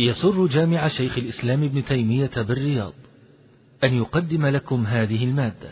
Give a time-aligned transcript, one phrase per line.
[0.00, 2.92] يسر جامع شيخ الإسلام ابن تيمية بالرياض
[3.84, 5.70] أن يقدم لكم هذه المادة.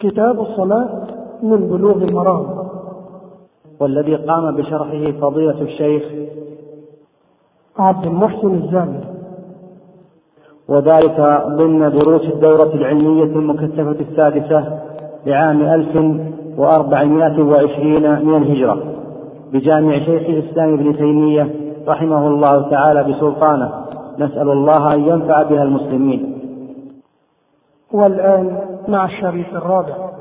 [0.00, 1.06] كتاب الصلاة
[1.42, 2.68] من بلوغ المرام.
[3.80, 6.02] والذي قام بشرحه فضيلة الشيخ
[7.78, 9.04] عبد المحسن الزامل
[10.68, 14.80] وذلك ضمن دروس الدورة العلمية المكثفة السادسة
[15.26, 18.82] لعام 1420 من الهجرة
[19.52, 23.84] بجامع شيخ الإسلام ابن تيمية رحمه الله تعالى بسلطانه.
[24.18, 26.38] نسأل الله أن ينفع بها المسلمين.
[27.92, 28.58] والآن
[28.88, 30.12] مع الشريط الرابع.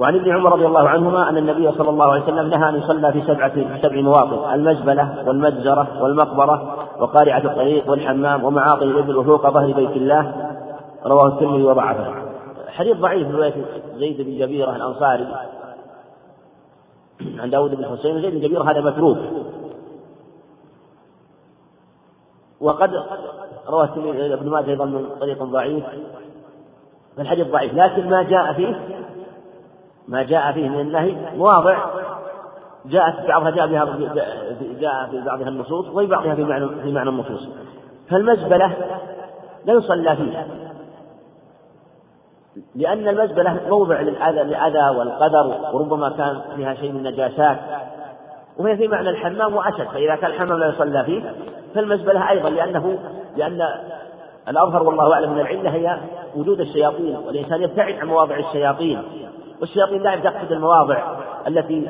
[0.00, 3.12] وعن ابن عمر رضي الله عنهما أن النبي صلى الله عليه وسلم نهى أن يصلى
[3.12, 9.72] في سبعة في سبع مواطن المزبلة والمجزرة والمقبرة وقارعة الطريق والحمام ومعاطي الإبل وفوق ظهر
[9.72, 10.34] بيت الله.
[11.06, 12.14] رواه الترمذي وضعفه.
[12.68, 13.54] حديث ضعيف في رواية
[13.96, 15.26] زيد بن جبيرة الأنصاري.
[17.38, 19.18] عن داود بن حسين زيد بن جبيرة هذا متروك.
[22.62, 22.90] وقد
[23.68, 23.88] روى
[24.34, 25.84] ابن ماجه أيضا من طريق ضعيف
[27.16, 28.80] فالحديث ضعيف لكن ما جاء فيه
[30.08, 31.78] ما جاء فيه من النهي مواضع
[32.86, 33.84] جاءت بعضها جاء بها
[34.80, 37.48] جاء في بعضها النصوص وفي بعضها في معنى في معنى النصوص.
[38.10, 38.72] فالمزبلة
[39.64, 40.46] لا يصلى فيها
[42.74, 47.58] لأن المزبلة موضع للأذى للأذى والقدر وربما كان فيها شيء من النجاسات
[48.58, 51.34] وهي في معنى الحمام وأشد فإذا كان الحمام لا يصلى فيه
[51.74, 52.98] فالمزبلة أيضا لأنه
[53.36, 53.62] لأن
[54.48, 55.98] الأظهر والله أعلم من العلة هي
[56.36, 59.02] وجود الشياطين والإنسان يبتعد عن مواضع الشياطين
[59.60, 61.16] والشياطين دائما تقصد المواضع
[61.48, 61.88] التي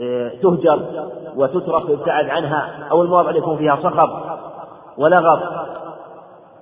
[0.00, 4.08] آه، تهجر وتترك ويبتعد عنها أو المواضع اللي يكون فيها صخب
[4.98, 5.40] ولغط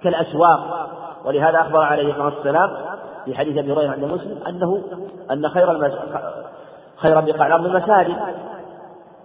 [0.03, 0.91] كالأسواق
[1.25, 2.71] ولهذا أخبر عليه الصلاة والسلام
[3.25, 4.83] في حديث أبي هريرة عند مسلم أنه
[5.31, 5.91] أن خير.
[6.97, 8.17] خير بقاع الأرض المساجد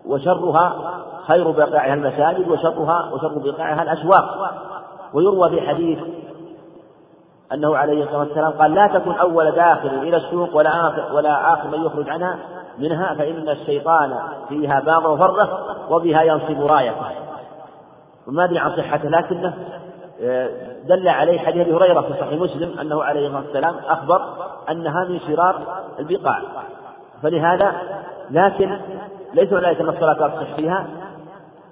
[0.07, 0.93] وشرها
[1.27, 4.53] خير بقاعها المساجد وشرها وشر بقاعها الأسواق
[5.13, 5.99] ويروى في حديث
[7.53, 11.67] أنه عليه الصلاة والسلام قال لا تكن أول داخل إلى السوق ولا آخر ولا آخر
[11.67, 12.39] من يخرج عنها
[12.79, 17.05] منها فإن الشيطان فيها باغ وفرة وبها ينصب رايته.
[18.27, 19.53] وما أدري عن صحته لكنه
[20.21, 20.49] آه،
[20.85, 24.21] دل عليه حديث أبي هريرة في صحيح مسلم أنه عليه الصلاة والسلام أخبر
[24.69, 25.61] أنها من شرار
[25.99, 26.41] البقاع.
[27.23, 27.73] فلهذا
[28.31, 28.79] لكن
[29.35, 30.87] ليس معنى أن الصلاة لا تصح فيها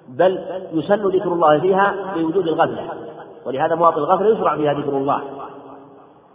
[0.08, 2.88] بل يسن ذكر الله فيها بوجود الغفلة.
[3.46, 5.20] ولهذا مواطن الغفلة يشرع فيها ذكر الله.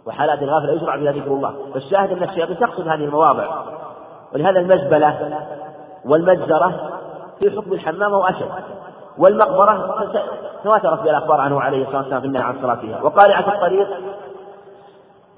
[0.06, 1.54] وحالات الغفلة يشرع فيها ذكر الله.
[1.74, 3.46] فالشاهد أن الشياطين تقصد هذه المواضع.
[4.34, 5.38] ولهذا المزبلة
[6.04, 6.90] والمجزرة
[7.38, 8.50] في حكم الحمام وأشد.
[9.18, 10.04] والمقبرة
[10.64, 13.02] تواترت بالأخبار عنه عليه الصلاة والسلام في النهي عن الصلاة فيها.
[13.02, 13.88] وقارعة الطريق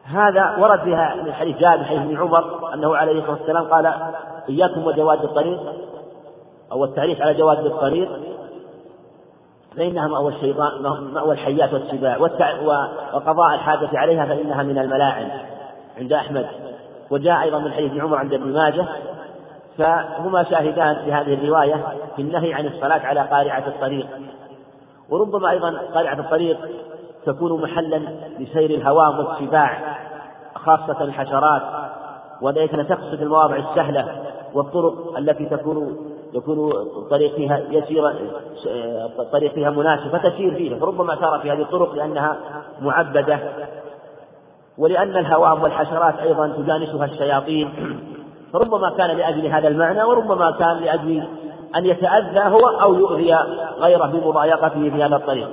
[0.05, 3.95] هذا ورد فيها من حديث جابر حديث ابن عمر أنه عليه الصلاة والسلام قال
[4.49, 5.61] إياكم وجواز الطريق
[6.73, 8.09] أو التعريف على جواز الطريق
[9.77, 10.83] فإنها مأوى الشيطان
[11.15, 12.19] مأوى الحيات والسباع
[13.15, 15.29] وقضاء الحاجة عليها فإنها من الملاعن
[15.99, 16.47] عند أحمد.
[17.11, 18.87] وجاء أيضا من حديث عمر عند ابن ماجه.
[19.79, 21.85] فهما شاهدان في هذه الرواية
[22.17, 24.07] في النهي عن الصلاة على قارعة الطريق.
[25.11, 26.59] وربما أيضا قارعة الطريق
[27.27, 28.01] تكون محلا
[28.39, 29.97] لسير الهوام والسباع
[30.55, 31.63] خاصة الحشرات.
[32.41, 35.97] وذلك تقصد المواضع السهلة والطرق التي تكون
[36.35, 38.13] يكون الطريق فيها يسير
[39.19, 42.37] الطريق فيها مناسب فتسير فيها فربما سار في هذه الطرق لأنها
[42.81, 43.39] معبدة.
[44.79, 47.71] ولأن الهوام والحشرات أيضا تجانسها الشياطين
[48.53, 51.23] فربما كان لأجل هذا المعنى وربما كان لأجل
[51.77, 53.35] أن يتأذى هو أو يؤذي
[53.79, 55.49] غيره بمضايقته في هذا الطريق.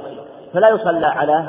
[0.54, 1.46] فلا يصلى على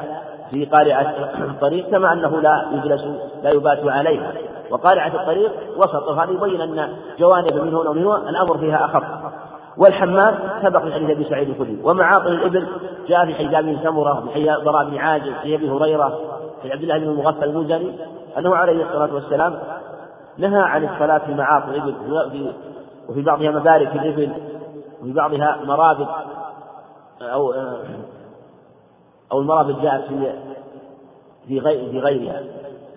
[0.51, 3.05] في قارعة الطريق كما أنه لا يجلس
[3.43, 4.33] لا يبات عليها.
[4.71, 6.09] وقارعة الطريق وسط.
[6.09, 9.05] هذا يبين أن جوانب من هنا ومن هنا الأمر فيها أخف.
[9.77, 12.69] والحمام سبق في حديث أبي سعيد الخدري ومعاطن الإبل
[13.09, 16.21] جاء في حجاب بن سمرة في ضراء بن عازب في أبي هريرة
[16.63, 17.93] في عبد الله بن المغفل المزني
[18.39, 19.59] أنه عليه الصلاة والسلام
[20.39, 22.53] نهى عن الصلاة في معاطن الإبل
[23.09, 24.33] وفي بعضها مبارك الإبل
[25.03, 26.09] وفي بعضها مرابط
[27.23, 27.55] أو
[29.33, 30.33] أو المرابط جاءت في
[31.91, 32.43] في غيرها.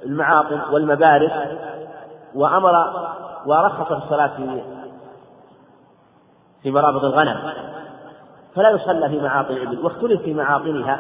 [0.06, 1.60] المعاطن والمبارك
[2.36, 2.72] وأمر
[3.46, 4.62] ورخص في الصلاة في
[6.64, 7.54] في مرابط الغنم.
[8.56, 9.80] فلا يصلى في معاطن الإبل.
[9.86, 11.00] واختلف في معاطنها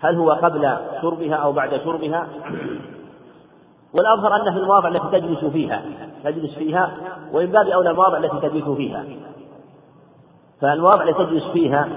[0.00, 2.26] هل هو قبل شربها أو بعد شربها؟
[3.94, 5.82] والأظهر أنه في المواضع التي تجلس فيها
[6.24, 6.90] تجلس فيها
[7.32, 9.04] وإن باب أولى المواضع التي تجلس فيها.
[10.60, 11.88] فالمواضع التي تجلس فيها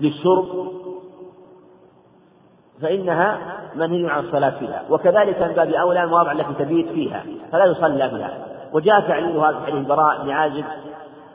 [0.00, 0.73] للشرب
[2.82, 3.38] فإنها
[3.74, 4.82] منهي عن الصلاة فيها.
[4.90, 7.22] وكذلك من باب أولى المواضع التي تبيت فيها
[7.52, 8.30] فلا يصلى بها.
[8.72, 10.64] وجاء تعليل هذا في حديث براء بن عازب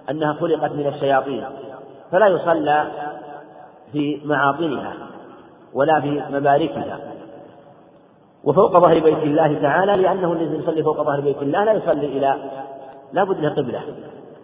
[0.09, 1.45] أنها خلقت من الشياطين.
[2.11, 2.87] فلا يصلى
[3.91, 4.93] في معاطنها
[5.73, 6.99] ولا في مباركها.
[8.43, 12.35] وفوق ظهر بيت الله تعالى لأنه الذي يصلي فوق ظهر بيت الله لا يصلي إلى
[13.13, 13.81] لا بد له قبلة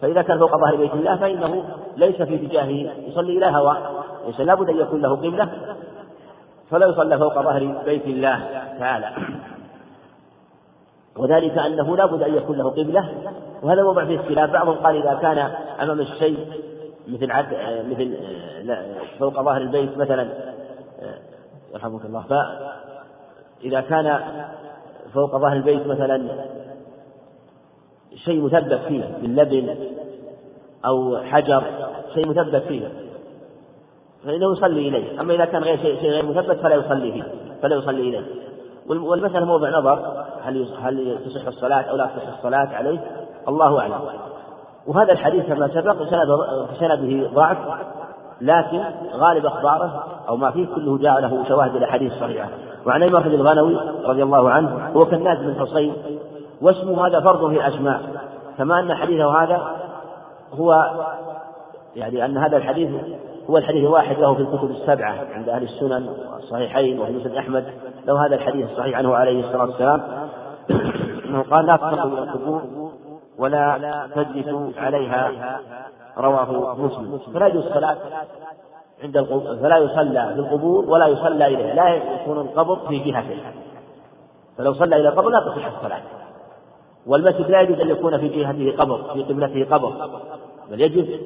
[0.01, 1.63] فإذا كان فوق ظهر بيت الله فإنه
[1.97, 5.49] ليس في اتجاهه يصلي إلى هواء ليس لابد أن يكون له قبلة.
[6.69, 8.39] فلا يصلى فوق ظهر بيت الله
[8.79, 9.11] تعالى.
[11.17, 13.09] وذلك أنه لا بد أن يكون له قبلة
[13.63, 14.49] وهذا موضع فيه اختلاف.
[14.49, 15.37] بعضهم قال إذا كان
[15.81, 16.47] أمام الشيء
[17.07, 17.45] مثل عد
[17.89, 18.17] مثل
[19.19, 20.27] فوق ظهر البيت مثلا
[21.73, 22.23] يرحمك الله.
[23.61, 24.19] فإذا كان
[25.13, 26.45] فوق ظهر البيت مثلا
[28.15, 29.75] شيء مثبت فيه من لبن
[30.85, 31.63] أو حجر
[32.13, 33.04] شيء مثبت فيه.
[34.25, 35.21] فإنه يصلي إليه.
[35.21, 37.23] أما إذا كان غير شيء, شيء غير مثبت فلا يصلي فيه.
[37.61, 38.25] فلا يصلي إليه.
[38.87, 40.25] والمسألة موضع نظر.
[40.41, 42.99] هل هل تصح الصلاة أو لا تصح الصلاة عليه؟
[43.47, 43.99] الله أعلم.
[44.87, 46.03] وهذا الحديث كما سبق
[46.79, 47.57] سنده ضعف
[48.41, 48.81] لكن
[49.13, 52.49] غالب أخباره أو ما فيه كله جاء له شواهد الأحاديث الصحيحة
[52.85, 55.93] وعن أبي بكر الغنوي رضي الله عنه هو كالناس بن حصين
[56.61, 58.01] واسمه هذا فرض في الأسماء
[58.57, 59.61] كما أن حديثه هذا
[60.53, 60.91] هو
[61.95, 62.89] يعني أن هذا الحديث
[63.49, 67.65] هو الحديث الواحد له في الكتب السبعة عند أهل السنن والصحيحين وفي مسند أحمد
[68.05, 70.01] له هذا الحديث الصحيح عنه عليه الصلاة والسلام.
[71.25, 72.61] أنه قال لا تقربوا من القبور
[73.37, 75.59] ولا تجلسوا عليها.
[76.17, 77.19] رواه مسلم.
[77.33, 77.97] فلا يجوز الصلاة
[79.03, 83.37] عند القبور فلا يصلى في القبور ولا يصلى إليه لا يكون القبر في جهته
[84.57, 86.01] فلو صلى إلى القبر لا تصح الصلاة.
[87.07, 90.09] والمسجد لا يجوز أن يكون في جهته قبر في قبلته قبر
[90.71, 91.19] بل يجب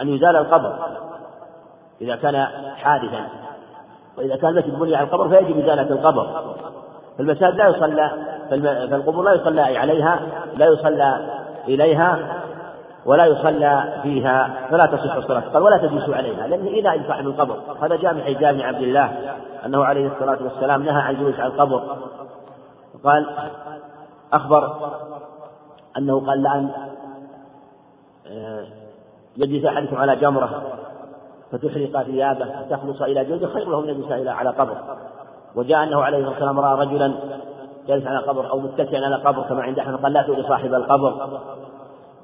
[0.00, 0.74] أن يزال القبر.
[2.00, 3.26] إذا كان حادثا.
[4.18, 6.54] وإذا كان المسجد بني على القبر فيجب إزالة القبر.
[7.18, 8.10] فالمساجد لا يصلى
[8.90, 10.20] فالقبور لا يصلى عليها
[10.56, 12.18] لا يصلى إليها
[13.06, 15.40] ولا يصلى فيها فلا تصح الصلاة.
[15.40, 17.56] قال ولا تجلسوا عليها لأن إذا ينفع من القبر.
[17.82, 19.34] هذا جاء من حجاب عبد الله
[19.66, 21.96] أنه عليه الصلاة والسلام نهى عن الجلوس على القبر.
[23.04, 23.26] قال
[24.32, 24.90] أخبر
[25.98, 26.70] أنه قال لأن
[28.26, 28.66] آه،
[29.36, 30.62] يجلس أحدكم على جمرة.
[31.52, 34.76] فتحرق ثيابه فتخلص إلى جلده خير له من إلى على قبر
[35.56, 37.14] وجاء أنه عليه الصلاة والسلام رأى رجلا
[37.88, 41.28] جالس على قبر أو متكئا على قبر كما عند أحمد قال لا تؤذي صاحب القبر.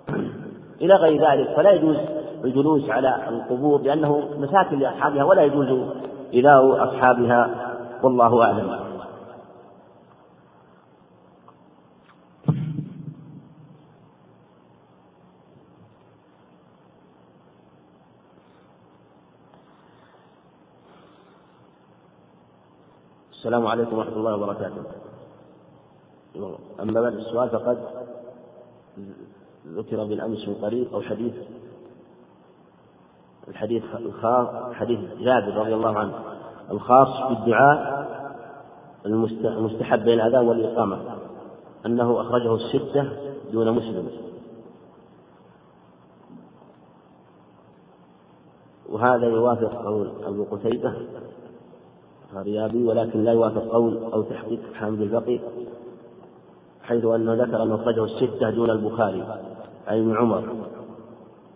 [0.82, 1.96] إلى غير ذلك فلا يجوز
[2.44, 5.88] الجلوس على القبور لأنه مساكن لأصحابها ولا يجوز
[6.34, 7.50] إيذاء أصحابها
[8.02, 8.95] والله أعلم.
[23.46, 24.82] السلام عليكم ورحمة الله وبركاته.
[26.80, 27.78] أما بعد السؤال فقد
[29.66, 31.34] ذكر بالأمس من قريب أو حديث
[33.48, 36.14] الحديث الخاص حديث جابر رضي الله عنه
[36.70, 38.06] الخاص بالدعاء
[39.06, 40.98] المستحب بين الأذان والإقامة
[41.86, 43.08] أنه أخرجه الستة
[43.52, 44.10] دون مسلم.
[48.88, 50.94] وهذا يوافق قول أبو قتيبة
[52.32, 55.40] الرياضي ولكن لا يوافق قول أو تحقيق حامد البقي
[56.82, 59.24] حيث أنه ذكر أنه أخرجه الستة دون البخاري
[59.90, 60.44] أي ابن عمر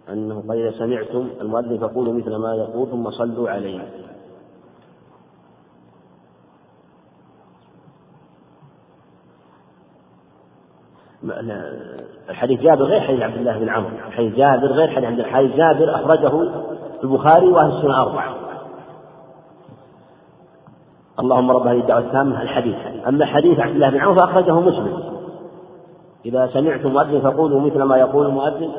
[0.08, 3.80] أنه قال سمعتم المؤذن فقولوا مثل ما يقول ثم صلوا عليه.
[12.30, 15.94] الحديث جابر غير حديث عبد الله بن عمرو حديث جابر غير حديث عبد حديث جابر
[15.94, 16.50] أخرجه
[17.04, 18.49] البخاري وأهل السنة أربعة.
[21.20, 22.76] اللهم رب هذه الدعوة التامة الحديث.
[23.08, 24.98] أما حديث عبد الله بن عمرو فأخرجه مسلم.
[26.26, 28.70] إذا سمعتم مؤذن فقولوا مثل ما يقول المؤذن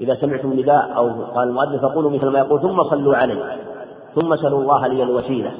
[0.00, 3.56] إذا سمعتم نداء أو قال المؤذن فقولوا مثل ما يقول ثم صلوا عليه.
[4.14, 5.52] ثم سلوا الله لي الوسيلة.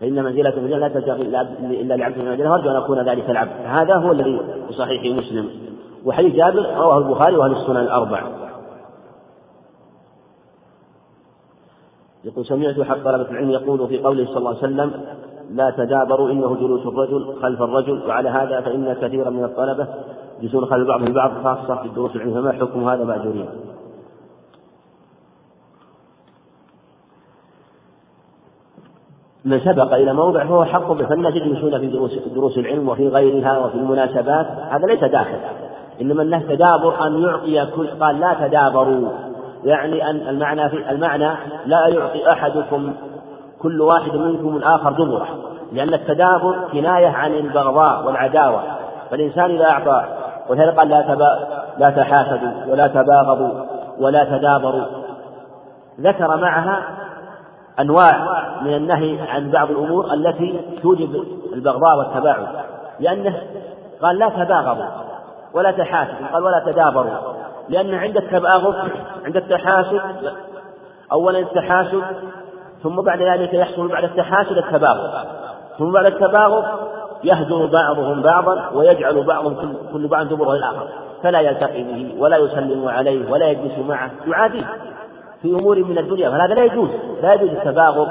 [0.00, 1.22] فإن منزلة في لا تلتقي
[1.80, 3.50] إلا لعبد من أجله أرجو أن أكون ذلك العبد.
[3.64, 5.48] هذا هو الذي في صحيح مسلم.
[6.06, 8.22] وحديث جابر رواه البخاري وأهل السنن الأربع.
[12.24, 14.92] يقول سمعت حق طلبة العلم يقول في قوله صلى الله عليه وسلم
[15.50, 18.02] لا تدابروا إنه جلوس الرجل خلف الرجل.
[18.08, 19.86] وعلى هذا فإن كثيرا من الطلبة
[20.40, 23.48] يجلسون خلف بعضهم البعض خاصة في الدروس العلم فما حكم هذا مأجورين
[29.44, 33.74] من سبق إلى موضع فهو حق فالناس يجلسون في دروس دروس العلم وفي غيرها وفي
[33.74, 35.38] المناسبات؟ هذا ليس داخل.
[36.00, 39.08] إنما الناس تدابر أن يعطي كل قال لا تدابروا.
[39.64, 41.30] يعني أن المعنى في المعنى
[41.66, 42.92] لا يعطي أحدكم
[43.62, 45.28] كل واحد منكم الآخر دبره
[45.72, 48.62] لأن التدابر كناية عن البغضاء والعداوة.
[49.10, 50.04] فالإنسان إذا أعطى
[50.48, 51.38] ولهذا قال لا تبا
[51.78, 53.64] لا تحاسدوا ولا تباغضوا
[53.98, 54.84] ولا تدابروا.
[56.00, 56.82] ذكر معها
[57.80, 58.26] أنواع
[58.62, 62.46] من النهي عن بعض الأمور التي توجب البغضاء والتباعد.
[63.00, 63.42] لأنه
[64.02, 64.84] قال لا تباغضوا
[65.54, 67.41] ولا تحاسدوا قال ولا تدابروا.
[67.68, 68.74] لأن عند التباغض
[69.24, 70.00] عند التحاسد
[71.12, 72.02] أولا التحاسد
[72.82, 75.10] ثم بعد ذلك يحصل بعد التحاسد التباغض
[75.78, 76.64] ثم بعد التباغض
[77.24, 80.88] يهجر بعضهم بعضا ويجعل بعضهم كل بعض دبره الآخر.
[81.22, 84.10] فلا يلتقي به ولا يسلم عليه ولا يجلس معه.
[84.26, 84.64] يعاديه
[85.42, 86.88] في أمور من الدنيا فهذا لا يجوز.
[87.22, 88.08] لا يجوز التباغض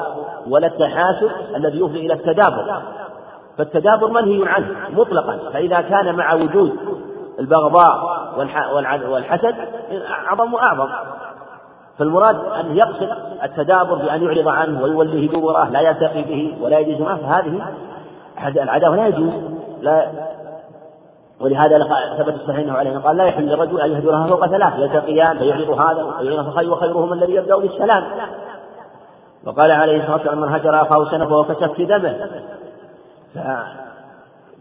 [0.49, 2.81] ولا التحاسد الذي يفضي إلى التدابر.
[3.57, 5.39] فالتدابر منهي عنه مطلقا.
[5.53, 6.75] فإذا كان مع وجود
[7.39, 7.97] البغضاء
[9.09, 9.55] والحسد
[10.27, 10.89] أعظم وأعظم.
[11.97, 13.09] فالمراد أن يقصد
[13.43, 19.07] التدابر بأن يعرض عنه ويوليه دبره لا يلتقي به ولا يجوز معه فهذه العداوة لا
[19.07, 19.31] يجوز.
[19.81, 20.11] لا.
[21.41, 21.79] ولهذا
[22.17, 26.03] ثبت الصحيح انه عليه قال لا يحل للرجل أن يهجرها فوق ثلاث يلتقيان فيعرض هذا
[26.03, 28.03] ويعرض فخير وخيرهم الذي يبدأ بالسلام.
[29.45, 32.29] وقال عليه الصلاة والسلام من هجر أخاه سنه فهو كسفك دمه.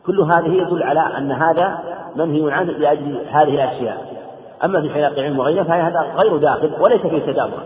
[0.02, 1.78] فكل هذه يدل على أن هذا
[2.16, 4.20] منهي عنه لأجل هذه الأشياء.
[4.64, 7.62] أما في حلاق علم وغيره فهذا غير داخل وليس فيه تدابر.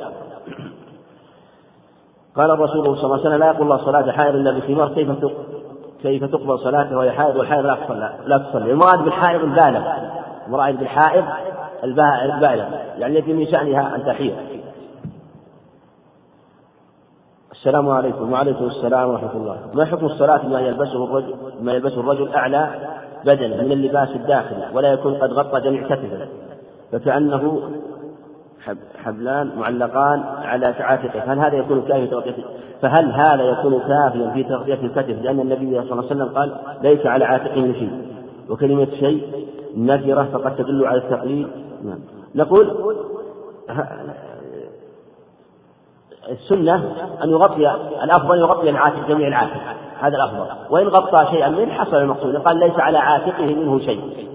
[2.37, 5.11] قال الرسول صلى الله عليه وسلم لا يقول الله صلاة حائر إلا بخمار كيف
[6.03, 9.83] كيف تقبل صلاته وهي حائض والحائض لا تصلى لا تصلي؟ المراد بالحائض البالغ.
[10.47, 11.25] المراد بالحائض
[11.85, 12.65] البالغ.
[12.99, 14.35] يعني التي من شأنها أن تحيض.
[17.55, 18.33] السلام عليكم.
[18.33, 19.57] وعليكم السلام ورحمة الله.
[19.75, 22.71] ما حكم الصلاة بما يلبسه الرجل ما يلبسه الرجل أعلى
[23.25, 26.29] بدنه من اللباس الداخلي ولا يكون قد غطى جميع كتفه؟
[26.93, 27.71] فكأنه
[29.05, 31.33] حبلان معلقان على عاتقه.
[31.33, 32.45] هل هذا يكون كافيا تغطية
[32.83, 37.07] فهل هذا يكون كافيا في تغطية الكتف؟ لأن النبي صلى الله عليه وسلم قال ليس
[37.07, 37.91] على عاتقه شيء.
[38.51, 39.47] وكلمة شيء
[39.77, 41.49] نكرة فقد تدل على التقليد
[41.85, 41.99] نعم.
[42.35, 42.95] نقول
[46.31, 46.75] السنة
[47.23, 47.71] أن يغطي
[48.05, 49.61] الأفضل يغطي العاتق جميع العاتق.
[50.01, 50.47] هذا الأفضل.
[50.71, 52.37] وإن غطى شيئا منه حصل المقصود.
[52.37, 54.29] قال ليس على عاتقه منه شيء.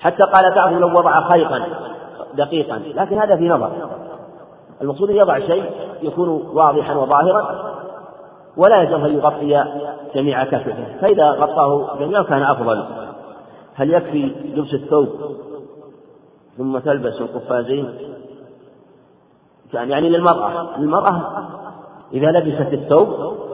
[0.00, 1.62] حتى قال بعضهم لو وضع خيطا
[2.34, 2.82] دقيقا.
[2.94, 3.70] لكن هذا في نظر.
[4.82, 5.70] المقصود أن يضع شيء
[6.02, 7.74] يكون واضحا وظاهرا
[8.56, 9.64] ولا يلزم أن يغطي
[10.14, 10.74] جميع كفه.
[11.00, 12.84] فإذا غطاه جميعا كان أفضل.
[13.74, 15.08] هل يكفي لبس الثوب
[16.58, 17.94] ثم تلبس القفازين؟
[19.74, 20.76] يعني للمرأة.
[20.78, 21.22] المرأة
[22.12, 23.08] إذا لبست الثوب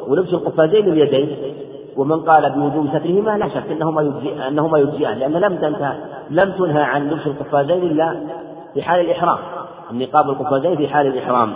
[0.09, 1.55] ولبس القفازين لليدين
[1.97, 5.99] ومن قال بوجوب سترهما لا شك أنهما يجزئ أنهما يجزئان لأن لم تنتهى
[6.31, 8.21] لم تنهى عن لبس القفازين إلا
[8.75, 9.39] في حال الإحرام.
[9.91, 11.53] النقاب القفازين في حال الإحرام.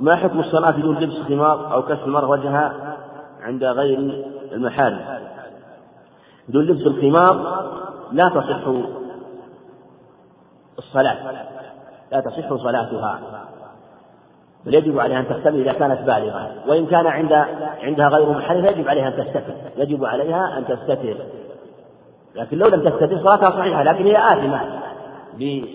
[0.00, 2.96] ما حكم الصلاة بدون لبس خمار أو كشف المرأة وجهها
[3.42, 5.00] عند غير المحارم؟
[6.48, 7.64] بدون لبس الخمار
[8.12, 8.68] لا تصح
[10.78, 11.16] الصلاة.
[12.12, 13.20] لا تصح صلاتها.
[14.66, 16.50] بل يجب عليها أن تختمر إذا كانت بالغة.
[16.66, 17.32] وإن كان عند
[17.82, 19.54] عندها غير محرم يجب عليها أن تستتر.
[19.76, 21.16] يجب عليها أن تستتر.
[22.34, 24.60] لكن لو لم تستتر صلاتها صحيحة لكن هي آثمة.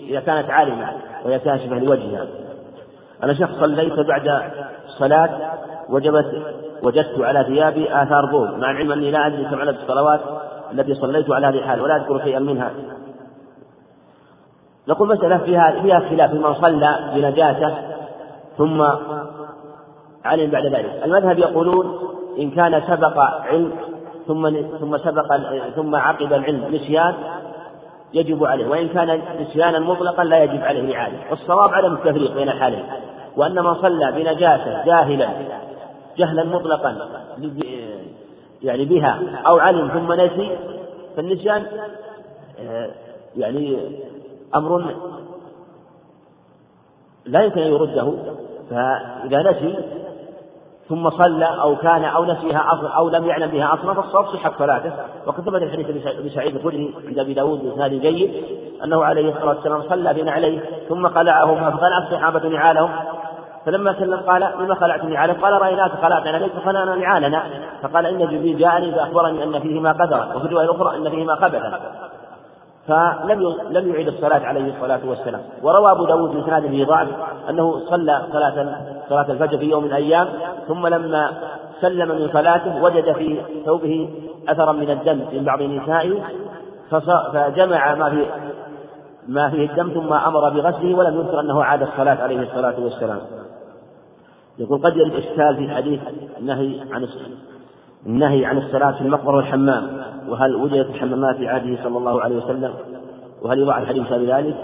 [0.08, 0.88] إذا كانت عالمة
[1.24, 2.26] وهي كاشفة لوجهها.
[3.22, 4.42] أنا شخص صليت بعد
[4.86, 5.30] الصلاة
[5.88, 6.42] وجبت
[6.82, 10.20] وجدت على ثيابي آثار بول مع العلم أني لا أدري كم عدد الصلوات
[10.72, 12.70] التي صليت على هذه الحال ولا أذكر شيئا منها.
[14.88, 16.32] نقول مسألة فيها فيها خلاف.
[16.32, 17.74] من صلى بنجاسة
[18.58, 18.82] ثم
[20.24, 21.02] علم بعد ذلك.
[21.04, 21.98] المذهب يقولون
[22.38, 23.72] إن كان سبق علم
[24.26, 25.36] ثم ثم سبق
[25.76, 27.14] ثم عقب العلم نسيان
[28.14, 32.84] يجب عليه وإن كان نسيانا مطلقا لا يجب عليه الإعادة والصواب عدم التفريق بين الحالين
[33.36, 35.28] وأن من صلى بنجاسة جاهلا
[36.18, 37.08] جهلا مطلقا
[38.62, 40.58] يعني بها أو علم ثم نسي
[41.16, 41.66] فالنسيان
[42.60, 42.90] آه،
[43.36, 43.78] يعني
[44.54, 44.94] أمر
[47.26, 48.12] لا يمكن أن يرده
[48.70, 49.78] فإذا نسي
[50.88, 54.92] ثم صلى أو كان أو نسيها أصلا أو لم يعلم بها أصلا فالصواب صحة صلاته.
[55.26, 58.44] وقد ثبت الحديث أبي سعيد الخدري عند أبي داود بإسناد جيد
[58.84, 62.90] أنه عليه الصلاة والسلام صلى بين عليه ثم خلعهما فخلع الصحابة نعالهم.
[63.66, 67.42] فلما سلم قال لما خلعت نعالك؟ قال رأيناك خلعت عليك فخلعنا نعالنا.
[67.82, 71.80] فقال إن جبريل جاءني فأخبرني أن فيهما قدرا وفي الرواية الأخرى أن فيهما خبثا.
[72.88, 75.40] فلم لم يعيد الصلاة عليه الصلاة والسلام.
[75.62, 77.08] وروى أبو داود بإسناد به ضعف
[77.50, 80.28] أنه صلى صلاة صلاة الفجر في يوم من الأيام
[80.68, 81.30] ثم لما
[81.80, 84.10] سلم من صلاته وجد في ثوبه
[84.48, 86.22] أثرا من الدم من بعض نسائه
[87.32, 88.26] فجمع ما في
[89.28, 93.20] ما فيه الدم ثم أمر بغسله ولم يذكر أنه عاد الصلاة عليه الصلاة والسلام.
[94.58, 96.00] يقول قد يرد إشكال في حديث
[96.38, 97.08] النهي عن
[98.06, 102.74] النهي عن الصلاة في المقبرة والحمام وهل وجدت الحمامات في عهده صلى الله عليه وسلم؟
[103.42, 104.56] وهل يضع الحديث بذلك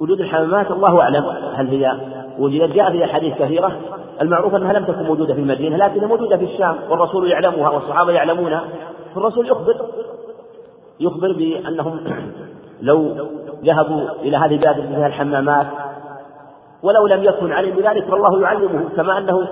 [0.00, 1.24] وجود الحمامات الله أعلم
[1.54, 1.92] هل هي
[2.38, 3.72] وجدت جاء في أحاديث كثيرة
[4.20, 8.64] المعروف أنها لم تكن موجودة في المدينة لكنها موجودة في الشام والرسول يعلمها والصحابة يعلمونها.
[9.14, 9.74] فالرسول يخبر
[11.00, 12.00] يخبر بأنهم
[12.80, 13.16] لو
[13.64, 15.66] ذهبوا إلى هذه البلاد فيها الحمامات
[16.82, 19.48] ولو لم يكن علم بذلك فالله يعلمه كما أنه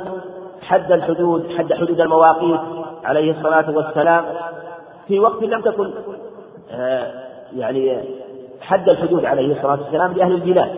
[0.62, 2.61] حد الحدود حد حدود المواقيت
[3.05, 4.25] عليه الصلاة والسلام.
[5.09, 5.90] في وقت لم تكن
[6.71, 7.12] آه،
[7.56, 7.99] يعني
[8.61, 10.71] حد الحدود عليه الصلاة والسلام لأهل البلاد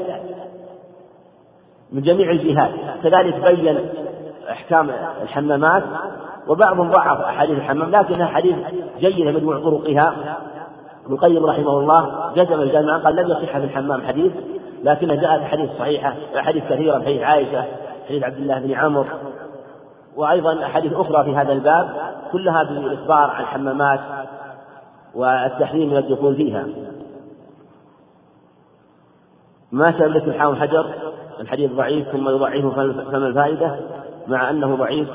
[1.92, 2.70] من جميع الجهات.
[3.02, 3.78] كذلك بين
[4.50, 4.90] أحكام
[5.22, 5.82] الحمامات
[6.48, 8.56] وبعضهم ضعف أحاديث الحمام لكنها حديث
[9.00, 10.38] جيدة مجموع طرقها.
[11.04, 14.32] ابن القيم رحمه الله جزم الجامع قال لم يصح في الحمام حديث
[14.84, 17.64] لكنها جاءت حديث صحيحة أحاديث كثيرة حديث عائشة
[18.08, 19.04] حديث عبد الله بن عمرو
[20.16, 21.90] وأيضا أحاديث أخرى في هذا الباب
[22.32, 24.00] كلها بالإخبار عن الحمامات
[25.14, 26.66] والتحريم من الدخول فيها.
[29.72, 30.86] ما سبب الحام حجر
[31.40, 32.70] الحديث ضعيف ثم يضعفه
[33.10, 33.76] فما الفائدة؟
[34.26, 35.08] مع أنه ضعيف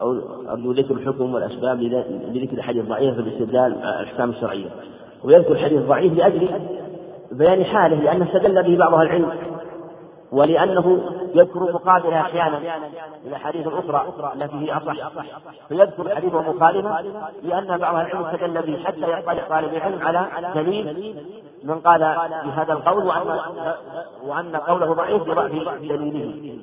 [0.00, 1.82] أو أرجو ذكر الحكم والأسباب
[2.32, 4.68] لذكر الحديث ضعيف في الاستدلال الأحكام الشرعية.
[5.24, 6.48] ويذكر الحديث ضعيف لأجل
[7.32, 9.30] بيان حاله لأنه استدل به بعض العلم.
[10.32, 11.00] ولأنه
[11.34, 12.60] يذكر مقابلها أحيانا
[13.26, 15.08] الأحاديث الأخرى التي هي أصح.
[15.68, 17.00] فيذكر الحديث المخالفة
[17.42, 21.16] لأن بعض العلم استدل به حتى يطلع طالب العلم على دليل
[21.64, 22.00] من قال
[22.44, 23.74] بهذا القول وأن
[24.26, 26.58] وأن قوله ضعيف لضعف دليله.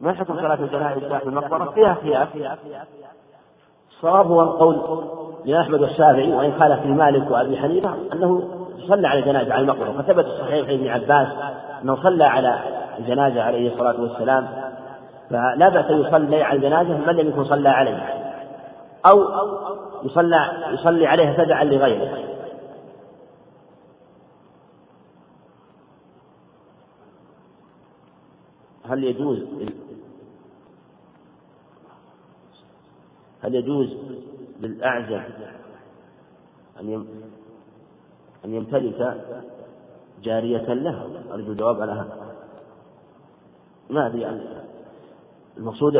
[0.00, 2.58] ما حكم صلاة الجنائز في المقبرة؟ فيها خلاف.
[3.90, 5.04] الصواب هو القول
[5.44, 10.02] لأحمد والشافعي وإن خالف مالك وأبي حنيفة أنه صلى على الجنائز على المقبرة.
[10.02, 11.28] فثبت الصحيح في ابن عباس
[11.82, 12.60] أنه صلى على
[12.98, 14.48] الجنازة عليه الصلاة والسلام
[15.30, 18.20] فلا بأس يصلي على الجنازة من لم يكن صلى عليه.
[19.06, 19.24] أو
[20.04, 22.30] يصلى يصلي عليها تبعا لغيره.
[28.90, 29.38] هل يجوز
[33.42, 33.96] هل يجوز
[34.60, 35.22] للأعزب
[36.80, 37.06] أن
[38.44, 39.16] أن يمتلك
[40.22, 41.02] جارية له.
[41.34, 42.16] أرجو الجواب على هذا.
[43.90, 44.26] ما أدري
[45.58, 45.96] المقصود.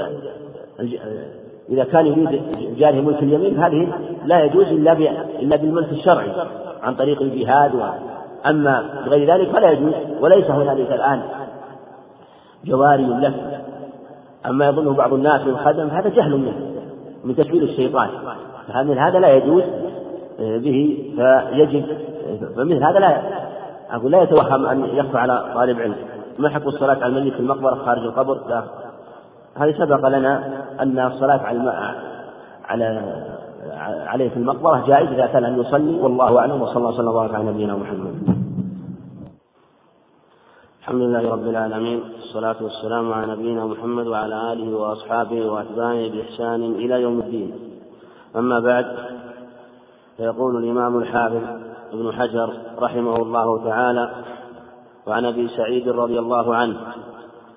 [1.68, 2.42] إذا كان يريد
[2.79, 3.92] جاره ملك اليمين هذه
[4.24, 4.92] لا يجوز إلا
[5.40, 6.33] إلا بالملك الشرعي
[6.83, 7.81] عن طريق الجهاد و
[8.46, 11.22] أما بغير ذلك فلا يجوز وليس هنالك الآن
[12.64, 13.62] جواري له.
[14.46, 16.83] أما يظنه بعض الناس من خدم هذا جهل منه
[17.24, 18.09] من تشوير الشيطان.
[18.68, 19.62] فمثل هذا لا يجوز.
[20.40, 21.85] به فيجب
[22.57, 23.22] فمثل هذا لا
[23.90, 25.96] أقول لا يتوهم أن يخفى على طالب علم.
[26.38, 28.64] ما حكم الصلاة على الميت في المقبرة خارج القبر؟ لا.
[29.57, 31.94] هذه سبق لنا أن الصلاة على
[32.64, 33.03] على
[34.07, 36.00] عليه في المقبرة جائز إذا كان أن يصلي.
[36.00, 36.62] والله أعلم.
[36.62, 38.14] وصلى الله وسلم وبارك على نبينا محمد.
[40.81, 42.00] الحمد لله رب العالمين.
[42.20, 47.53] والصلاة والسلام على نبينا محمد وعلى آله وأصحابه وأتباعه بإحسان إلى يوم الدين.
[48.37, 48.87] أما بعد
[50.20, 51.42] فيقول الإمام الحافظ
[51.92, 54.11] ابن حجر رحمه الله تعالى
[55.06, 56.76] وعن أبي سعيد رضي الله عنه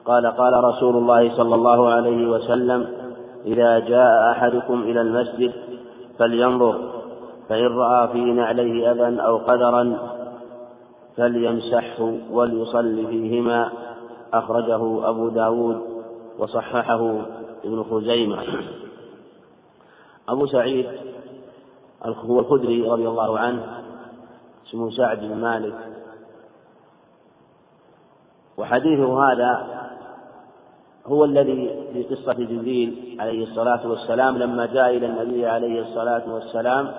[0.05, 2.87] قال قال رسول الله صلى الله عليه وسلم
[3.45, 5.53] إذا جاء أحدكم إلى المسجد
[6.19, 6.79] فلينظر
[7.49, 9.97] فإن رأى في نعليه أذى أو قدرا
[11.17, 13.71] فليمسحه وليصلي فيهما
[14.33, 15.81] أخرجه أبو داود
[16.39, 17.21] وصححه
[17.65, 18.37] ابن خزيمة.
[20.29, 20.85] أبو سعيد
[22.05, 23.63] هو الخدري رضي الله عنه
[24.67, 25.75] اسمه سعد بن مالك.
[28.57, 29.67] وحديثه هذا
[31.05, 36.91] هو الذي في قصة جبريل عليه الصلاة والسلام لما جاء إلى النبي عليه الصلاة والسلام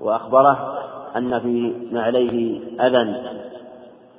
[0.00, 0.78] وأخبره
[1.16, 3.30] أن في نعليه أذى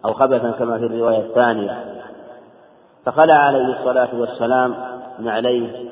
[0.06, 2.02] أو خبثا كما في الرواية الثانية.
[3.06, 4.76] فخلع عليه الصلاة والسلام
[5.20, 5.90] نعليه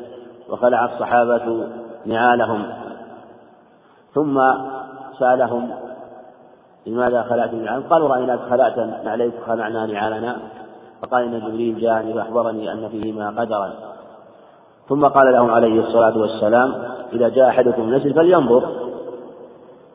[0.49, 1.67] وخلع الصحابة
[2.05, 2.84] نعالهم.
[4.15, 4.41] ثم
[5.19, 5.69] سألهم
[6.85, 10.37] لماذا خلعت نعالهم؟ قالوا رأيناك خلعت نعليك خلعنا نعالنا
[11.01, 13.73] فقال إن جبريل جاءني فأخبرني أن فيهما قدرا.
[14.89, 16.73] ثم قال لهم عليه الصلاة والسلام
[17.13, 18.63] إذا جاء أحدكم المسجد فلينظر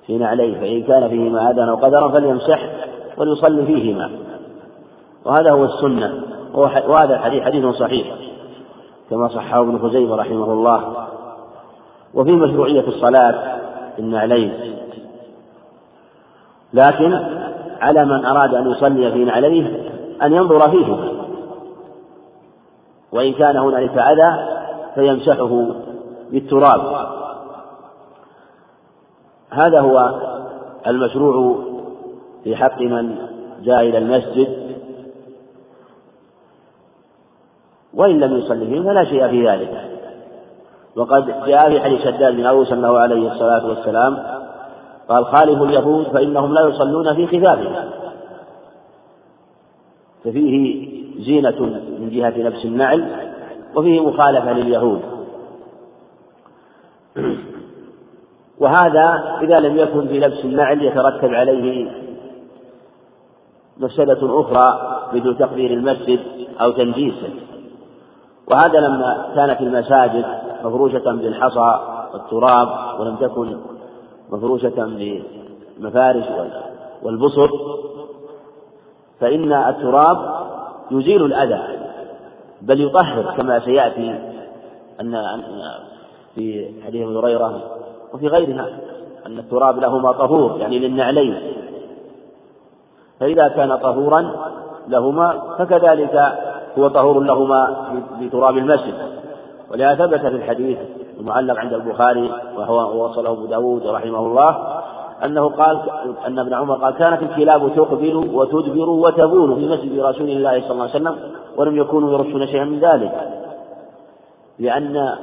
[0.06, 2.70] في نعليه فإن كان فيهما أذى أو قدرا فليمسح
[3.16, 4.10] وليصلي فيهما.
[5.24, 6.22] وهذا هو السنة.
[6.88, 8.16] وهذا الحديث حديث صحيح
[9.10, 11.06] كما صححه ابن خزيمة رحمه الله.
[12.14, 13.60] وفي مشروعية الصلاة
[14.00, 14.52] النعلين
[16.72, 17.12] لكن
[17.80, 19.90] على من أراد أن يصلي في عليه
[20.22, 21.20] أن ينظر فيه
[23.12, 24.60] وإن كان هنالك أذى
[24.94, 25.66] فيمسحه
[26.30, 27.10] بالتراب.
[29.50, 30.20] هذا هو
[30.86, 31.64] المشروع
[32.44, 33.16] في حق من
[33.62, 34.70] جاء إلى المسجد.
[37.94, 39.99] وإن لم يصلي فيهم فلا شيء في ذلك.
[40.96, 44.18] وقد جاء في حديث شداد بن أوس أنه عليه الصلاة والسلام
[45.08, 47.90] قال خالفوا اليهود فإنهم لا يصلون في خفافهم.
[50.24, 50.88] ففيه
[51.24, 51.60] زينة
[52.00, 53.06] من جهة نفس النعل
[53.74, 55.00] وفيه مخالفة لليهود.
[58.60, 61.90] وهذا إذا لم يكن في لبس النعل يترتب عليه
[63.80, 66.20] مفسدة أخرى مثل تقدير المسجد
[66.60, 67.28] أو تنجيسه
[68.50, 70.24] وهذا لما كانت المساجد
[70.64, 71.78] مفروشة بالحصى
[72.12, 73.56] والتراب ولم تكن
[74.30, 74.84] مفروشة
[75.78, 76.24] بالمفارش
[77.02, 77.50] والبسط
[79.20, 80.16] فإن التراب
[80.90, 81.78] يزيل الأذى
[82.62, 84.18] بل يطهر كما سيأتي
[85.00, 85.42] أن
[86.34, 87.62] في حديث أبي هريرة
[88.14, 88.66] وفي غيرها
[89.26, 91.40] أن التراب لهما طهور يعني للنعلين
[93.20, 94.32] فإذا كان طهورا
[94.88, 96.32] لهما فكذلك
[96.78, 99.19] هو طهور لهما بتراب المسجد.
[99.70, 100.78] ولهذا ثبت في الحديث
[101.20, 104.80] المعلق عند البخاري وهو وصله أبو داود رحمه الله
[105.24, 105.80] أنه قال
[106.26, 110.82] أن ابن عمر قال كانت الكلاب تقبل وتدبر وتبول في مسجد رسول الله صلى الله
[110.82, 111.16] عليه وسلم
[111.56, 113.12] ولم يكونوا يرشون شيئا من ذلك.
[114.58, 115.16] لأن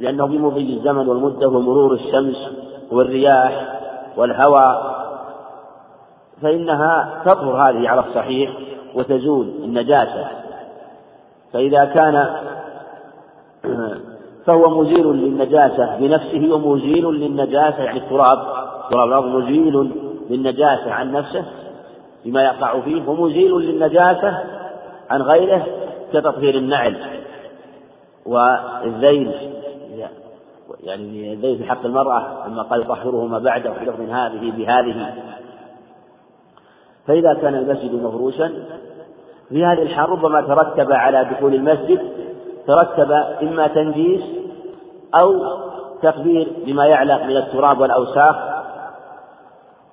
[0.00, 2.36] لأنه بمضي الزمن والمدة ومرور الشمس
[2.92, 3.80] والرياح
[4.16, 5.00] والهواء
[6.42, 8.50] فإنها تطهر هذه على الصحيح
[8.94, 10.28] وتزول النجاسة.
[11.52, 12.26] فإذا كان
[14.46, 18.38] فهو مزيل للنجاسة بنفسه ومزيل للنجاسة يعني التراب
[18.90, 19.90] تراب الأرض مزيل
[20.30, 21.44] للنجاسة عن نفسه
[22.24, 24.44] بما يقع فيه ومزيل للنجاسة
[25.10, 25.66] عن غيره
[26.12, 26.96] كتطهير النعل
[28.26, 29.32] والذيل
[30.82, 35.14] يعني الذيل في حق المرأة لما قال يطهره ما بعده في لفظ هذه بهذه.
[37.06, 38.52] فإذا كان المسجد مفروشا
[39.48, 42.00] في هذه الحال ربما ترتب على دخول المسجد
[42.70, 44.20] ترتب إما تنجيس
[45.20, 45.44] أو
[46.02, 48.36] تقدير بما يعلق من التراب والأوساخ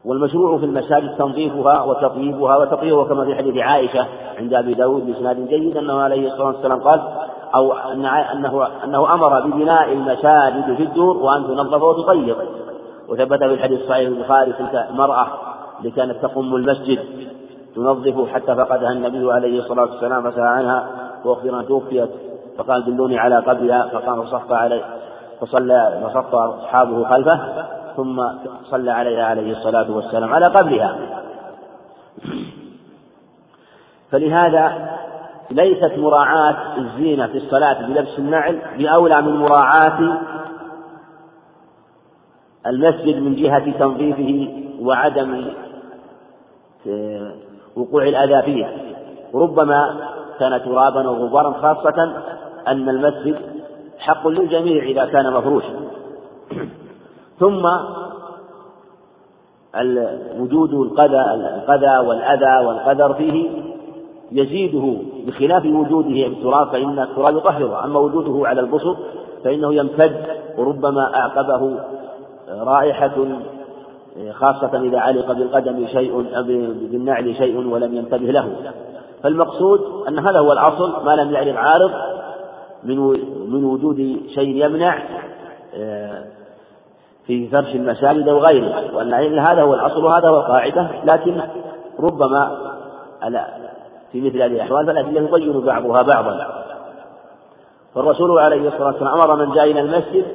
[0.05, 5.77] والمشروع في المساجد تنظيفها وتطييبها وتطهيرها كما في حديث عائشة عند أبي داود بإسناد جيد
[5.77, 7.01] أنه عليه الصلاة والسلام قال
[7.55, 12.35] أو أن أنه أنه أمر ببناء المساجد في الدور وأن تنظف وتطيب.
[13.09, 15.27] وثبت في الحديث الصحيح البخاري تلك المرأة
[15.79, 16.99] اللي كانت تقوم المسجد
[17.75, 20.87] تنظف حتى فقدها النبي عليه الصلاة والسلام فسأل عنها
[21.25, 22.09] وأخبر أن توفيت.
[22.57, 24.83] فقال دلوني على قبرها فقام فصف عليه
[25.41, 27.39] فصلى فصف أصحابه خلفه
[27.95, 28.23] ثم
[28.63, 30.97] صلى عليها عليه الصلاة والسلام على قبرها.
[34.11, 34.89] فلهذا
[35.51, 40.19] ليست مراعاة الزينة في الصلاة بلبس النعل بأولى من مراعاة
[42.67, 44.47] المسجد من جهة تنظيفه
[44.81, 45.45] وعدم
[47.75, 48.67] وقوع الأذى فيه
[49.33, 49.95] وربما
[50.39, 52.13] كان ترابا وغبارا خاصة
[52.71, 53.36] أن المسجد
[53.99, 55.73] حق للجميع إذا كان مفروشا.
[57.39, 57.67] ثم
[60.39, 63.49] وجود القذى القذى والأذى والقدر فيه
[64.32, 67.86] يزيده بخلاف وجوده بالتراب فإن التراب يطهره.
[67.86, 68.97] أما وجوده على البسط
[69.43, 70.25] فإنه يمتد
[70.58, 71.80] وربما أعقبه
[72.49, 73.25] رائحة
[74.32, 76.25] خاصة إذا علق بالقدم شيء
[76.91, 78.56] بالنعل شيء ولم ينتبه له.
[79.23, 81.91] فالمقصود أن هذا هو الأصل ما لم يعرض عارض
[82.83, 82.97] من
[83.51, 85.03] من وجود شيء يمنع
[85.75, 86.23] آه،
[87.27, 91.41] في فرش المساجد أو غيره وأن هذا هو الأصل وهذا هو القاعدة لكن
[91.99, 92.57] ربما
[94.11, 96.63] في مثل هذه الأحوال فالأدلة يبين بعضها بعضا.
[97.95, 100.25] فالرسول عليه الصلاة والسلام أمر من جاء إلى المسجد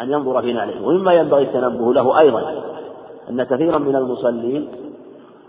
[0.00, 2.62] أن ينظر في نعله ومما ينبغي التنبه له أيضا
[3.30, 4.68] أن كثيرا من المصلين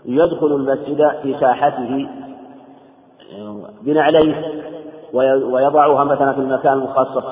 [0.04, 2.08] يدخل المسجد في ساحته
[3.82, 4.64] بنعليه.
[5.14, 7.24] ويضعها مثلا في المكان المخصص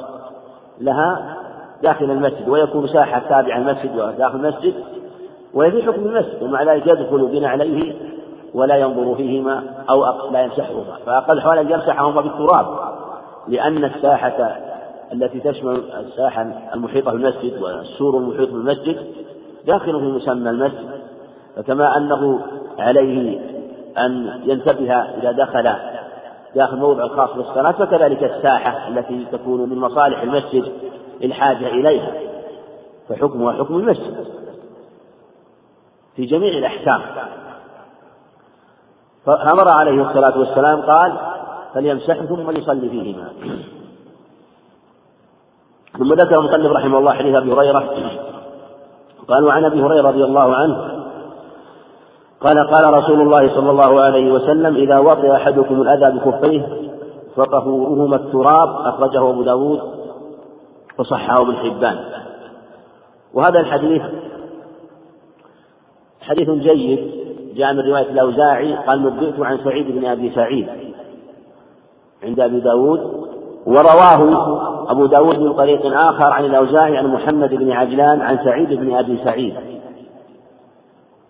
[0.81, 1.37] لها
[1.83, 4.75] داخل المسجد ويكون ساحة تابعة المسجد وداخل المسجد
[5.55, 7.95] ويفي حكم المسجد ومع ذلك يدخل بنعليه
[8.55, 10.97] ولا ينظر فيهما أو لا يمسحهما.
[11.07, 12.67] فأقل حال أن يمسحهما بالتراب
[13.49, 14.57] لأن الساحة
[15.13, 18.97] التي تشمل الساحة المحيطة بالمسجد والسور المحيط بالمسجد
[19.67, 20.91] داخل في مسمى المسجد.
[21.57, 22.41] فكما أنه
[22.79, 23.41] عليه
[23.99, 25.73] أن ينتبه إذا دخل
[26.55, 30.73] داخل موضع خاص بالصلاة فكذلك الساحة التي تكون من مصالح المسجد
[31.23, 32.13] الحاجة إليها.
[33.09, 34.27] فحكمها حكم المسجد
[36.17, 37.03] في جميع الأحكام.
[39.27, 41.13] فأمر عليه الصلاة والسلام قال
[41.75, 43.33] فليمسح ثم يصلي فيهما.
[45.99, 47.91] ثم ذكر المصنف رحمه الله حديث أبي هريرة
[49.29, 50.92] قال وعن أبي هريرة رضي الله عنه
[52.45, 56.67] قال قال رسول الله صلى الله عليه وسلم إذا وطئ أحدكم الأذى بكفيه
[57.37, 59.81] فطهورهما التراب أخرجه أبو داود
[60.99, 61.99] وصححه ابن حبان.
[63.35, 64.03] وهذا الحديث
[66.21, 67.11] حديث جيد
[67.55, 70.69] جاء من رواية الأوزاعي قال نبئت عن سعيد بن أبي سعيد
[72.25, 73.01] عند أبي داود
[73.67, 74.23] ورواه
[74.91, 79.19] أبو داود من طريق آخر عن الأوزاعي عن محمد بن عجلان عن سعيد بن أبي
[79.25, 79.55] سعيد.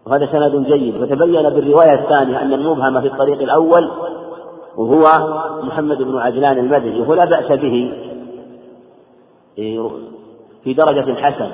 [0.07, 3.91] وهذا سند جيد وتبين بالرواية الثانية أن المبهم في الطريق الأول
[4.77, 5.09] وهو
[5.62, 7.93] محمد بن عجلان المدني وهو لا بأس به
[10.65, 11.49] في درجة حسن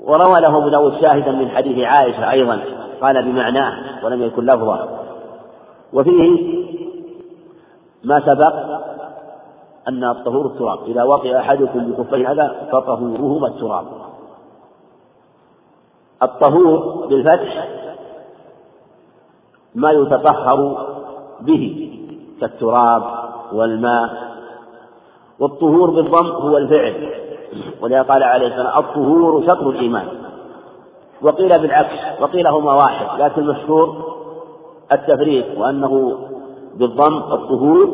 [0.00, 2.60] وروى له ابو داود شاهدا من حديث عائشة أيضا
[3.02, 4.88] قال بمعناه ولم يكن لفظا.
[5.92, 6.38] وفيه
[8.04, 8.54] ما سبق
[9.88, 13.84] أن الطهور التراب إذا وطئ أحدكم بكفيه هذا فطهورهما التراب.
[16.22, 17.68] الطهور بالفتح
[19.74, 20.86] ما يتطهر
[21.40, 21.96] به
[22.40, 23.02] كالتراب
[23.52, 24.30] والماء
[25.38, 27.12] والطهور بالضم هو الفعل.
[27.80, 30.08] ولذا قال عليه السلام الطهور شطر الإيمان.
[31.22, 34.16] وقيل بالعكس وقيل هما واحد لكن المشهور
[34.92, 36.18] التفريق وأنه
[36.74, 37.88] بالضم الطهور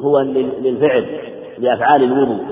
[0.00, 1.18] هو للفعل
[1.58, 2.44] لأفعال الوضوء.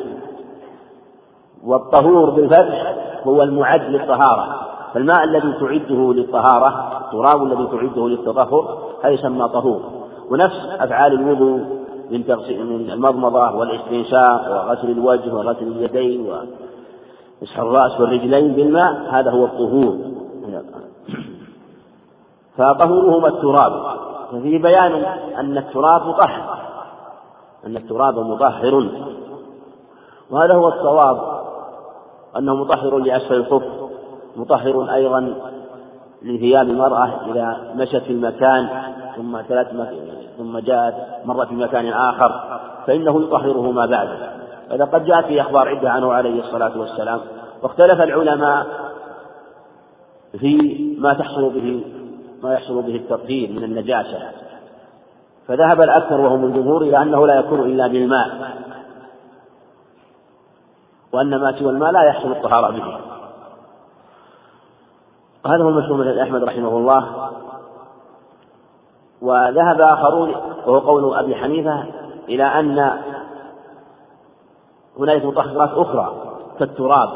[1.65, 4.62] والطهور بالفتح هو المعد للطهارة.
[4.95, 9.83] فالماء الذي تعده للطهارة التراب الذي تعده للتطهر هذا يسمى طهور.
[10.31, 11.61] ونفس أفعال الوضوء
[12.11, 19.97] من من المضمضة والاستنشاق وغسل الوجه وغسل اليدين ومسح الرأس والرجلين بالماء هذا هو الطهور.
[22.57, 23.73] فطهورهما التراب.
[24.33, 24.93] ففيه بيان
[25.39, 26.59] أن التراب مطهر
[27.67, 28.89] أن التراب مطهر.
[30.31, 31.43] وهذا هو الصواب
[32.39, 33.82] أنه مطهر لأسفل الخف
[34.37, 35.35] مطهر أيضا
[36.23, 38.69] لثياب المرأة إذا مشت في المكان
[39.17, 39.67] ثم ثلاث
[40.39, 44.33] ثم جاءت مرة في مكان آخر فإنه يطهره ما بعده.
[44.71, 47.21] هذا قد جاءت في أخبار عدة عنه عليه الصلاة والسلام
[47.63, 48.67] واختلف العلماء
[50.39, 50.57] في
[50.99, 51.85] ما تحصل به
[52.43, 54.19] ما يحصل به التطهير من النجاسة.
[55.49, 58.29] فذهب الأكثر وهم الجمهور إلى أنه لا يكون إلا بالماء
[61.13, 62.99] وأن ما سوى الماء لا يحصل الطهارة به.
[65.45, 67.31] وهذا هو المشهور من أحمد رحمه الله.
[69.23, 70.35] وذهب آخرون
[70.67, 71.85] وهو قول أبي حنيفة
[72.29, 73.01] إلى أن
[74.99, 76.13] هناك مطهرات أخرى
[76.59, 77.09] كالتراب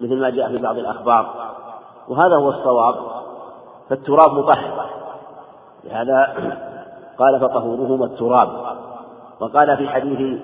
[0.00, 1.34] مثل ما جاء في بعض الأخبار.
[2.08, 2.94] وهذا هو الصواب
[3.88, 4.86] فالتراب مطهر.
[5.84, 6.34] لهذا
[7.18, 8.48] قال فطهورهما التراب.
[9.40, 10.40] وقال في حديث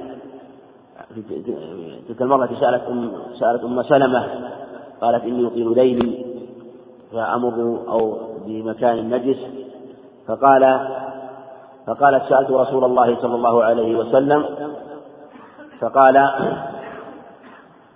[2.08, 4.50] تلك المرة سألت أم سألت أم سلمة
[5.00, 6.24] قالت إني أطيل ليلي
[7.12, 9.38] فأمر أو بمكان نجس
[10.28, 10.80] فقال
[11.86, 14.44] فقالت سألت رسول الله صلى الله عليه وسلم
[15.80, 16.16] فقال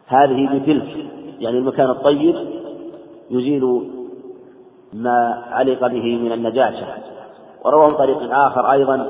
[0.06, 1.10] هذه بتلك
[1.40, 2.36] يعني المكان الطيب
[3.30, 3.90] يزيل
[4.92, 6.86] ما علق به من النجاسة.
[7.64, 9.06] وروى من طريق آخر أيضا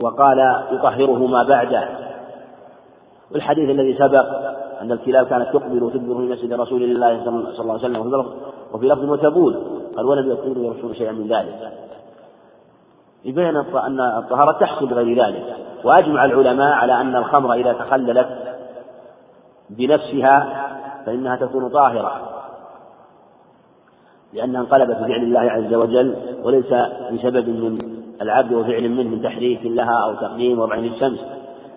[0.00, 1.88] وقال يطهره ما بعده.
[3.32, 4.26] والحديث الذي سبق
[4.82, 8.26] أن الكلاب كانت تقبل وتدبر في مسجد رسول الله صلى الله عليه وسلم
[8.72, 9.62] وفي لفظ وتبول
[9.96, 11.72] قال ولم يكونوا يرسلون شيئا من ذلك.
[13.24, 18.28] يبين أن الطهارة تحصل بغير ذلك وأجمع العلماء على أن الخمر إذا تخللت
[19.70, 20.66] بنفسها
[21.06, 22.20] فإنها تكون طاهرة
[24.32, 26.74] لأنها انقلبت بفعل الله عز وجل وليس
[27.12, 27.78] بسبب من
[28.22, 31.18] العبد وفعل منه من تحريك لها أو تقديم وضع للشمس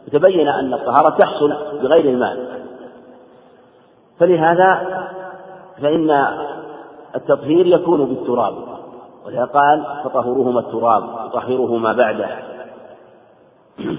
[0.08, 2.55] وتبين أن الطهارة تحصل بغير الماء
[4.20, 5.06] فلهذا
[5.82, 6.12] فإن
[7.16, 8.56] التطهير يكون بالتراب.
[9.26, 12.30] ولهذا قال فطهرهما التراب يطهره ما بعده.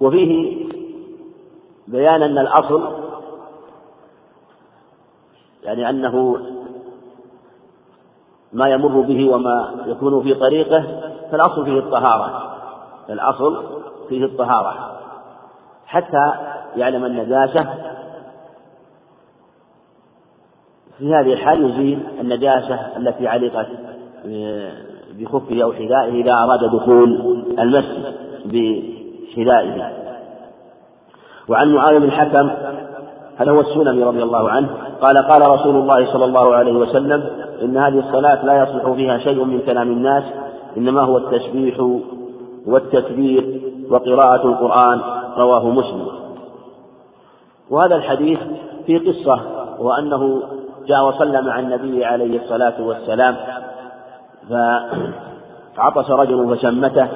[0.00, 0.64] وفيه
[1.88, 2.82] بيان أن الأصل
[5.62, 6.38] يعني أنه
[8.52, 12.58] ما يمر به وما يكون في طريقه فالأصل فيه الطهارة.
[13.10, 13.64] الأصل
[14.08, 14.97] فيه الطهارة.
[15.88, 16.32] حتى
[16.76, 17.66] يعلم النجاسة
[20.98, 23.66] في هذه الحال يزيل النجاسة التي علقت
[25.18, 27.20] بخفه أو حذائه إذا أراد دخول
[27.58, 29.92] المسجد بحذائه.
[31.48, 32.50] وعن معاوية بن الحكم
[33.36, 34.68] هذا هو السلمي رضي الله عنه؟
[35.00, 37.30] قال قال رسول الله صلى الله عليه وسلم
[37.62, 40.24] إن هذه الصلاة لا يصلح فيها شيء من كلام الناس
[40.76, 41.80] إنما هو التسبيح
[42.66, 45.17] والتكبير وقراءة القرآن.
[45.38, 46.08] رواه مسلم.
[47.70, 48.38] وهذا الحديث
[48.86, 49.40] في قصة
[49.78, 50.42] وأنه
[50.86, 53.36] جاء وصلى مع النبي عليه الصلاة والسلام
[55.76, 57.08] فعطس رجل فشمته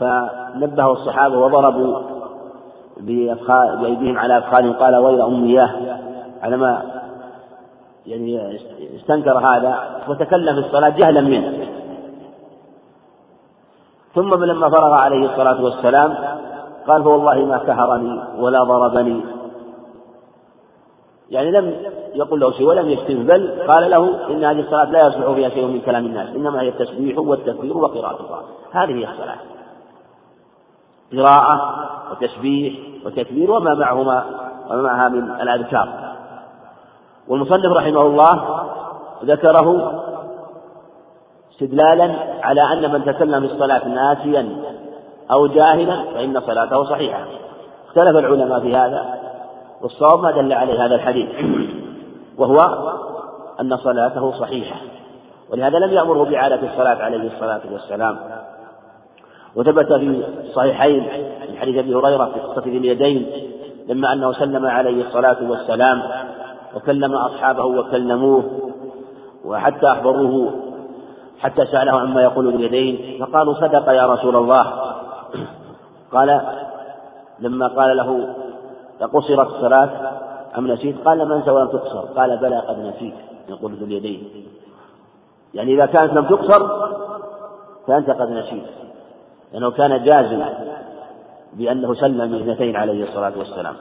[0.00, 2.00] فنبه الصحابة وضربوا
[3.00, 5.70] بأيديهم على أفخاذهم قال ويل أمياه
[6.42, 6.82] على ما
[8.06, 8.58] يعني
[8.96, 9.78] استنكر هذا
[10.08, 11.66] وتكلم في الصلاة جهلا منه.
[14.14, 16.14] ثم لما فرغ عليه الصلاة والسلام
[16.86, 19.20] قال فوالله ما كهرني ولا ضربني.
[21.30, 21.76] يعني لم
[22.14, 25.66] يقل له شيء ولم يشتم بل قال له إن هذه الصلاة لا يصلح فيها شيء
[25.66, 28.44] من كلام الناس إنما هي التسبيح والتكبير وقراءة القرآن.
[28.72, 29.38] هذه هي الصلاة.
[31.12, 31.74] قراءة
[32.10, 32.74] وتسبيح
[33.06, 34.24] وتكبير وما معهما
[34.70, 35.88] وما معها من الأذكار.
[37.28, 38.64] والمصنف رحمه الله
[39.24, 40.00] ذكره
[41.52, 44.48] استدلالا على أن من تكلم الصلاة ناسيا.
[45.32, 47.24] أو جاهلا فإن صلاته صحيحة.
[47.88, 49.20] اختلف العلماء في هذا
[49.82, 51.28] والصواب ما دل عليه هذا الحديث
[52.38, 52.60] وهو
[53.60, 54.76] أن صلاته صحيحة.
[55.52, 58.18] ولهذا لم يأمره بإعادة الصلاة عليه الصلاة والسلام.
[59.56, 61.02] وثبت في الصحيحين
[61.50, 63.26] من حديث أبي هريرة في قصة ذي اليدين
[63.88, 66.02] لما أنه سلم عليه الصلاة والسلام
[66.76, 68.44] وكلم أصحابه وكلموه
[69.44, 70.52] وحتى أخبروه
[71.40, 74.62] حتى سأله عما يقول اليدين فقالوا صدق يا رسول الله.
[76.12, 76.40] قال
[77.40, 78.34] لما قال له
[79.00, 79.90] قصرت الصلاة
[80.58, 82.00] أم نسيت؟ قال لم أنسى ولم تقصر.
[82.00, 83.14] قال بلى قد نسيت.
[83.48, 84.46] يقول ذو اليدين.
[85.54, 86.88] يعني إذا كانت لم تقصر
[87.86, 88.66] فأنت قد نسيت.
[89.52, 90.54] لأنه كان جازما
[91.52, 93.74] بأنه سلم اثنتين عليه الصلاة والسلام.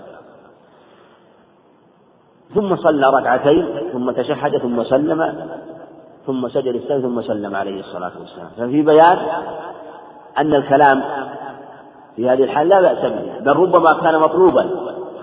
[2.55, 5.49] ثم صلى ركعتين ثم تشهد ثم سلم
[6.27, 8.49] ثم سجد السجد ثم سلم عليه الصلاة والسلام.
[8.57, 9.17] ففي بيان
[10.37, 11.03] أن الكلام
[12.19, 14.69] في هذه الحال لا بأس به بل ربما كان مطلوبا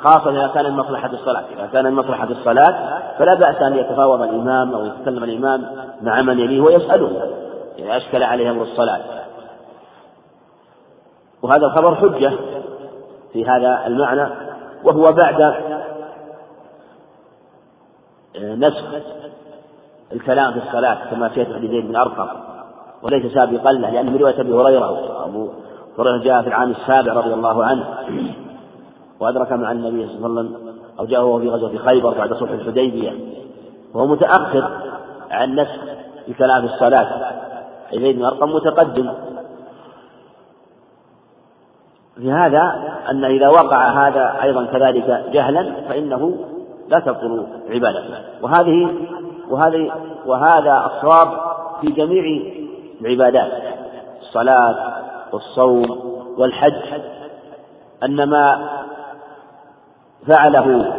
[0.01, 4.85] خاصة إذا كان مصلحة الصلاة إذا كان مصلحة الصلاة فلا بأس أن يتفاوض الإمام أو
[4.85, 5.67] يتكلم الإمام
[6.03, 7.31] مع من يليه ويسأله
[7.79, 9.01] إذا أشكل عليه أمر الصلاة.
[11.43, 12.33] وهذا الخبر حجة
[13.33, 14.29] في هذا المعنى
[14.85, 15.55] وهو بعد
[18.39, 18.85] نسخ
[20.13, 22.29] الكلام في الصلاة كما في حديث زيد بن أرقم
[23.03, 25.49] وليس سابقا له لأن من رواية أبي هريرة أبو
[25.99, 27.85] هريرة جاء في العام السابع رضي الله عنه.
[29.21, 33.13] وأدرك مع النبي صلى الله عليه وسلم أو جاء في غزوة خيبر بعد صلح الحديبية.
[33.95, 34.71] وهو متأخر
[35.31, 35.67] عن
[36.29, 37.33] الكلام في الصلاة.
[37.93, 39.13] زيد بن أرقم متقدم.
[42.17, 46.37] في هذا أن إذا وقع هذا أيضا كذلك جهلا فإنه
[46.89, 48.15] لا تبطل عبادته.
[48.43, 48.95] وهذه
[49.51, 49.93] وهذه
[50.27, 51.29] وهذا الصواب
[51.81, 52.43] في جميع
[53.01, 53.53] العبادات.
[54.23, 55.85] الصلاة والصوم
[56.39, 57.01] والحج
[58.05, 58.69] أن ما
[60.27, 60.95] فعله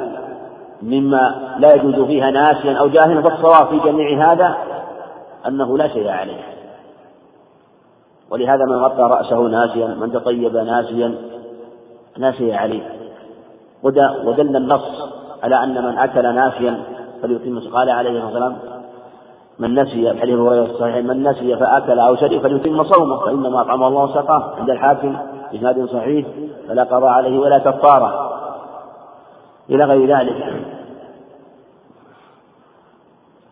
[0.81, 4.57] مما لا يجوز فيها ناسيا أو جاهلا فالصواب في جميع هذا
[5.47, 6.41] أنه لا شيء عليه.
[8.31, 11.15] ولهذا من غطى رأسه ناسيا من تطيب ناسيا
[12.17, 12.81] ناسي عليه.
[13.83, 14.81] ودل النص
[15.43, 16.83] على أن من أكل ناسيا
[17.21, 18.76] فليتم قال عليه الصلاة والسلام.
[19.59, 23.87] من نسي في حديث هريرة الصحيح من نسي فأكل أو شرب فليتم صومه فإنما أطعمه
[23.87, 25.17] الله وسقاه عند الحاكم
[25.51, 26.25] بإسناد صحيح
[26.67, 28.31] فلا قضاء عليه ولا كفارة
[29.69, 30.63] إلى غير ذلك.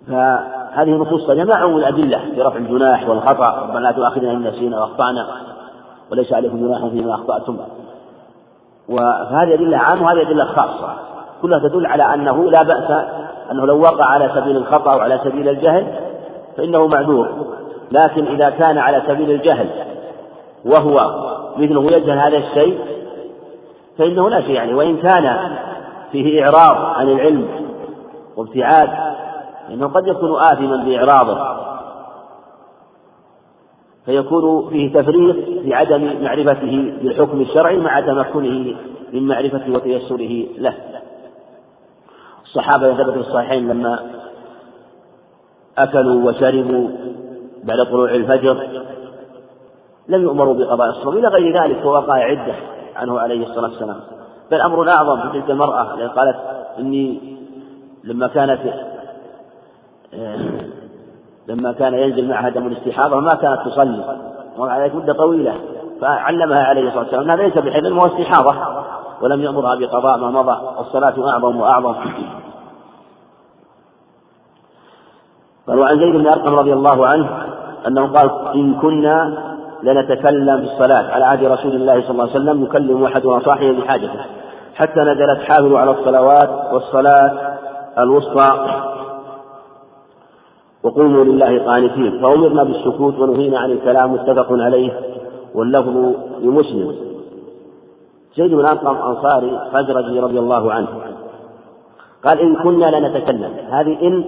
[0.07, 5.27] فهذه النصوص جماعة الأدلة في رفع الجناح والخطأ ربنا لا تؤاخذنا إن نسينا وأخطأنا
[6.11, 7.57] وليس عليكم جناح فيما أخطأتم.
[8.89, 10.93] وهذه أدلة عامة وهذه أدلة خاصة
[11.41, 13.05] كلها تدل على أنه لا بأس
[13.51, 15.87] أنه لو وقع على سبيل الخطأ أو على سبيل الجهل
[16.57, 17.29] فإنه معذور.
[17.91, 19.69] لكن إذا كان على سبيل الجهل
[20.65, 20.99] وهو
[21.57, 22.79] مثله يجهل هذا الشيء
[23.97, 24.73] فإنه لا شيء يعني.
[24.73, 25.55] وإن كان
[26.11, 27.47] فيه إعراض عن العلم
[28.37, 28.89] وابتعاد
[29.69, 31.65] لأنه قد يكون آثما بإعراضه
[34.05, 38.75] فيكون فيه تفريط في عدم معرفته بالحكم الشرعي مع تمكنه
[39.13, 40.73] من معرفته وتيسره له.
[42.55, 43.99] الصحابة ثبت في الصحيحين لما
[45.77, 46.89] أكلوا وشربوا
[47.63, 48.83] بعد طلوع الفجر
[50.07, 52.55] لم يؤمروا بقضاء الصوم إلى غير ذلك ووقع عدة
[52.95, 53.99] عنه عليه الصلاة والسلام.
[54.51, 56.37] بل أمر أعظم في تلك المرأة التي قالت
[56.79, 57.37] إني
[58.03, 58.59] لما كانت
[61.47, 64.17] لما كان ينزل معها دم الاستحاضة ما كانت تصلي
[64.57, 65.55] ومع ذلك مدة طويلة
[66.01, 68.85] فعلمها عليه الصلاة والسلام هذا ليس بحيث هو استحاضة
[69.21, 70.79] ولم يأمرها بقضاء ما مضى.
[70.79, 72.45] الصلاة أعظم وأعظم قال
[75.67, 77.29] وعن زيد بن أرقم رضي الله عنه
[77.87, 79.37] أنه قال إن كنا
[79.83, 84.19] لنتكلم في الصلاة على عهد رسول الله صلى الله عليه وسلم يكلم أحدنا صاحبه بحاجته
[84.75, 87.57] حتى نزلت حافظوا على الصلوات والصلاة
[87.97, 88.81] الوسطى.
[90.83, 94.99] وقوموا لله قانتين فأمرنا بالسكوت ونهينا عن الكلام متفق عليه
[95.55, 96.95] واللفظ في مسلم
[98.37, 100.87] زيد بن أرقم أنصاري خزرجي رضي الله عنه
[102.25, 104.23] قال إن كنا لنتكلم هذه إن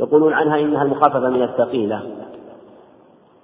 [0.00, 2.00] يقولون عنها إنها المخففة من الثقيلة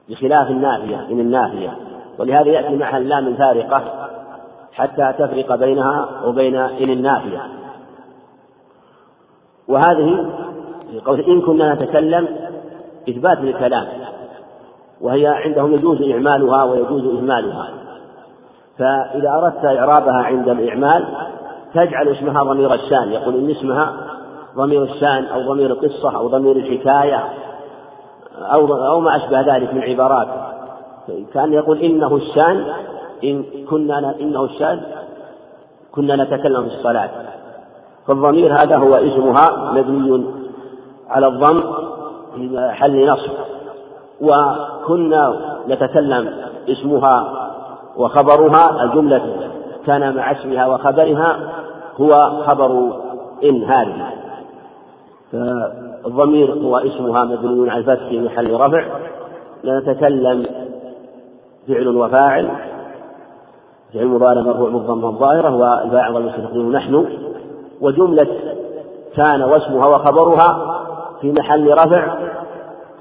[0.09, 1.76] بخلاف النافية إن النافية.
[2.18, 3.82] ولهذا يأتي معها اللام الفارقة
[4.72, 7.42] حتى تفرق بينها وبين إن النافية.
[9.68, 10.30] وهذه
[10.90, 12.28] في قول إن كنا نتكلم
[13.09, 13.86] إثبات للكلام
[15.01, 17.68] وهي عندهم يجوز إعمالها ويجوز إهمالها.
[18.78, 21.05] فإذا أردت إعرابها عند الإعمال
[21.74, 23.94] تجعل اسمها ضمير الشان يقول إن اسمها
[24.57, 27.24] ضمير الشأن أو ضمير القصة أو ضمير الحكاية
[28.38, 30.28] أو أو ما أشبه ذلك من عبارات.
[31.34, 32.64] كان يقول إنه الشأن
[33.24, 34.80] إن كنا إنه الشأن
[35.92, 37.11] كنا نتكلم في الصلاة.
[38.07, 40.24] فالضمير هذا هو اسمها مبني
[41.09, 41.62] على الضم
[42.34, 43.32] في محل نصب.
[44.20, 45.36] وكنا
[45.68, 46.32] نتكلم
[46.68, 47.46] اسمها
[47.96, 49.51] وخبرها الجملة
[49.86, 51.36] كان مع اسمها وخبرها
[52.01, 52.92] هو خبر
[53.44, 54.20] إن هذه.
[55.33, 58.85] فالضمير هو اسمها مبني على الفتح في محل رفع
[59.64, 60.47] نتكلم
[61.68, 62.51] فعل وفاعل
[63.95, 67.07] فعل مضارع مرفوع بالضمة الظاهرة والفاعل المستقيم نحن
[67.81, 68.26] وجملة
[69.16, 70.81] كان واسمها وخبرها
[71.20, 72.14] في محل رفع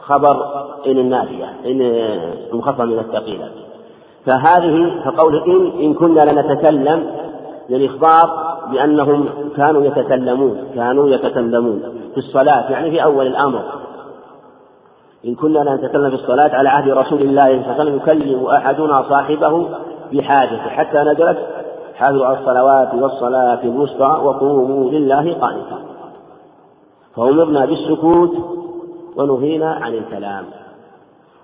[0.02, 0.46] خبر
[0.86, 1.82] إن النافية إن
[2.52, 3.50] المخفف من الثقيلة.
[4.26, 7.12] فهذه فقول إن إن كنا لنتكلم
[7.70, 11.82] للإخبار بأنهم كانوا يتكلمون كانوا يتكلمون
[12.14, 13.64] في الصلاة يعني في أول الأمر.
[15.26, 19.04] إن كنا لنتكلم في الصلاة على عهد رسول الله صلى الله عليه وسلم يكلم أحدنا
[19.10, 19.66] صاحبه
[20.14, 21.38] بحاجته حتى نزلت
[21.96, 25.80] حافظوا على الصلوات والصلاة الوسطى وقوموا لله قانتا.
[27.16, 28.36] فأمرنا بالسكوت
[29.16, 30.46] ونهينا عن الكلام.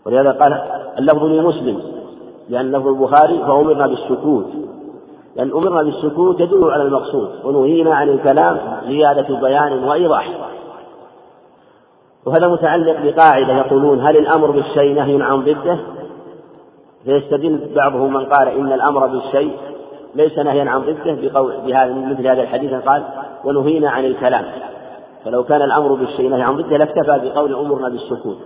[0.06, 0.62] ولهذا قال
[1.00, 1.82] اللفظ لمسلم
[2.50, 4.46] لأن لفظ البخاري فأمرنا بالسكوت.
[5.36, 8.58] لأن أمرنا بالسكوت يدل على المقصود ونهينا عن الكلام
[8.88, 10.32] زيادة بيان وإيضاح.
[12.26, 15.80] وهذا متعلق بقاعدة يقولون هل الأمر بالشيء نهي عن ضده؟
[17.06, 19.52] فيستدل بعضهم من قال إن الأمر بالشيء
[20.16, 23.04] ليس نهيا عن ضده بقول بهذا مثل هذا الحديث قال
[23.44, 24.46] ونهينا عن الكلام.
[25.26, 28.38] فلو كان الأمر بالشيء نهي عن ضده لاكتفى بقول أمرنا بالسكوت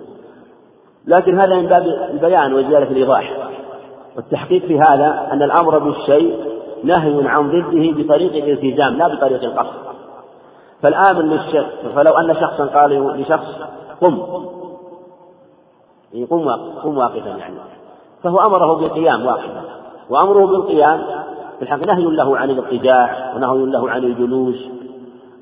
[1.08, 3.34] لكن هذا من باب البيان وزيادة الإيضاح.
[4.16, 6.49] والتحقيق في هذا أن الأمر بالشيء
[6.84, 9.90] نهي عن ضده بطريق الالتزام لا بطريق القصد.
[10.82, 13.48] فالآمر للشخص فلو أن شخصا قال لشخص
[14.02, 14.20] قم.
[16.30, 16.50] قم
[16.84, 17.56] قم واقفا يعني.
[18.24, 19.62] فهو أمره بالقيام واقفا.
[20.10, 21.02] وأمره بالقيام
[21.58, 24.70] في الحق نهي له عن الاضطجاع ونهي له عن الجلوس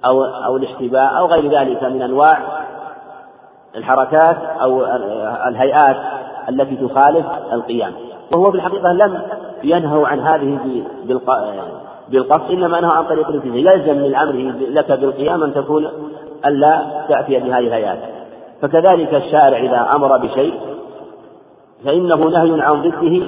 [0.06, 2.38] أو أو الاحتباء أو غير ذلك من أنواع
[3.76, 4.86] الحركات أو
[5.48, 5.98] الهيئات
[6.50, 7.94] التي تخالف القيام.
[8.34, 9.22] وهو في الحقيقة لم
[9.64, 10.84] ينهوا عن هذه
[12.10, 13.58] بالقصد إنما نهى عن طريق الالتزام.
[13.58, 15.88] يلزم من أمره لك بالقيام أن تكون
[16.46, 18.00] ألا تأتي بهذه الهيئات
[18.62, 20.54] فكذلك الشارع إذا أمر بشيء
[21.86, 23.28] فإنه نهي عن ضده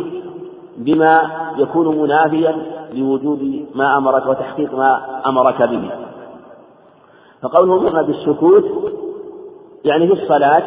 [0.78, 1.22] بما
[1.58, 2.56] يكون منافيا
[2.94, 5.90] لوجود ما أمرك وتحقيق ما أمرك به.
[7.42, 8.66] فقوله أمرنا بالسكوت
[9.86, 10.64] يعني في الصلاة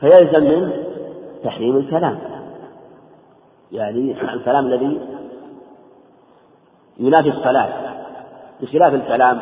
[0.00, 0.72] فيلزم منه
[1.44, 2.18] تحريم الكلام.
[3.74, 5.00] يعني الكلام الذي
[6.98, 7.68] ينافي الصلاة
[8.60, 9.40] بخلاف الكلام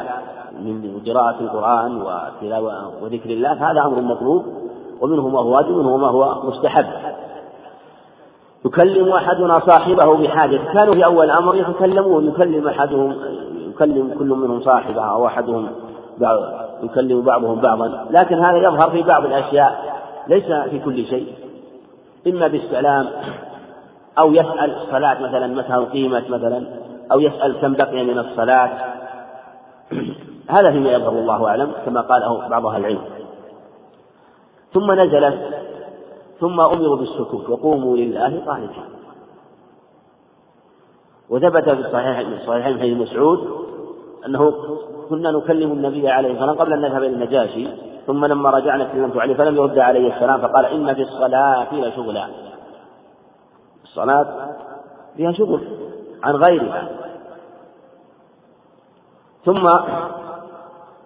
[0.52, 4.44] من قراءة القرآن وتلاوة وذكر الله هذا أمر مطلوب
[5.00, 6.86] ومنه ما هو واجب ومنه ما هو مستحب.
[8.64, 13.16] يكلم أحدنا صاحبه بحاجة كانوا في أول الأمر يتكلمون يكلم أحدهم
[13.68, 15.68] يكلم كل منهم صاحبه أو أحدهم
[16.82, 21.26] يكلم بعضهم بعضا لكن هذا يظهر في بعض الأشياء ليس في كل شيء.
[22.26, 23.08] إما بالسلام
[24.18, 26.66] أو يسأل الصلاة مثلا متى أقيمت مثلا؟
[27.12, 28.70] أو يسأل كم بقي من الصلاة؟
[30.56, 33.02] هذا فيما يظهر الله أعلم كما قاله بعض أهل العلم.
[34.72, 35.54] ثم نزلت
[36.40, 38.84] ثم أمروا بالسكوت وقوموا لله قانتين.
[41.30, 43.62] وثبت في الصحيح من الصحيحين حديث مسعود
[44.26, 44.52] أنه
[45.08, 47.68] كنا نكلم النبي عليه والسلام قبل أن نذهب إلى النجاشي
[48.06, 52.26] ثم لما رجعنا كلمت عليه فلم يرد عليه السلام فقال إن في الصلاة لشغلا
[53.92, 54.26] الصلاة
[55.16, 55.60] فيها شغل
[56.22, 56.88] عن غيرها.
[59.44, 59.66] ثم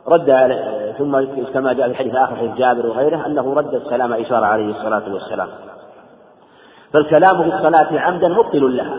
[0.06, 0.30] رد
[0.98, 1.20] ثم
[1.52, 5.48] كما جاء في الحديث الآخر حديث جابر وغيره أنه رد السلام إشارة عليه الصلاة والسلام.
[6.92, 8.98] فالكلام في الصلاة عمدا مبطل لها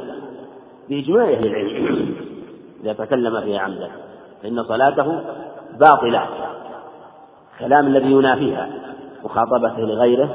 [0.90, 2.16] بإجماع أهل العلم.
[2.84, 3.90] إذا تكلم فيها عمدا
[4.44, 5.22] فإن صلاته
[5.80, 6.28] باطلة.
[7.60, 8.70] كلام الذي ينافيها
[9.24, 10.30] مخاطبته لغيره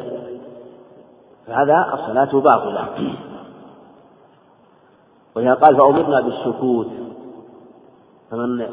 [1.46, 2.88] فهذا الصلاة باطلة.
[5.36, 6.88] ولهذا قال فأمرنا بالسكوت.
[8.30, 8.66] فمن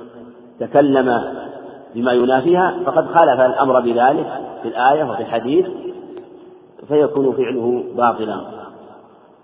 [0.60, 1.24] تكلم
[1.95, 5.68] بما ينافيها فقد خالف الأمر بذلك في الآية وفي الحديث
[6.88, 8.41] فيكون فعله باطلا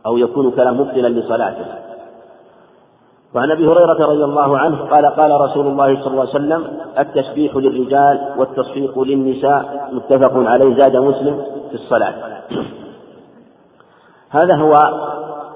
[0.06, 1.66] أو يكون كلام مبطلا لصلاته.
[3.36, 6.68] وعن أبي هريرة رضي الله عنه قال قال رسول الله صلى الله عليه وسلم
[7.00, 12.14] التسبيح للرجال والتصفيق للنساء متفق عليه زاد مسلم في الصلاة.
[14.30, 14.74] هذا هو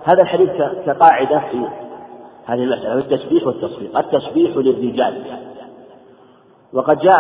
[0.03, 0.49] هذا الحديث
[0.85, 1.67] كقاعدة في
[2.45, 3.97] هذه المسألة التسبيح والتصفيق.
[3.97, 5.23] التسبيح للرجال.
[6.73, 7.19] وقد جاء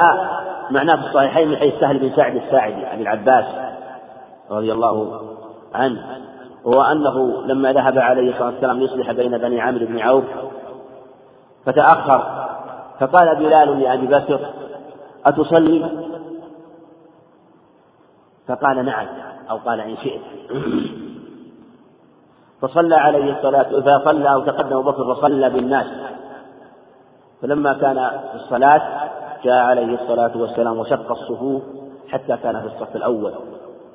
[0.71, 3.45] معناه في الصحيحين من حيث سهل بن سعد الساعدي عن العباس
[4.51, 5.21] رضي الله
[5.73, 6.19] عنه
[6.63, 10.23] وهو أنه لما ذهب عليه الصلاة والسلام ليصلح بين بني عمرو بن عوف
[11.65, 12.47] فتأخر
[12.99, 14.39] فقال بلال لأبي بكر
[15.25, 15.91] أتصلي؟
[18.47, 19.07] فقال نعم
[19.49, 20.21] أو قال إن شئت.
[22.61, 25.85] فصلى عليه الصلاة فصلى أو تقدم أبو بكر فصلى بالناس.
[27.41, 29.09] فلما كان في الصلاة
[29.43, 31.63] جاء عليه الصلاة والسلام وشق الصفوف
[32.09, 33.33] حتى كان في الصف الأول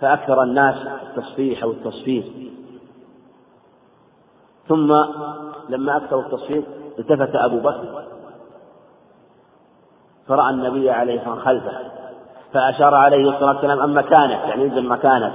[0.01, 2.25] فأكثر الناس التصفيح أو التصفيق
[4.69, 4.93] ثم
[5.69, 6.65] لما أكثروا التصفيق
[6.99, 8.05] التفت أبو بكر
[10.29, 11.79] فرأى النبي عليه الصلاة والسلام خلفه
[12.53, 15.33] فأشار عليه الصلاة والسلام أن مكانك يعني انزل مكانك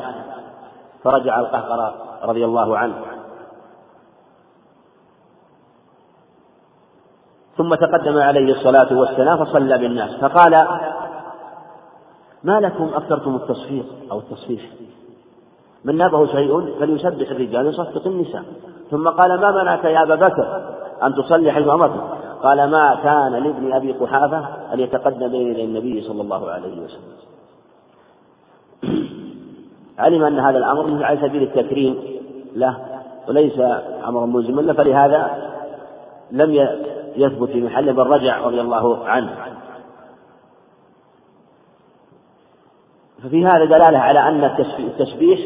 [1.04, 2.96] فرجع القهقرة رضي الله عنه.
[7.60, 10.68] ثم تقدم عليه الصلاة والسلام فصلى بالناس فقال
[12.43, 14.62] ما لكم أكثرتم التصفيق أو التصفيح؟
[15.86, 18.43] من نابه شيء فليسبح الرجال ويصفق النساء.
[18.91, 21.91] ثم قال ما منعك يا أبا بكر أن تصلي حيث أمرت
[22.43, 27.20] قال ما كان لابن أبي قحافة أن يتقدم بين النبي صلى الله عليه وسلم.
[29.99, 31.99] علم أن هذا الأمر على سبيل التكريم
[32.55, 32.78] له
[33.28, 33.60] وليس
[34.07, 35.49] أمرا ملزما له فلهذا
[36.32, 36.51] لم
[37.20, 39.36] يثبت في محله بل رجع رضي الله عنه.
[43.24, 44.44] ففي هذا دلالة على أن
[44.80, 45.40] التسبيح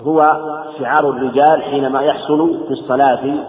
[0.00, 0.40] هو
[0.78, 3.44] شعار الرجال حينما يحصل في الصلاة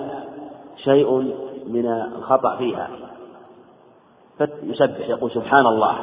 [0.78, 1.36] شيء
[1.68, 2.90] من الخطأ فيها.
[4.38, 5.96] فيسبح يقول سبحان الله.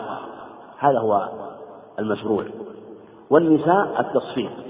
[0.79, 1.29] هذا هو
[1.99, 2.45] المشروع.
[3.31, 4.70] والنساء التصفيق.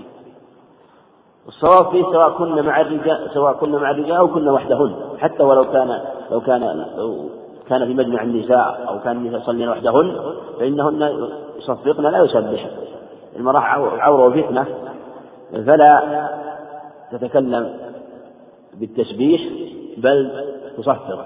[1.49, 5.65] الصواب فيه سواء كن مع الرجال سواء كن مع الرجال أو كن وحدهن حتى ولو
[5.73, 7.29] كان لو كان لو
[7.69, 10.17] كان في مجمع النساء أو كان النساء يصلين وحدهن
[10.59, 12.71] فإنهن يصفقن لا يسبحن
[13.37, 14.67] المرأة عورة وفتنة
[15.53, 16.29] فلا
[17.13, 17.75] تتكلم
[18.75, 19.41] بالتسبيح
[19.97, 20.47] بل
[20.79, 21.25] تصفق.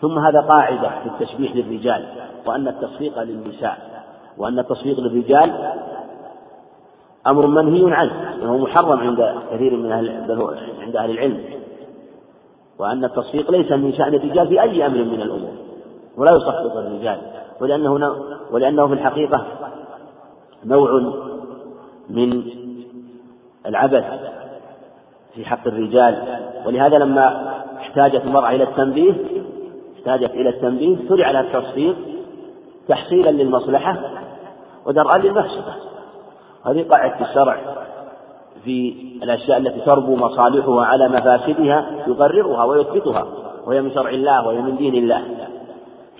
[0.00, 2.04] ثم هذا قاعدة في التسبيح للرجال
[2.46, 4.04] وأن التصفيق للنساء
[4.38, 5.72] وأن التصفيق للرجال
[7.30, 10.08] أمر منهي عنه وهو محرم عند كثير من أهل
[10.80, 11.40] عند أهل العلم.
[12.78, 15.50] وأن التصفيق ليس من شأن الرجال في أي أمر من الأمور.
[16.16, 17.18] ولا يصفق الرجال.
[17.60, 18.16] ولأنه
[18.50, 19.46] ولأنه في الحقيقة
[20.64, 21.12] نوع
[22.10, 22.42] من
[23.66, 24.04] العبث
[25.34, 26.38] في حق الرجال.
[26.66, 29.14] ولهذا لما احتاجت المرأة إلى التنبيه
[29.98, 31.96] احتاجت إلى التنبيه شرع لها التصفيق
[32.88, 33.98] تحصيلا للمصلحة
[34.86, 35.87] ودرءا للمفسدة.
[36.66, 37.60] هذه قاعدة الشرع
[38.64, 43.26] في الأشياء التي تربو مصالحها على مفاسدها يقررها ويثبتها
[43.66, 45.22] وهي من شرع الله وهي من دين الله.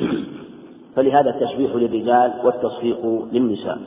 [0.97, 3.79] فلهذا التشبيح للرجال والتصفيق للنساء.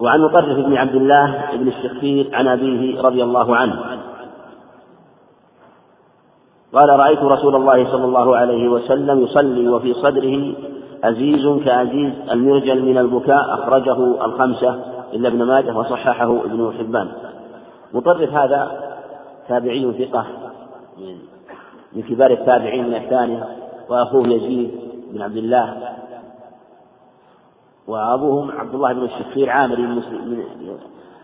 [0.00, 4.02] وعن مطرف بن عبد الله بن الشخير عن أبيه رضي الله عنه.
[6.72, 10.54] قال رأيت رسول الله صلى الله عليه وسلم يصلي وفي صدره
[11.04, 17.12] أزيز كأزيز المرجل من البكاء أخرجه الخمسة إلا ابن ماجه وصححه ابن حبان.
[17.94, 18.92] مطرف هذا
[19.48, 20.26] تابعي ثقة
[20.98, 21.18] من
[21.92, 23.46] من كبار التابعين من الثانية
[23.88, 24.70] وأخوه يزيد
[25.12, 25.88] بن عبد الله
[27.86, 29.78] وأبوهم عبد الله بن الشخير عامر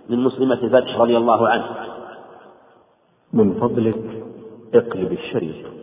[0.09, 1.67] من مسلمة الفتح رضي الله عنه.
[3.33, 4.25] من فضلك
[4.75, 5.78] اقلب الشريط.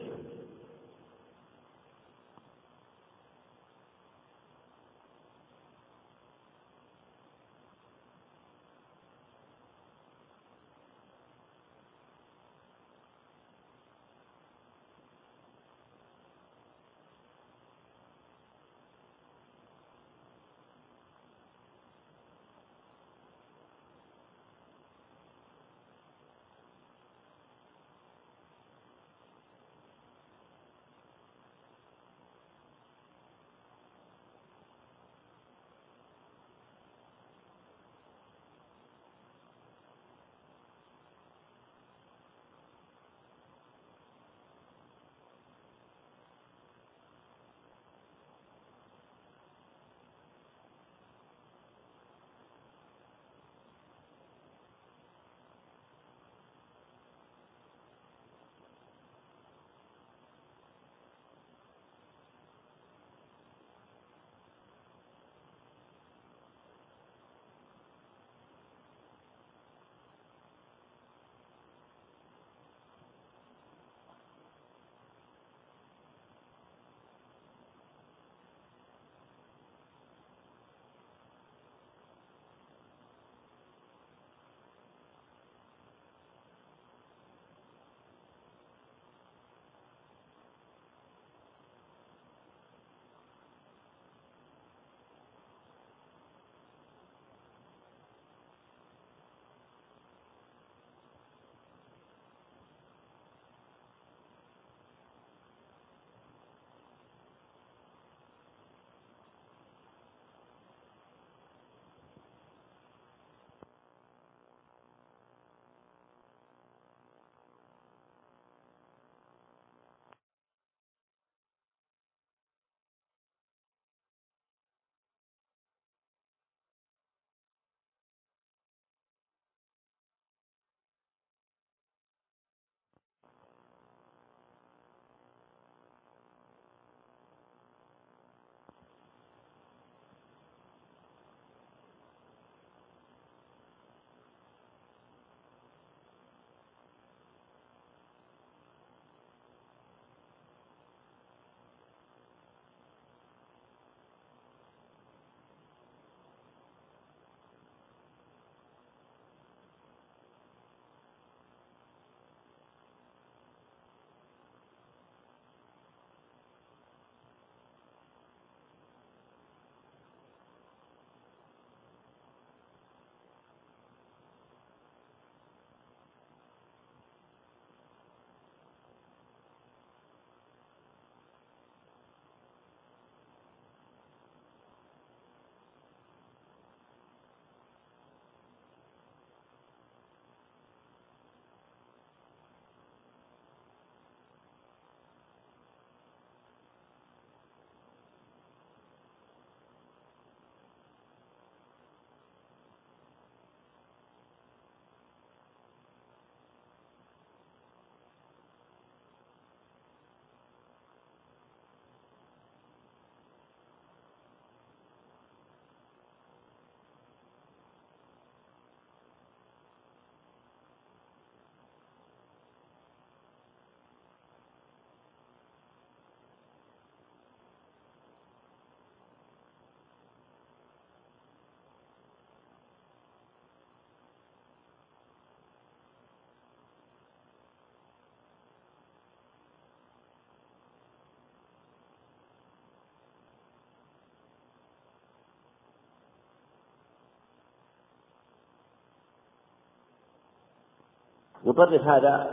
[251.45, 252.27] مطرف هذا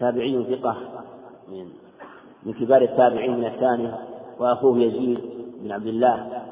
[0.00, 0.76] تابعي ثقة
[1.48, 1.68] من
[2.42, 3.98] من كبار التابعين من الثانية
[4.38, 5.20] وأخوه يزيد
[5.60, 6.42] بن عبد الله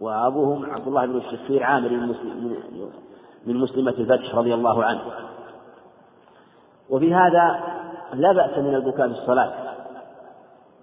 [0.00, 1.88] وأبوهم عبد الله بن الشخير عامر
[3.46, 5.00] من مسلمة الفتح رضي الله عنه.
[6.90, 7.60] وفي هذا
[8.14, 9.52] لا بأس من البكاء في الصلاة.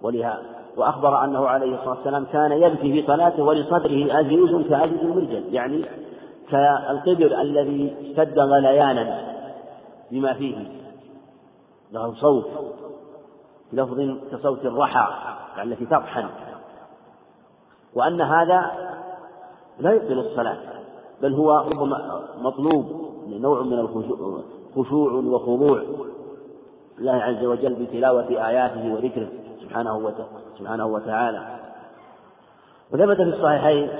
[0.02, 0.42] ولها
[0.76, 5.84] وأخبر أنه عليه الصلاة والسلام كان يبكي في صلاته ولصدره أزيز كأزيز المرجل يعني
[6.50, 9.36] كالقبر الذي اشتد غليانا
[10.10, 10.56] بما فيه
[11.92, 12.46] له صوت
[13.72, 14.00] بلفظ
[14.32, 15.06] كصوت الرحى
[15.62, 16.26] التي تطحن.
[17.94, 18.70] وأن هذا
[19.78, 20.56] لا يبطل الصلاة
[21.22, 25.82] بل هو ربما مطلوب نوع من الخشوع وخضوع
[26.98, 29.28] الله عز وجل بتلاوة آياته وذكره
[29.62, 30.12] سبحانه
[30.58, 31.56] سبحانه وتعالى.
[32.92, 33.90] وثبت في الصحيحين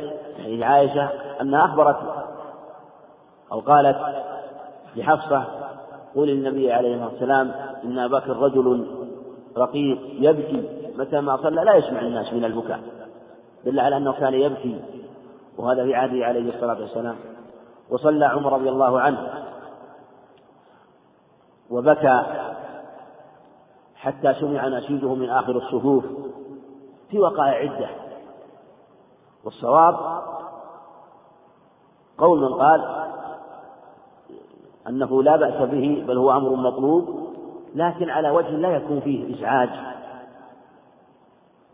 [0.44, 1.05] حديث عائشة
[1.40, 1.97] أنها أخبرت
[3.53, 3.97] أو قالت
[4.97, 5.44] لحفصة
[6.14, 7.53] قول النبي عليه الصلاة والسلام
[7.84, 8.86] إن أبا بكر رجل
[9.57, 12.80] رقيق يبكي متى ما صلى لا يسمع الناس من البكاء.
[13.64, 14.80] دل على أنه كان يبكي
[15.59, 17.16] وهذا في عهده عليه الصلاة والسلام.
[17.90, 19.44] وصلى عمر رضي الله عنه
[21.70, 22.22] وبكى
[23.97, 26.05] حتى سمع نشيده من آخر الصفوف
[27.11, 27.88] في وقائع عدة.
[29.44, 30.22] والصواب
[32.18, 33.05] قول من قال
[34.89, 37.26] أنه لا بأس به بل هو أمر مطلوب
[37.74, 39.68] لكن على وجه لا يكون فيه إزعاج.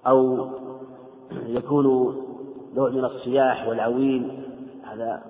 [0.06, 0.48] أو
[1.46, 2.16] يكون
[2.74, 4.42] نوع من الصياح والعويل
[4.84, 5.22] هذا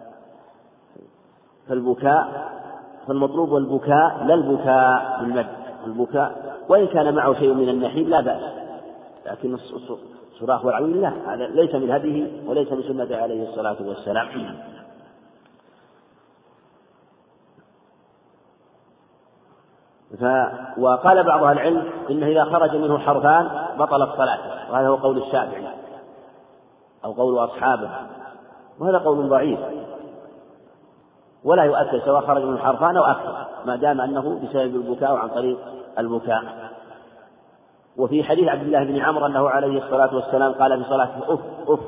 [1.68, 2.52] فالبكاء
[3.06, 5.46] فالمطلوب البكاء لا البكاء بالمد
[5.86, 8.42] البكاء وإن كان معه شيء من النحيب لا بأس
[9.26, 9.56] لكن
[10.32, 14.28] الصراخ والعويل لا هذا ليس من هديه وليس من سنته عليه الصلاة والسلام.
[20.20, 20.24] ف
[20.78, 23.48] وقال بعض أهل العلم إنه إذا خرج منه حرفان
[23.78, 24.72] بطلت صلاته.
[24.72, 25.66] وهذا هو قول الشافعي
[27.04, 27.90] أو قول أصحابه.
[28.80, 29.58] وهذا قول ضعيف.
[31.44, 35.28] ولا يؤثر سواء خرج منه حرفان أو أكثر ما دام أنه بسبب البكاء أو عن
[35.28, 35.58] طريق
[35.98, 36.42] البكاء.
[37.96, 41.80] وفي حديث عبد الله بن عمرو أنه عليه الصلاة والسلام قال في صلاته أف أف.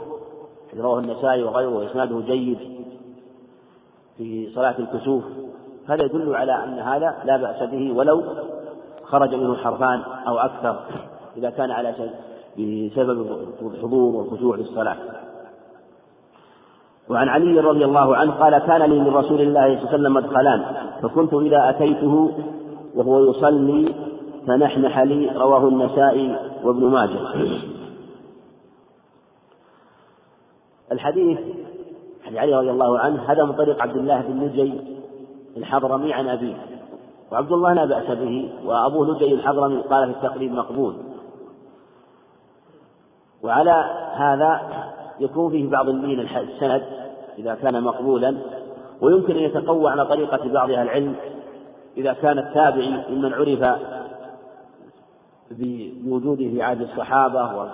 [0.80, 2.58] رواه النسائي وغيره وإسناده جيد
[4.16, 5.24] في صلاة الكسوف.
[5.88, 8.22] هذا يدل على أن هذا لا بأس به ولو
[9.04, 10.80] خرج منه حرفان أو أكثر
[11.36, 11.94] إذا كان على
[12.58, 13.26] بسبب
[13.62, 14.96] الحضور والخشوع في الصلاة
[17.08, 20.14] وعن علي رضي الله عنه قال كان لي من رسول الله صلى الله عليه وسلم
[20.14, 20.64] مدخلان
[21.02, 22.30] فكنت إذا أتيته
[22.94, 23.94] وهو يصلي
[24.46, 27.18] فنحنح لي رواه النسائي وابن ماجه.
[30.92, 31.38] الحديث
[32.24, 34.93] حديث علي رضي الله عنه هذا من طريق عبد الله بن نجي
[35.56, 36.56] الحضرمي عن أبيه
[37.32, 40.96] وعبد الله لا بأس به وأبوه نجي الحضرمي قال في التقريب مقبول.
[43.42, 43.84] وعلى
[44.14, 44.60] هذا
[45.20, 46.82] يكون فيه بعض اللين السند
[47.38, 48.36] إذا كان مقبولا
[49.00, 51.14] ويمكن أن يتقوى على طريقة بعض أهل العلم
[51.96, 53.80] إذا كان التابعي ممن عرف
[55.50, 57.68] بوجوده في عهد الصحابة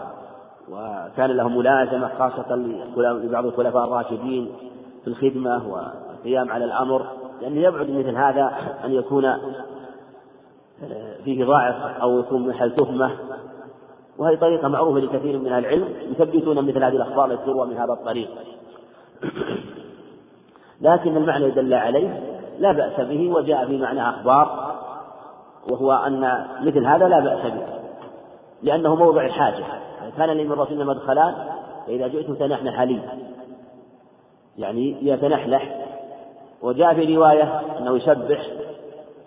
[0.70, 2.57] وكان له ملازمة خاصة
[2.97, 4.53] لبعض الخلفاء الراشدين
[5.05, 7.07] في الخدمة والقيام على الأمر.
[7.41, 8.53] لأنه يبعد مثل هذا
[8.84, 13.11] أن يكون آه، فيه ضاعف أو يكون محل تهمة.
[14.18, 17.93] وهذه طريقة معروفة لكثير من أهل العلم يثبتون مثل هذه الأخبار التي تروى من هذا
[17.93, 18.28] الطريق.
[20.80, 22.20] لكن المعنى يدل عليه
[22.59, 24.76] لا بأس به وجاء في معنى أخبار
[25.70, 27.66] وهو أن مثل هذا لا بأس به
[28.62, 29.64] لأنه موضع الحاجة.
[30.16, 31.34] كان لي من رسول مدخلان
[31.86, 33.01] فإذا جئت تنحنح لي.
[34.59, 35.80] يعني يتنحلح
[36.63, 38.47] وجاء في رواية أنه يسبح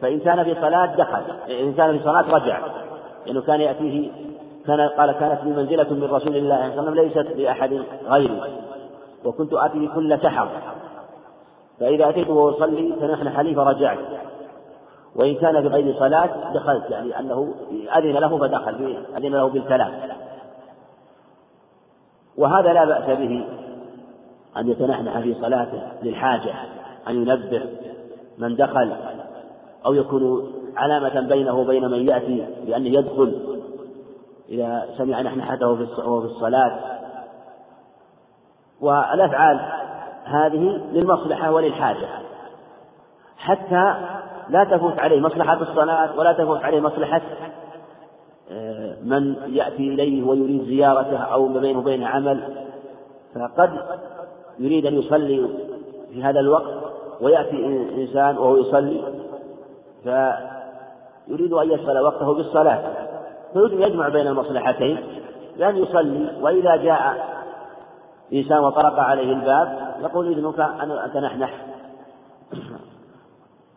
[0.02, 2.60] فإن كان في صلاة دخل إن كان في صلاة رجع
[3.26, 4.10] لأنه كان يأتيه
[4.68, 8.42] كان قال كانت لي منزلة من رسول الله صلى الله عليه وسلم ليست لأحد غيري
[9.26, 10.48] وكنت آتيه كل سحر
[11.80, 13.98] فإذا أتيته وهو يصلي فنحن حليف فرجعت
[15.16, 17.54] وإن كان في غير صلاة دخلت يعني أنه
[17.96, 19.92] أذن له فدخل أذن له بالكلام.
[22.38, 23.46] وهذا لا بأس به
[24.58, 26.54] أن يتنحنح في صلاته للحاجة.
[27.08, 27.64] أن ينبه
[28.38, 28.96] من دخل
[29.86, 33.58] أو يكون علامة بينه وبين من يأتي بأنه يدخل.
[34.50, 36.80] إذا سمع نحنحته وهو في الصلاة.
[38.82, 39.60] والأفعال
[40.24, 42.08] هذه للمصلحة وللحاجة.
[43.38, 43.96] حتى
[44.50, 47.22] لا تفوت عليه مصلحة الصلاة ولا تفوت عليه مصلحة
[48.52, 52.66] آه، من يأتي إليه ويريد زيارته أو ما بينه وبين عمل
[53.36, 53.72] فقد
[54.60, 55.50] يريد أن يصلي
[56.14, 59.04] في هذا الوقت ويأتي إنسان وهو يصلي
[60.04, 62.82] فيريد أن يشغل وقته بالصلاة.
[63.54, 64.98] فيريد أن يجمع بين المصلحتين
[65.58, 67.34] بأن يصلي وإذا جاء
[68.34, 71.66] إنسان وطرق عليه الباب يقول إذنك أن أتنحنح.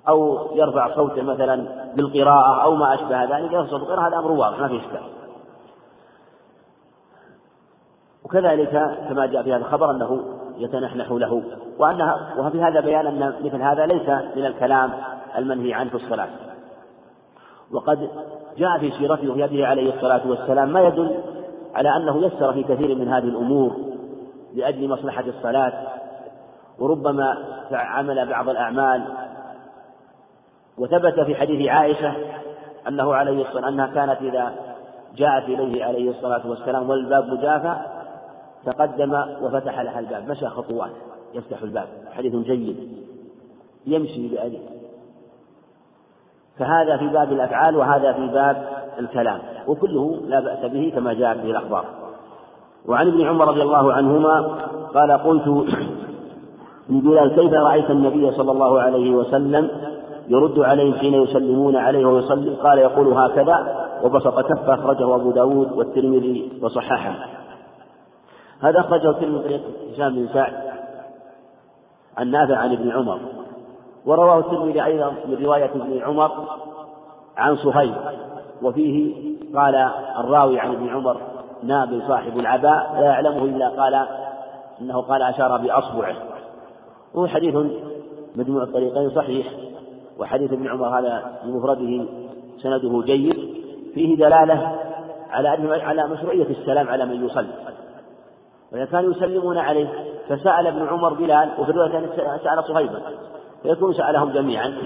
[0.09, 4.69] أو يرفع صوته مثلا بالقراءة أو ما أشبه ذلك يرفع بالقراءة هذا أمر واضح ما
[4.69, 5.03] في إشكال.
[8.25, 8.71] وكذلك
[9.09, 11.43] كما جاء في هذا الخبر أنه يتنحنح له.
[11.79, 14.91] وأنها وفي هذا بيان أن مثل هذا ليس من الكلام
[15.39, 16.29] المنهي عنه في الصلاة.
[17.73, 18.11] وقد
[18.59, 21.17] جاء في سيرته وفي هذه عليه الصلاة والسلام ما يدل
[21.75, 23.77] على أنه يسر في كثير من هذه الأمور
[24.55, 25.73] لأجل مصلحة الصلاة.
[26.79, 27.39] وربما
[27.73, 29.03] عمل بعض الأعمال.
[30.79, 32.15] وثبت في حديث عائشة
[32.89, 34.53] أنه عليه الصلاة أنها كانت إذا
[35.17, 37.77] جاءت إليه عليه الصلاة والسلام والباب مجافى
[38.67, 40.91] تقدم وفتح لها الباب مشى خطوات
[41.35, 42.77] يفتح الباب حديث جيد
[43.87, 44.59] يمشي بأجل
[46.59, 49.39] فهذا في باب الأفعال وهذا في باب الكلام
[49.69, 51.85] وكله لا بأس به كما جاء به الأخبار.
[52.87, 54.41] وعن ابن عمر رضي الله عنهما
[54.95, 55.49] قال قلت
[56.91, 59.71] لبلال كيف رأيت النبي صلى الله عليه وسلم
[60.29, 66.53] يرد عليهم حين يسلمون عليه ويصلي؟ قال يقول هكذا وبسط كفه أخرجه أبو داود والترمذي
[66.63, 67.15] وصححه.
[68.63, 70.53] هذا أخرجه الترمذي طريق هشام بن سعد
[72.17, 73.21] عن نافع عن ابن عمر
[74.07, 76.31] ورواه الترمذي أيضا من رواية ابن عمر
[77.37, 77.95] عن صهيب
[78.63, 79.15] وفيه
[79.55, 79.75] قال
[80.19, 81.21] الراوي عن ابن عمر
[81.63, 84.07] ناب صاحب العباء لا يعلمه إلا قال
[84.81, 86.17] إنه قال أشار بأصبعه.
[87.15, 87.55] وهو حديث
[88.37, 89.53] مجموع الطريقين صحيح
[90.19, 92.07] وحديث ابن عمر هذا بمفرده
[92.63, 93.55] سنده جيد
[93.95, 94.77] فيه دلالة
[95.31, 95.49] على
[95.83, 97.53] على مشروعية السلام على من يصلي.
[98.73, 99.89] وإذا كانوا يسلمون عليه
[100.29, 103.03] فسأل ابن عمر بلال وفي الرواية سأل صهيبا
[103.63, 104.77] فيكون سألهم جميعا.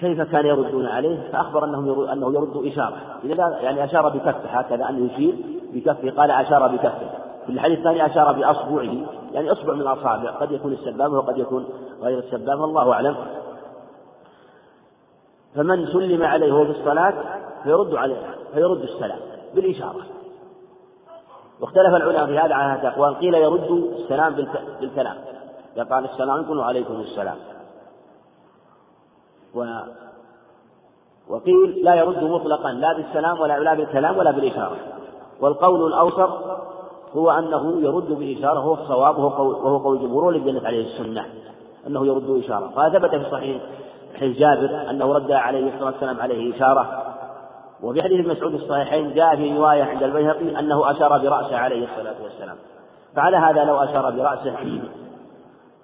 [0.00, 2.96] كيف كان يردون عليه؟ فأخبر أنه أنه يرد إشارة.
[3.62, 5.34] يعني أشار بكفه هكذا أنه يشير
[5.72, 6.10] بكفه.
[6.10, 7.10] قال أشار بكفه.
[7.46, 8.96] في الحديث الثاني أشار بأصبعه
[9.32, 11.64] يعني أصبع من الأصابع قد يكون السبابة وقد يكون
[12.02, 13.16] غير السبابة الله أعلم.
[15.54, 17.14] فمن سلم عليه وهو في الصلاة
[17.62, 18.22] فيرد عليه
[18.54, 19.18] فيرد السلام
[19.54, 20.00] بالإشارة.
[21.60, 24.46] واختلف العلماء في هذا على هذا أقوال قيل يرد السلام
[24.80, 25.16] بالكلام.
[25.76, 27.36] يقال السلام عليكم وعليكم السلام.
[29.54, 29.64] و
[31.28, 34.76] وقيل لا يرد مطلقا لا بالسلام ولا لا بالكلام ولا بالإشارة.
[35.40, 36.30] والقول الأوسط
[37.16, 41.26] هو أنه يرد بإشارة هو الصواب وهو قول الجمهور والذي دلت عليه السنة
[41.86, 42.68] أنه يرد إشارة.
[42.76, 43.62] فثبت في صحيح
[44.14, 47.06] حديث جابر أنه رد عليه الصلاة والسلام عليه إشارة.
[47.82, 52.56] وفي حديث مسعود الصحيحين جاء في رواية عند البيهقي أنه أشار برأسه عليه الصلاة والسلام.
[53.16, 54.80] فعلى هذا لو أشار برأسه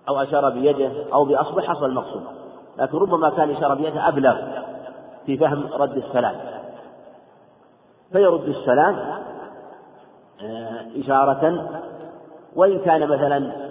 [0.09, 2.23] أو أشار بيده أو بأصبع حصل المقصود.
[2.79, 4.37] لكن ربما كان إشارة بيده أبلغ
[5.27, 6.35] في فهم رد السلام.
[8.13, 8.97] فيرد السلام
[10.43, 11.69] آه، إشارة
[12.57, 13.66] وإن كان مثلا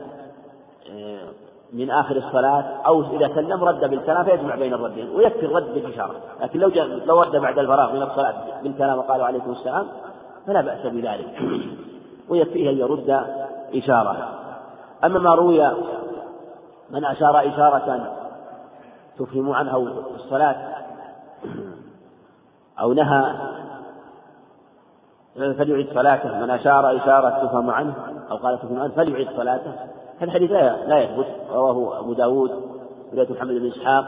[1.76, 6.16] من آخر الصلاة أو إذا سلم رد بالكلام فيجمع بين الردين ويكفي الرد بالإشارة.
[6.42, 6.70] لكن لو
[7.06, 9.88] لو رد بعد الفراغ من الصلاة بالكلام وقالوا عليكم السلام
[10.48, 11.42] فلا بأس بذلك.
[12.30, 13.26] ويكفيه أن يرد
[13.76, 14.30] إشارة.
[15.04, 15.72] أما ما روي
[16.90, 18.16] من أشار إشارة
[19.20, 19.78] تفهم عنها
[20.16, 20.56] الصلاة
[22.80, 23.36] أو نهى
[25.36, 26.40] فليعد صلاته.
[26.40, 27.94] من أشار إشارة تفهم عنه
[28.32, 29.74] أو قال تفهم عنه فليعد صلاته.
[30.18, 31.26] هذا الحديث لا يثبت.
[31.54, 32.52] رواه أبو داود
[33.14, 34.06] رواية محمد بن إسحاق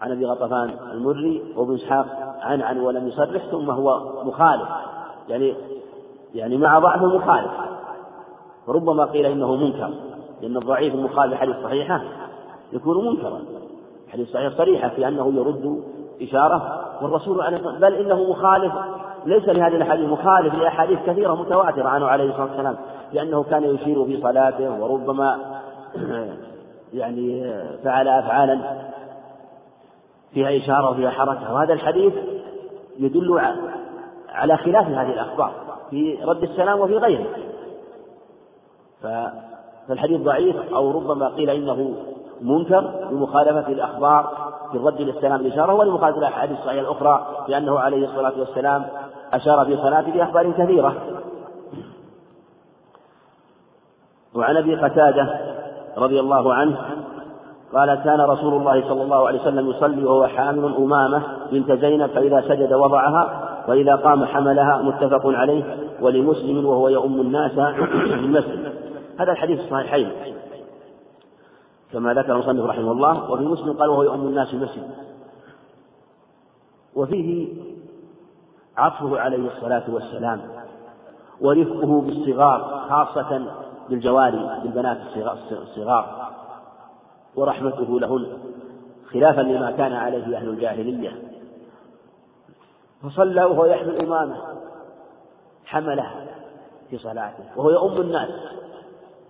[0.00, 2.06] عن أبي غطفان المري وابن إسحاق
[2.40, 4.68] عن عن ولم يصرح ثم هو مخالف.
[5.28, 5.54] يعني
[6.34, 7.50] يعني مع ضعفه مخالف
[8.66, 9.90] فربما قيل إنه منكر
[10.42, 12.02] لأن الضعيف المخالف حديث صحيحة
[12.72, 13.40] يكون منكرا.
[14.12, 15.82] حديث صحيح صريحة في أنه يرد
[16.22, 18.72] إشارة والرسول بل إنه مخالف.
[19.26, 22.76] ليس لهذه الأحاديث مخالف لأحاديث كثيرة متواترة عنه عليه الصلاة والسلام.
[23.12, 25.60] لأنه كان يشير في صلاته وربما
[26.92, 27.54] يعني
[27.84, 28.58] فعل أفعالا
[30.34, 31.54] فيها إشارة وفيها حركة.
[31.54, 32.12] وهذا الحديث
[32.98, 33.40] يدل
[34.28, 35.52] على خلاف هذه الأخبار
[35.90, 37.26] في رد السلام وفي غيره.
[39.02, 41.94] فالحديث ضعيف أو ربما قيل إنه
[42.40, 45.40] منكر بمخالفة الأخبار في الرد للسلام.
[45.40, 48.84] الإشارة ولمخالفة الأحاديث الصحيحة الأخرى لأنه عليه الصلاة والسلام
[49.32, 50.96] أشار في صلاته بأخبار كثيرة.
[54.34, 55.40] وعن أبي قتادة
[55.98, 56.78] رضي الله عنه
[57.74, 61.22] قال كان رسول الله صلى الله عليه وسلم يصلي وهو حامل أمامة
[61.52, 67.52] بنت زينب فإذا سجد وضعها وإذا قام حملها متفق عليه ولمسلم وهو يؤم الناس
[68.08, 68.72] في المسجد.
[69.18, 70.12] هذا الحديث الصحيحين.
[71.92, 74.90] كما ذكر المصنف رحمه الله وفي مسلم قال وهو يؤم الناس المسجد.
[76.94, 77.48] وفيه
[78.76, 80.40] عطفه عليه الصلاة والسلام
[81.40, 83.42] ورفقه بالصغار خاصة
[83.92, 84.98] بالجواري بالبنات
[85.52, 86.32] الصغار
[87.36, 88.38] ورحمته لهن
[89.12, 91.12] خلافا لما كان عليه أهل الجاهلية.
[93.02, 94.36] فصلى وهو يحمل إمامه
[95.64, 96.10] حمله
[96.90, 98.28] في صلاته وهو يؤم الناس.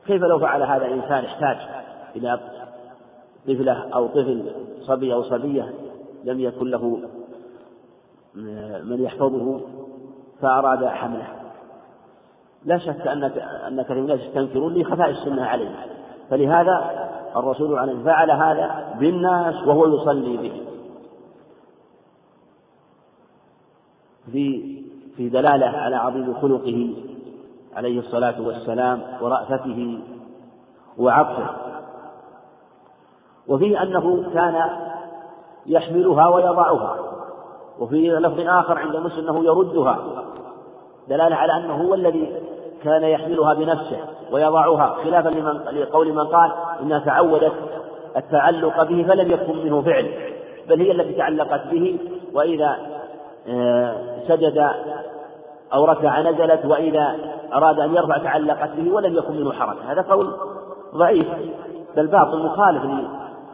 [0.07, 1.57] كيف لو فعل هذا الإنسان؟ احتاج
[2.17, 2.41] إلى
[3.49, 5.75] طفلة أو طفل صبي أو صبية
[6.25, 7.01] لم يكن له
[8.85, 9.61] من يحفظه
[10.41, 11.42] فأراد حمله.
[12.65, 13.25] لا شك أن
[13.69, 15.75] أن كثير من الناس يستنكرون لخفاء السنة عليه
[16.31, 20.63] فلهذا الرسول عليه فعل هذا بالناس وهو يصلي به.
[24.33, 24.83] في
[25.17, 26.95] في دلالة على عظيم خلقه
[27.77, 29.99] عليه الصلاة والسلام ورأفته
[30.99, 31.51] وعطفه
[33.49, 34.71] وفيه أنه كان
[35.67, 36.97] يحملها ويضعها.
[37.79, 40.25] وفي لفظ آخر عند مسلم أنه يردها.
[41.09, 42.52] دلالة على أنه هو الذي
[42.85, 43.99] كان يحملها بنفسه
[44.33, 46.53] ويضعها خلافا لمن لقول من قال
[46.83, 47.53] إنها تعودت
[48.17, 50.11] التعلق به فلم يكن منه فعل
[50.69, 51.99] بل هي التي تعلقت به
[52.35, 52.77] وإذا
[53.49, 53.97] آه،
[54.29, 54.71] سجد
[55.75, 57.17] أو ركع نزلت وإذا
[57.55, 60.35] أراد أن يرفع تعلقت به ولم يكن منه حركة هذا قول
[60.95, 61.27] ضعيف
[61.97, 62.83] بل باطل مخالف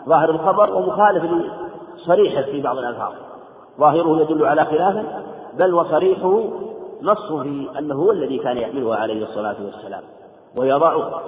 [0.07, 3.13] لظاهر الخبر ومخالف لصريحه في بعض الألفاظ.
[3.79, 5.05] ظاهره يدل على خلافه
[5.59, 6.43] بل وصريحه
[7.03, 10.03] نص في أنه هو الذي كان يحملها عليه الصلاة والسلام
[10.57, 11.23] ويضعه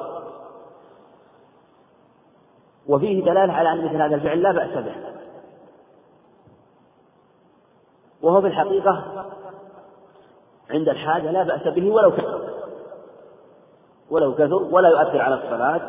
[2.88, 4.94] وفيه دلالة على أن مثل هذا الفعل لا بأس به.
[8.22, 9.24] وهو في الحقيقة
[10.70, 12.40] عند الحاجة لا بأس به ولو كثر.
[14.10, 15.80] ولو كثر ولا يؤثر على الصلاة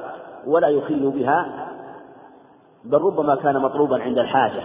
[0.48, 1.68] ولا يخل بها
[2.84, 4.64] بل ربما كان مطلوبا عند الحاجة.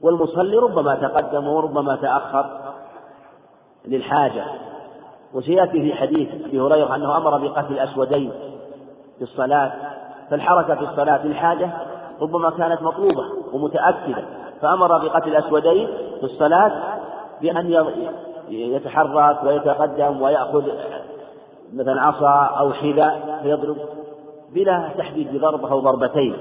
[0.00, 2.67] والمصلي ربما تقدم وربما تأخر.
[3.88, 4.44] للحاجة.
[5.34, 8.32] وسيأتي في حديث أبي هريرة أنه أمر بقتل الأسودين
[9.18, 9.72] في الصلاة
[10.30, 11.70] فالحركة في الصلاة للحاجة
[12.20, 14.24] ربما كانت مطلوبة ومتأكدة
[14.60, 15.86] فأمر بقتل الأسودين
[16.20, 16.72] في الصلاة
[17.42, 17.86] بأن
[18.48, 20.64] يتحرك ويتقدم ويأخذ
[21.74, 23.76] مثلا عصا أو حذاء فيضرب
[24.54, 26.36] بلا تحديد بضربة أو ضربتين.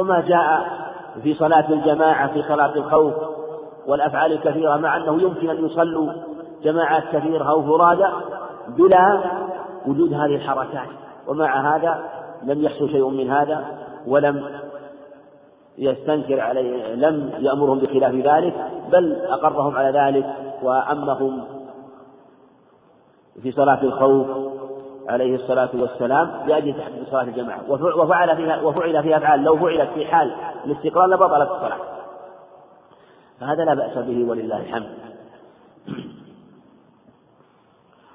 [0.00, 0.68] وما جاء
[1.22, 3.14] في صلاة الجماعة في صلاة الخوف
[3.88, 6.12] والأفعال الكثيرة مع أنه يمكن أن يصلوا
[6.62, 8.06] جماعات كثيرة أو فرادى
[8.68, 9.20] بلا
[9.86, 10.88] وجود هذه الحركات.
[11.28, 12.04] ومع هذا
[12.42, 13.64] لم يحصل شيء من هذا
[14.06, 14.44] ولم
[15.78, 18.54] يستنكر عليه لم يأمرهم بخلاف ذلك
[18.92, 20.26] بل أقرهم على ذلك
[20.62, 21.44] وأمهم
[23.42, 24.26] في صلاة الخوف
[25.08, 27.60] عليه الصلاة والسلام لأجل تحديد صلاة الجماعة.
[27.68, 29.44] وفعل فيها وفعل فيها أفعال.
[29.44, 30.32] لو فعلت في حال
[30.64, 31.97] الاستقرار لبطلت الصلاة.
[33.40, 34.88] فهذا لا بأس به ولله الحمد.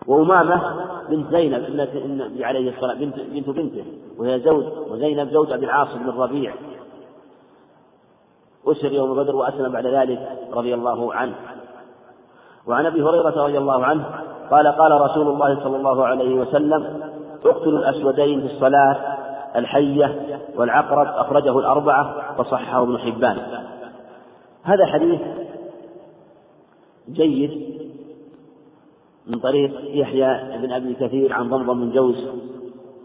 [0.08, 0.62] وأمامة
[1.10, 3.86] بنت زينب ابنة عليه الصلاة بنت بنت بنته
[4.18, 6.54] وهي زوج وزينب زوج أبي العاص بن الربيع
[8.68, 11.36] أسر يوم بدر وأسلم بعد ذلك رضي الله عنه.
[12.68, 14.06] وعن أبي هريرة رضي الله عنه
[14.52, 17.02] قال قال رسول الله صلى الله عليه وسلم
[17.46, 19.18] اقتلوا الأسودين في الصلاة
[19.56, 23.38] الحية والعقرب أخرجه الأربعة وصححه ابن حبان.
[24.64, 25.22] هذا حديث
[27.10, 27.74] جيد
[29.28, 32.28] من طريق يحيى بن أبي كثير عن ضمضم بن جوز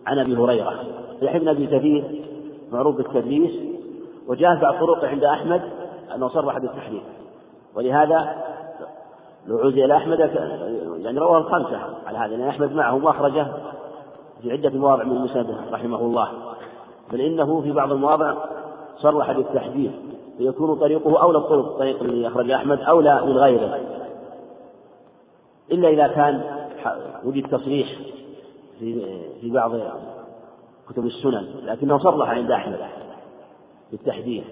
[0.06, 0.84] عن أبي هريرة.
[1.22, 2.24] يحيى بن أبي كثير
[2.72, 3.52] معروف بالتدليس
[4.28, 5.62] وجاء بعض طرق عند أحمد
[6.14, 7.02] أنه صرح بالتحديث
[7.74, 8.44] ولهذا
[9.48, 10.20] عزي إلى أحمد
[11.02, 13.46] يعني رواه الخمسة على هذا لأن أحمد معه مخرجة
[14.42, 16.28] في عدة مواضع من مسنده رحمه الله.
[17.12, 18.34] بل إنه في بعض المواضع
[18.96, 19.90] صرح بالتحديث.
[20.38, 23.80] فيكون طريقه أولى الطرق الطريق الذي أخرج أحمد أولى من غيره.
[25.72, 26.42] إلا إذا كان
[27.24, 27.88] وجد تصريح
[28.78, 29.02] في
[29.40, 29.72] في بعض
[30.88, 32.78] كتب السنن لكنه صرح عند أحمد
[33.90, 34.44] بالتحديث.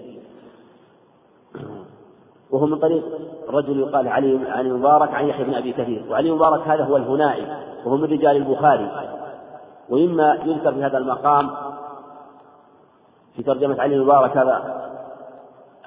[2.51, 3.03] وهو من طريق
[3.49, 7.47] رجل يقال علي عن المبارك عن يحيى بن أبي كثير وعلي المبارك هذا هو الهنائي
[7.85, 8.91] وهو من رجال البخاري.
[9.89, 11.49] ومما يذكر في هذا المقام
[13.35, 14.86] في ترجمة علي المبارك هذا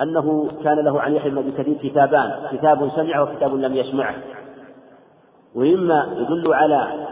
[0.03, 4.15] أنه كان له عن يحيى بن أبي كثير كتابان كتاب سمعه وكتاب لم يسمعه
[5.55, 7.07] ومما يدل على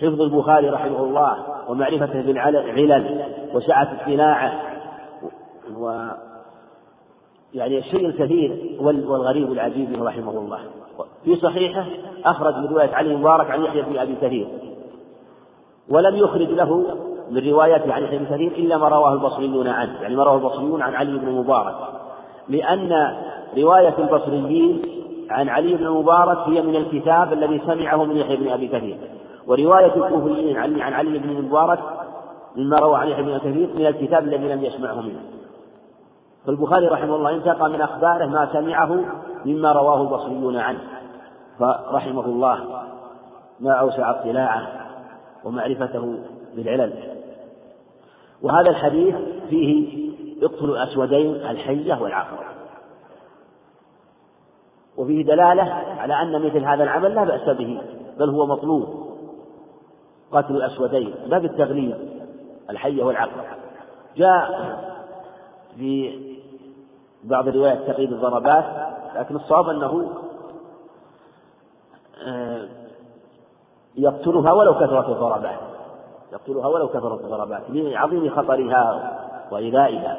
[0.00, 1.36] حفظ البخاري رحمه الله
[1.68, 3.22] ومعرفته بالعلل
[3.54, 4.60] وسعة اطلاعه
[5.78, 6.08] و
[7.54, 10.60] يعني الشيء الكثير والغريب العجيب رحمه الله.
[11.24, 11.86] في صحيحه
[12.24, 14.48] أخرج من رواية علي مبارك عن يحيى بن أبي كثير.
[15.88, 16.84] ولم يخرج له
[17.30, 20.94] من روايته عن ابن كثير إلا ما رواه البصريون عنه يعني ما رواه البصريون عن
[20.94, 21.74] علي بن مبارك.
[22.48, 23.16] لأن
[23.56, 24.82] رواية البصريين
[25.30, 28.98] عن علي بن مبارك هي من الكتاب الذي سمعه من يحيى بن أبي كثير.
[29.46, 31.78] ورواية الكوفيين عن عن علي بن مبارك
[32.56, 35.20] مما روى عن يحيى بن كثير من الكتاب الذي لم يسمعه منه.
[36.46, 39.04] فالبخاري رحمه الله انتقى من أخباره ما سمعه
[39.44, 40.80] مما رواه البصريون عنه.
[41.58, 42.58] فرحمه الله
[43.60, 44.66] ما أوسع اطلاعه
[45.44, 46.18] ومعرفته
[46.56, 47.17] بالعلل.
[48.42, 49.14] وهذا الحديث
[49.50, 50.08] فيه
[50.42, 52.48] اقتل الأسودين الحية والعقرب
[54.96, 55.62] وفيه دلالة
[55.98, 57.80] على أن مثل هذا العمل لا بأس به
[58.18, 59.08] بل هو مطلوب.
[60.32, 61.94] قتل الأسودين لا بالتغليب
[62.70, 63.44] الحية والعقرب
[64.16, 64.78] جاء
[65.76, 66.18] في
[67.24, 68.64] بعض الروايات تقييد الضربات
[69.16, 70.12] لكن الصواب أنه
[72.26, 72.68] آه،
[73.96, 75.58] يقتلها ولو كثرت الضربات.
[76.32, 79.12] يقتلها ولو كثرت الضربات لعظيم خطرها
[79.50, 80.18] وإيذائها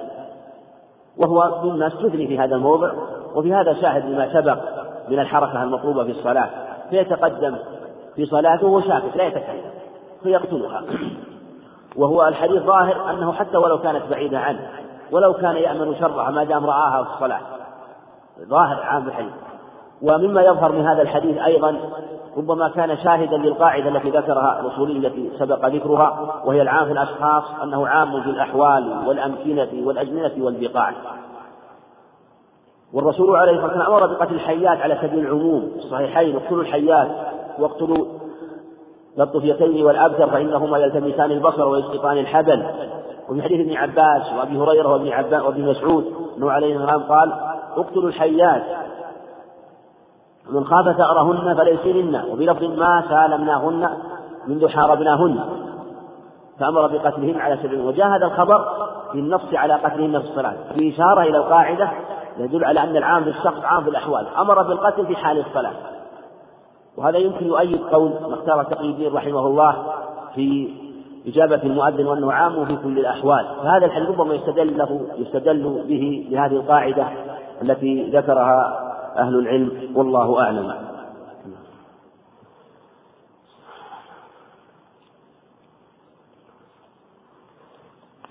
[1.18, 2.91] وهو مما استثني في هذا الموضع
[3.36, 4.57] وفي هذا شاهد لما سبق
[5.10, 6.49] من الحركة المطلوبة في الصلاة.
[6.89, 7.55] فيتقدم
[8.16, 9.72] في صلاته وهو شاكك لا يتكلم
[10.24, 10.84] فيقتلها.
[11.95, 14.70] وهو الحديث ظاهر أنه حتى ولو كانت بعيدة عنه
[15.12, 17.41] ولو كان يأمن شرها ما دام رآها في الصلاة.
[18.39, 19.34] ظاهر عام الحديث.
[20.01, 21.75] ومما يظهر من هذا الحديث أيضا
[22.37, 27.87] ربما كان شاهدا للقاعدة التي ذكرها الأصولية التي سبق ذكرها وهي العام في الأشخاص أنه
[27.87, 30.93] عام في الأحوال والأمكنة والأزمنة والبقاع.
[32.93, 37.09] والرسول عليه الصلاة والسلام أمر بقتل الحيات على سبيل العموم الصحيحين اقتلوا الحيات
[37.59, 38.05] واقتلوا
[39.19, 42.65] الطفيتين والأبتر فإنهما يلتمسان البصر ويسقطان الحبل.
[43.29, 47.33] وفي حديث ابن عباس وأبي هريرة وابن عباس وابن مسعود أنه عليه السلام قال
[47.77, 48.63] اقتلوا الحيات.
[50.51, 53.89] من خاف ثأرهن فليسرن وبلفظ ما سالمناهن
[54.47, 55.39] منذ حاربناهن
[56.59, 58.65] فأمر بقتلهن على سبيل وجاء هذا الخبر
[59.11, 60.55] في النص على قتلهن في الصلاة.
[60.75, 61.89] في إشارة إلى القاعدة
[62.37, 64.25] يدل على أن العام في الشخص عام في الأحوال.
[64.37, 65.73] أمر بالقتل في حال الصلاة.
[66.97, 69.75] وهذا يمكن يؤيد قول ما اختار تقي الدين رحمه الله
[70.35, 70.69] في
[71.27, 73.45] إجابة المؤذن وأنه عام في كل الأحوال.
[73.63, 77.07] فهذا الحديث ربما يستدل له يستدل به بهذه القاعدة
[77.61, 80.72] التي ذكرها أهل العلم والله أعلم.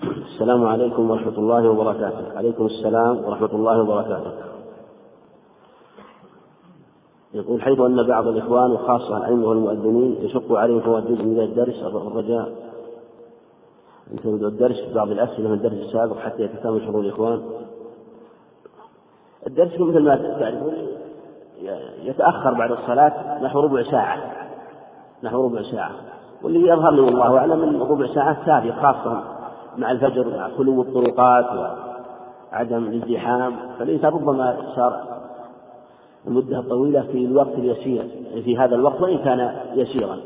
[0.03, 2.37] السلام عليكم ورحمة الله وبركاته.
[2.37, 4.31] عليكم السلام ورحمة الله وبركاته.
[7.33, 12.53] يقول حيث أن بعض الإخوان وخاصة الأئمة والمؤذنين يشق عليهم جزء من الدرس الرجاء.
[14.11, 17.41] أن الدرس ببعض الأسئلة من الدرس السابق حتى يتكامل شغل الإخوان.
[19.47, 20.73] الدرس مثل ما تعرفون
[22.03, 24.17] يتأخر بعد الصلاة نحو ربع ساعة.
[25.23, 25.91] نحو ربع ساعة.
[26.43, 29.23] والذي يظهر لي والله أعلم أن ربع ساعة كافية خاصة
[29.77, 31.45] مع الفجر مع خلو الطرقات
[32.53, 33.55] وعدم الازدحام.
[33.79, 35.03] فالإنسان ربما صار
[36.27, 38.03] المدة الطويلة في الوقت اليسير
[38.43, 40.17] في هذا الوقت وإن كان يسيرا.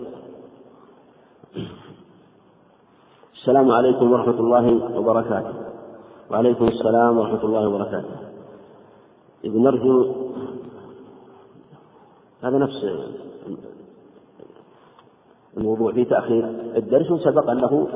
[3.33, 5.53] السلام عليكم ورحمة الله وبركاته.
[6.31, 8.22] وعليكم السلام ورحمة الله وبركاته.
[9.43, 10.11] إذ نرجو
[12.43, 12.85] هذا نفس
[15.57, 16.45] الموضوع في تأخير.
[16.75, 17.87] الدرس سبق أنه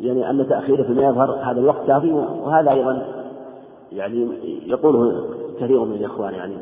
[0.00, 3.24] يعني أن تأخيره فيما يظهر هذا الوقت كافي وهذا أيضا
[3.92, 4.28] يعني
[4.66, 5.28] يقوله
[5.60, 6.56] كثير من الإخوان يعني.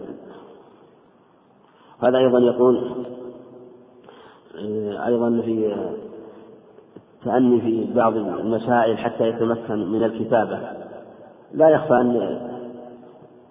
[2.00, 2.92] هذا أيضا يقول
[5.06, 5.76] أيضا في
[7.26, 10.60] التأني في بعض المسائل حتى يتمكن من الكتابة.
[11.52, 12.40] لا يخفى أن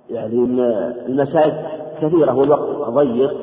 [0.09, 0.35] يعني
[1.07, 1.53] المسائل
[2.01, 3.35] كثيرة والوقت ضيق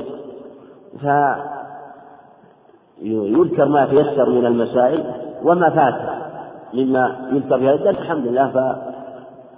[3.00, 5.04] فيذكر ما تيسر من المسائل
[5.44, 5.94] وما فات
[6.74, 8.56] مما يذكر في هذا الدرس الحمد لله ف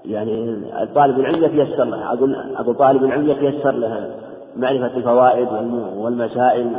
[0.04, 0.60] يعني
[0.94, 4.10] طالب العلم يتيسر له أقول أقول طالب العلم يتيسر له
[4.56, 5.48] معرفة الفوائد
[5.96, 6.70] والمسائل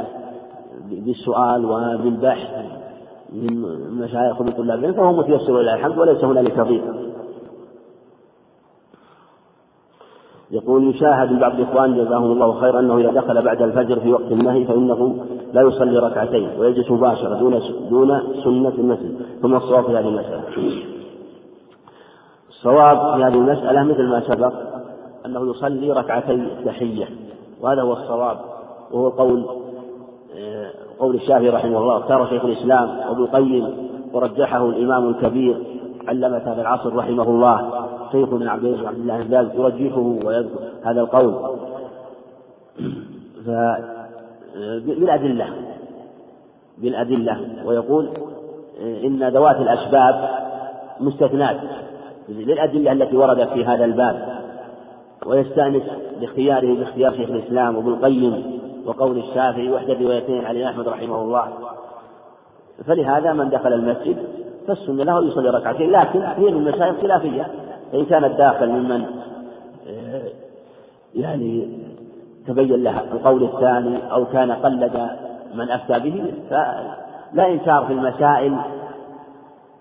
[0.89, 2.49] بالسؤال وبالبحث
[3.33, 3.61] من
[3.91, 6.83] مشايخ ومن طلاب العلم فهو متيسر لله الحمد وليس هنالك ضيق.
[10.51, 14.31] يقول يشاهد من بعض الإخوان جزاهم الله خيرا أنه إذا دخل بعد الفجر في وقت
[14.31, 19.17] النهي فإنه لا يصلي ركعتين ويجلس مباشرة دون دون سنة المسجد.
[19.41, 20.43] ثم الصواب في هذه المسألة.
[22.49, 24.53] الصواب في هذه المسألة مثل ما سبق
[25.25, 27.05] أنه يصلي ركعتي التحية
[27.61, 28.37] وهذا هو الصواب.
[28.91, 29.45] وهو قول
[30.37, 30.69] آه،
[30.99, 31.97] قول الشافعي رحمه الله.
[31.97, 35.57] اختار شيخ الإسلام وابن القيم ورجحه الإمام الكبير
[36.07, 37.84] علمة هذا العصر رحمه الله.
[38.15, 41.57] شيخ بن عبد الله بن يرجحه ويذكر هذا القول.
[43.45, 43.49] ف
[44.85, 45.47] بالأدلة.
[46.77, 47.37] بالأدلة.
[47.65, 48.09] ويقول
[48.81, 50.29] إن ذوات الأسباب
[50.99, 51.57] مستثنات.
[52.29, 54.35] للأدلة التي وردت في هذا الباب.
[55.25, 55.83] ويستأنس
[56.21, 61.47] باختياره باختيار شيخ الإسلام وابن القيم وقول الشافعي وإحدى الروايتين علي أحمد رحمه الله.
[62.85, 64.17] فلهذا من دخل المسجد
[64.67, 67.64] فالسنة له يصلي ركعتين لكن هي من المسائل خلافية.
[67.91, 69.05] فإن كان الداخل ممن
[69.87, 70.21] آه،
[71.15, 71.67] يعني
[72.47, 75.09] تبين له القول الثاني أو كان قلد
[75.53, 78.57] من أفتى به فلا إنكار في المسائل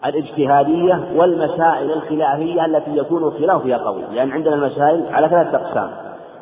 [0.04, 5.90] الاجتهادية والمسائل الخلافية التي يكون الخلاف فيها قوي لأن عندنا المسائل على ثلاثة أقسام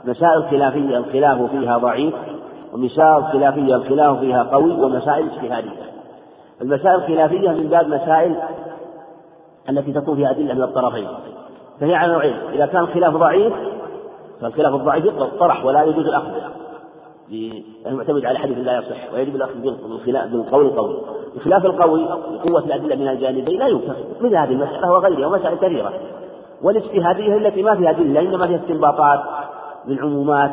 [0.05, 2.15] مسائل خلافية الخلاف فيها ضعيف
[2.73, 5.93] ومسائل خلافية الخلاف فيها قوي ومسائل اجتهادية.
[6.63, 8.37] المسائل الخلافية من باب مسائل
[9.69, 11.09] التي تكون فيها أدلة من الطرفين.
[11.83, 12.37] فهي على نوعين.
[12.53, 13.53] إذا كان الخلاف ضعيف
[14.41, 16.31] فالخلاف الضعيف طرح ولا يجوز الأخذ.
[17.31, 19.61] لأنه معتمد على حديث لا يصح ويجب الأخذ
[20.31, 20.97] بالقول القوي.
[21.37, 22.05] بخلاف القوي
[22.49, 25.93] قوة الأدلة من الجانبين لا يمكن مثل هذه المسألة وغيرها ومسائل كثيرة.
[26.63, 29.21] والاجتهادية التي ما فيها أدلة إنما فيها استنباطات
[29.87, 30.53] من عمومات.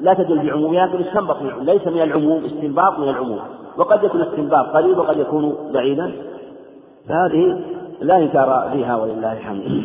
[0.00, 3.40] لا تدل بعمومها بل استنبط ليس من العموم استنباط من العموم.
[3.76, 6.12] وقد يكون استنباط قريب وقد يكون بعيدا.
[7.08, 7.60] فهذه
[8.00, 9.82] لا إنكار فيها ولله الحمد.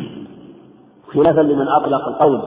[1.14, 2.40] خلافا لمن أطلق القول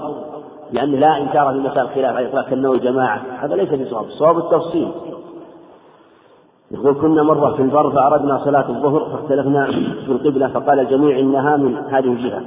[0.72, 3.22] لأن لا إنكار في مسائل الخلاف على إطلاق النوع الجماعة.
[3.40, 4.92] هذا ليس بصواب الصواب التفصيل.
[6.72, 9.66] يقول كنا مرة في البر فأردنا صلاة الظهر فاختلفنا
[10.06, 12.42] في القبلة فقال الجميع إنها من هذه الجهة.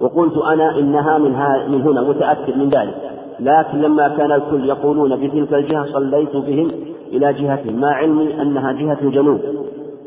[0.00, 1.30] وقلت أنا إنها من,
[1.72, 2.94] من هنا متأكد من ذلك.
[3.40, 6.70] لكن لما كان الكل يقولون بتلك الجهة صليت بهم
[7.12, 7.80] إلى جهتهم.
[7.80, 9.40] مع علمي أنها جهة الجنوب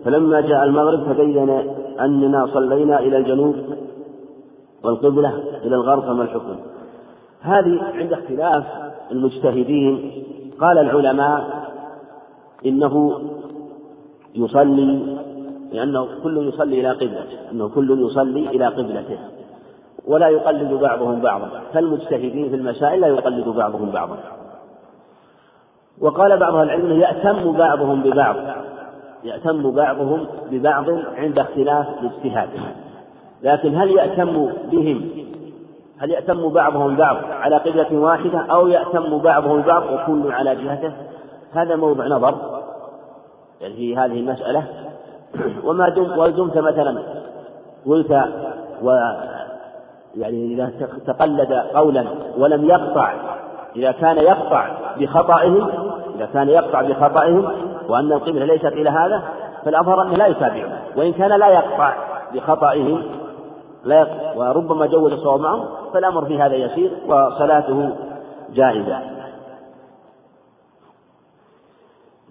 [0.06, 1.60] فلما جاء المغرب تبين
[1.99, 3.56] أننا صلينا إلى الجنوب
[4.84, 5.30] والقبلة
[5.64, 6.56] إلى الغرب فما الحكم؟
[7.41, 8.64] هذه عند اختلاف
[9.12, 10.24] المجتهدين.
[10.60, 11.68] قال العلماء
[12.66, 13.22] إنه
[14.36, 15.18] يصلي
[15.72, 19.18] لأنه كل يصلي إلى قبلته أنه كل يصلي إلى قبلته
[20.08, 21.49] ولا يقلد بعضهم بعضا.
[21.74, 24.18] فالمجتهدين في المسائل لا يقلد بعضهم بعضا.
[26.02, 28.36] وقال بعض العلم يأتم بعضهم ببعض
[29.24, 30.86] يأتم بعضهم ببعض
[31.16, 32.49] عند اختلاف الاجتهاد.
[33.43, 35.09] لكن هل يأتم بهم؟
[35.99, 40.91] هل يأتم بعضهم بعض على قبلة واحدة أو يأتم بعضهم بعض وكل على جهته؟
[41.53, 42.35] هذا موضع نظر.
[43.61, 44.64] يعني في هذه المسألة.
[45.65, 47.03] وما دمت ودمت مثلا؟
[47.85, 48.11] قلت
[48.84, 48.89] و
[50.15, 50.72] يعني إذا
[51.07, 52.05] تقلد قولا
[52.38, 53.14] ولم يقطع
[53.76, 54.68] إذا كان يقطع
[54.99, 55.69] بخطئهم
[56.15, 57.51] إذا كان يقطع بخطئهم
[57.89, 59.23] وأن القبلة ليست إلى هذا
[59.65, 61.93] فالأظهر أنه لا يتابعه وإن كان لا يقطع
[62.34, 63.03] بخطئهم
[63.84, 67.95] لا وربما جوز الصواب معه فالأمر في هذا يسير وصلاته
[68.54, 68.99] جائزة.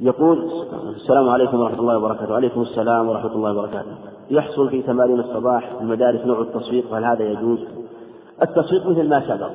[0.01, 0.51] يقول
[0.97, 2.33] السلام عليكم ورحمة الله وبركاته.
[2.33, 3.95] وعليكم السلام ورحمة الله وبركاته.
[4.31, 7.59] يحصل في تمارين الصباح في المدارس نوع التصفيق هل هذا يجوز؟
[8.43, 9.51] التصفيق مثل ما سبق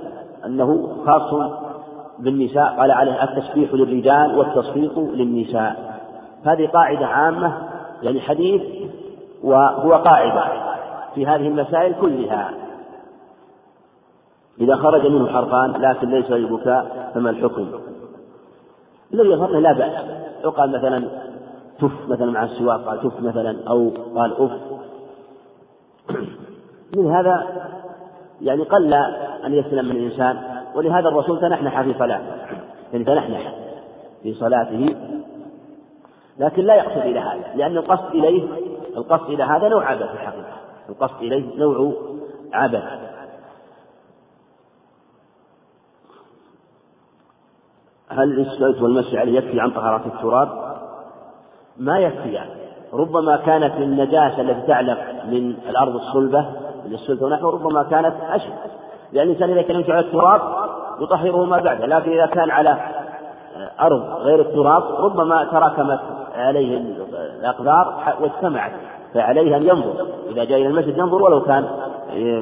[0.45, 1.51] أنه خاص
[2.19, 6.01] بالنساء قال عليه التسبيح للرجال والتصفيق للنساء.
[6.43, 7.57] هذه قاعدة عامة
[8.01, 8.61] يعني حديث
[9.43, 10.70] وهو قاعدة.
[11.15, 12.53] في هذه المسائل كلها.
[14.61, 17.67] إذا خرج منه حرفان لكن ليس البكاء فما الحكم؟
[19.13, 20.21] الذي يظهر لا بأس.
[20.43, 21.03] لو قال مثلا
[21.79, 24.51] تف مثلا مع السواق قال تف مثلا أو قال أف
[26.97, 27.47] من هذا
[28.41, 28.93] يعني قل
[29.45, 30.37] أن يسلم من الإنسان
[30.75, 32.25] ولهذا الرسول تنحنح في صلاته.
[32.93, 33.53] يعني تنحنح
[34.23, 34.95] في صلاته
[36.39, 38.47] لكن لا يقصد إلى هذا لأن القصد إليه
[38.97, 40.60] القصد إلى هذا نوع عبث في الحقيقة.
[40.91, 41.93] القصد إليه نوع
[42.53, 42.83] عبث
[48.09, 50.77] هل السلط والمسح عليه يكفي عن طهارة التراب؟
[51.77, 52.61] ما يكفي يعني.
[52.93, 56.45] ربما كانت النجاسة التي تعلق من الأرض الصلبة
[56.85, 58.53] من السلطة ونحوه ربما كانت أشد
[59.11, 60.41] لأن الإنسان إذا كان يمسح على التراب
[60.99, 62.77] يطهره ما بعده لكن إذا كان على
[63.81, 65.99] أرض غير التراب ربما تراكمت
[66.35, 66.77] عليه
[67.39, 68.71] الأقدار واجتمعت
[69.13, 70.07] فعليه أن ينظر.
[70.29, 71.67] إذا جاء إلى المسجد ينظر ولو كان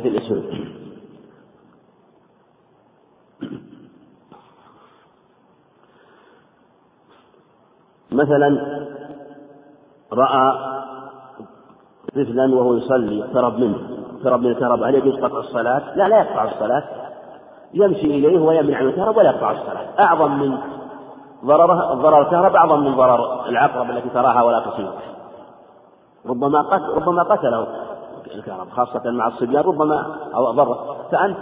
[0.02, 0.70] في الأسود.
[8.12, 8.80] مثلا
[10.14, 10.54] رأى
[12.16, 13.78] طفلا وهو يصلي اقترب منه.
[14.18, 16.84] اقترب من الكهرباء هل يجوز قطع الصلاة؟ لا لا يقطع الصلاة.
[17.74, 20.00] يمشي إليه ويمنع من الكهرباء ولا يقطع الصلاة.
[20.00, 20.58] أعظم من
[21.46, 24.90] ضرره ضرر الكهرباء أعظم من ضرر العقرب التي تراها ولا تصيب.
[26.30, 27.68] ربما قتل ربما قتله.
[28.36, 31.38] الكهرباء خاصة مع الصبيان ربما أو ضره فأنت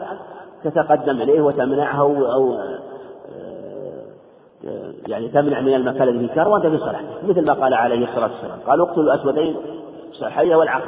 [0.63, 2.57] تتقدم إليه وتمنعه أو
[5.07, 8.31] يعني تمنع من المكان الذي فيه كار وأنت في صلاة مثل ما قال عليه الصلاة
[8.31, 8.59] والسلام.
[8.67, 9.55] قال اقتلوا الأسودين
[10.21, 10.87] الحية والعقل.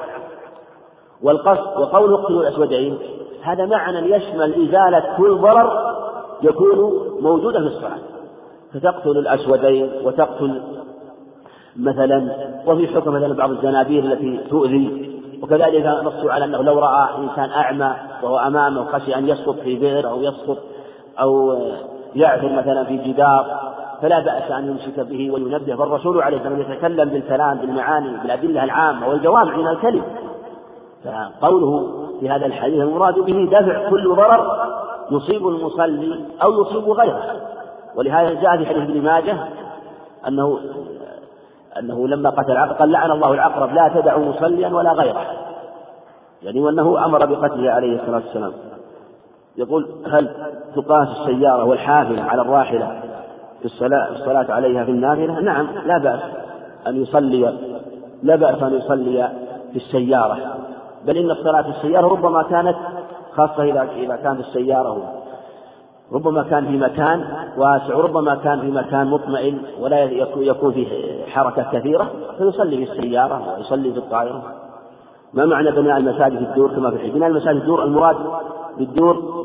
[1.24, 2.98] والقصد وقول اقتلوا الأسودين
[3.44, 5.96] هذا معنى يشمل إزالة كل ضرر
[6.42, 8.00] يكون موجودا في الصلاة.
[8.74, 10.62] فتقتل الأسودين وتقتل
[11.80, 12.32] مثلا
[12.66, 15.10] وفي حكم مثلا بعض الزنابير التي تؤذي
[15.42, 17.94] وكذلك نصوا على أنه لو رأى إنسان أعمى
[18.24, 20.58] وهو أمامه خشي أن يسقط في بئر أو يسقط
[21.20, 21.58] أو
[22.16, 23.70] يعثر مثلا في جدار
[24.02, 25.76] فلا بأس أن يمسك به وينبه.
[25.76, 30.04] فالرسول عليه الصلاة والسلام يتكلم بالكلام بالمعاني بالأدلة العامة والجوامع من الكلم.
[31.42, 34.70] فقوله في هذا الحديث المراد به دفع كل ضرر
[35.12, 37.24] يصيب المصلي أو يصيب غيره.
[37.96, 39.38] ولهذا جاء في حديث ابن ماجه
[40.28, 40.60] أنه
[41.80, 45.26] أنه لما قتل العقرب قال لعن الله العقرب لا تدع مصليا ولا غيره.
[46.44, 48.54] يعني وأنه أمر بقتله عليه الصلاة والسلام.
[49.58, 50.30] يقول هل
[50.76, 53.02] تقاس السيارة والحافلة على الراحلة
[53.60, 56.20] في الصلاة, الصلاة عليها في النافلة؟ نعم لا بأس
[56.88, 57.54] أن يصلي
[58.24, 59.30] لا بأس أن يصلي
[59.72, 60.38] في السيارة.
[61.06, 62.76] بل إن الصلاة في السيارة ربما كانت
[63.36, 65.19] خاصة إذا إذا كانت السيارة
[66.14, 67.24] ربما كان في مكان
[67.58, 70.04] واسع وربما كان في مكان مطمئن ولا
[70.38, 70.88] يكون فيه
[71.26, 74.44] حركة كثيرة فيصلي في السيارة ويصلي في الطائرة.
[75.34, 78.16] ما معنى بناء المساجد الدور كما في الحديث؟ بناء المساجد الدور المراد
[78.78, 79.40] بالدور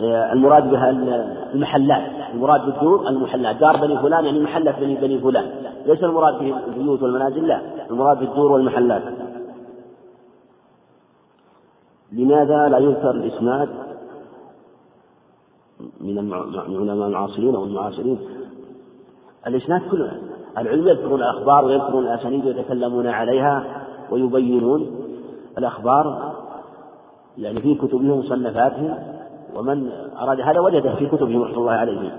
[0.00, 0.90] آه، المراد بها
[1.54, 2.02] المحلات
[2.34, 3.56] المراد بالدور المحلات.
[3.56, 5.50] دار بني فلان يعني محلة بني بني فلان.
[5.86, 7.60] ليس المراد به البيوت والمنازل لا.
[7.90, 9.02] المراد بالدور والمحلات.
[12.12, 13.68] لماذا لا يذكر الإسناد؟
[16.00, 18.18] من العلماء المعاصرين أو المعاصرين
[19.46, 20.12] الإسناد كله
[20.58, 24.90] العلم يذكرون الأخبار ويذكرون الأسانيد ويتكلمون عليها ويبينون
[25.58, 26.32] الأخبار.
[27.38, 28.94] يعني في كتبهم ومصنفاتهم
[29.56, 32.10] ومن أراد هذا وجده في كتبهم رحمة الله عليهم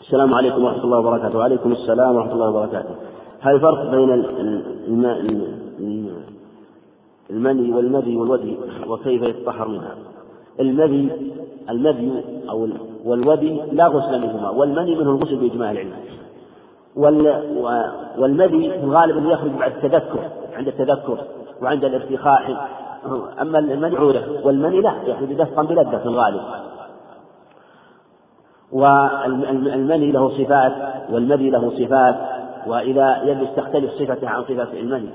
[0.00, 1.38] السلام عليكم ورحمة الله وبركاته.
[1.38, 2.94] وعليكم السلام ورحمة الله وبركاته.
[3.40, 4.24] هل فرق بين
[7.30, 8.58] المني والمذي والودي
[8.88, 9.94] وكيف يتطهر منها؟
[10.60, 11.32] المذي
[11.70, 12.68] المذي أو
[13.04, 15.92] والودي لا غسل منهما والمني منه الغسل بإجماع العلم.
[18.18, 21.18] والمذي في الغالب أنه يخرج بعد التذكر عند التذكر
[21.62, 22.68] وعند الارتخاء.
[23.40, 26.40] أما المني عورة والمني لا يخرج دفقا بلذة في الغالب.
[28.72, 30.72] والمني له صفات
[31.12, 32.16] والمذي له صفات
[32.66, 35.10] وإذا يجلس تختلف صفته عن صفة المني.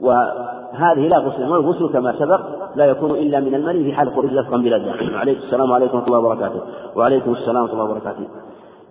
[0.00, 2.40] وهذه لا غسل والغسل كما سبق
[2.76, 6.18] لا يكون إلا من المني في حال خروج دفقا بلذة عليكم السلام عليكم ورحمة الله
[6.18, 6.60] وبركاته.
[6.96, 8.28] وعليكم السلام ورحمة الله وبركاته.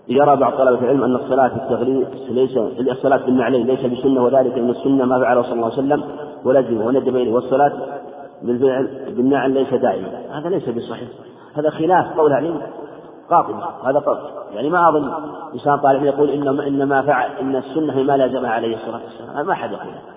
[0.07, 2.57] يرى بعض طلبة العلم أن الصلاة في ليس
[2.91, 6.03] الصلاة بالنعلين ليس بسنة وذلك أن السنة ما فعله صلى الله عليه وسلم
[6.45, 7.71] ولزم وندب إليه والصلاة
[9.07, 10.07] بالنعل ليس دائما.
[10.31, 11.09] هذا ليس بصحيح.
[11.55, 12.57] هذا خلاف قول عليم
[13.29, 13.69] قاطع.
[13.83, 14.17] هذا قول
[14.53, 15.11] يعني ما أظن
[15.53, 19.37] إنسان طالب يقول إنما إنما فعل إن السنة ما لازمها عليه الصلاة والسلام.
[19.37, 20.14] هذا ما أحد يقول.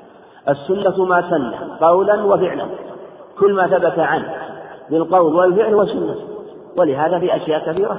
[0.49, 2.67] السنة ما سن قولا وفعلا
[3.41, 4.35] كل ما ثبت عنه
[4.91, 6.15] بالقول والفعل والسنة.
[6.79, 7.99] ولهذا في أشياء كثيرة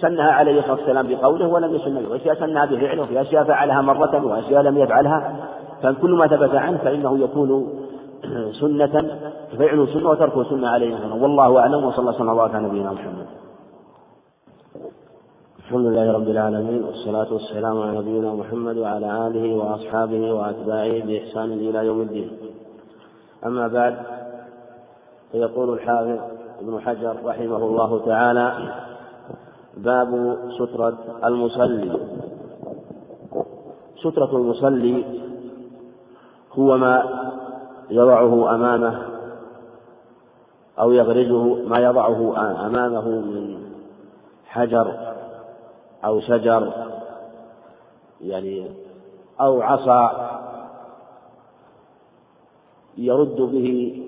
[0.00, 4.62] سنها عليه الصلاة والسلام بقوله ولم يسن وأشياء سنها بفعله وفي أشياء فعلها مرة وأشياء
[4.62, 5.36] لم يفعلها.
[5.82, 7.68] فكل ما ثبت عنه فإنه يكون
[8.60, 9.18] سنة
[9.58, 13.26] فعله سنة وتركه سنة عليه والله أعلم وصلى الله وسلم على نبينا محمد.
[15.68, 21.86] الحمد لله رب العالمين والصلاة والسلام على نبينا محمد وعلى آله وأصحابه وأتباعه بإحسان إلى
[21.86, 22.30] يوم الدين.
[23.46, 23.96] أما بعد
[25.32, 26.18] فيقول الحافظ
[26.60, 28.74] ابن حجر رحمه الله تعالى
[29.76, 32.00] باب سترة المصلي.
[34.02, 35.04] سترة المصلي
[36.52, 37.04] هو ما
[37.90, 39.02] يضعه أمامه
[40.78, 42.36] أو يغرزه ما يضعه
[42.66, 43.58] أمامه من
[44.46, 45.08] حجر
[46.04, 46.72] أو شجر
[48.20, 48.70] يعني
[49.40, 50.28] أو عصا
[52.96, 54.02] يرد به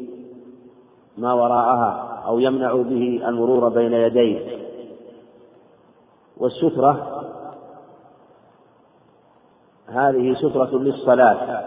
[1.19, 4.61] ما وراءها أو يمنع به المرور بين يديه.
[6.37, 7.23] والسترة
[9.87, 11.62] هذه سترة للصلاة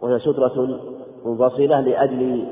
[0.00, 0.80] وهي سترة
[1.24, 2.46] منفصلة لأجل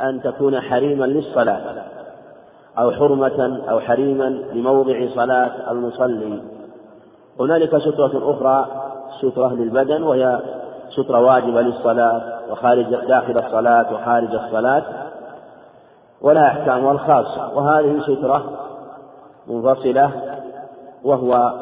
[0.00, 1.91] أن تكون حريما للصلاة.
[2.78, 6.42] أو حرمة أو حريما لموضع صلاة المصلي.
[7.40, 8.66] هنالك سترة أخرى
[9.20, 10.40] سترة للبدن وهي
[10.90, 14.82] سترة واجبة للصلاة وخارج داخل الصلاة وخارج الصلاة
[16.20, 18.44] ولها أحكامها الخاصة وهذه سترة
[19.48, 20.10] منفصلة
[21.04, 21.52] وهو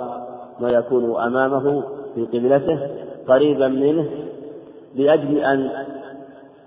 [0.61, 1.83] ما يكون أمامه
[2.15, 2.89] في قبلته
[3.29, 4.11] قريبا منه
[4.95, 5.71] لأجل أن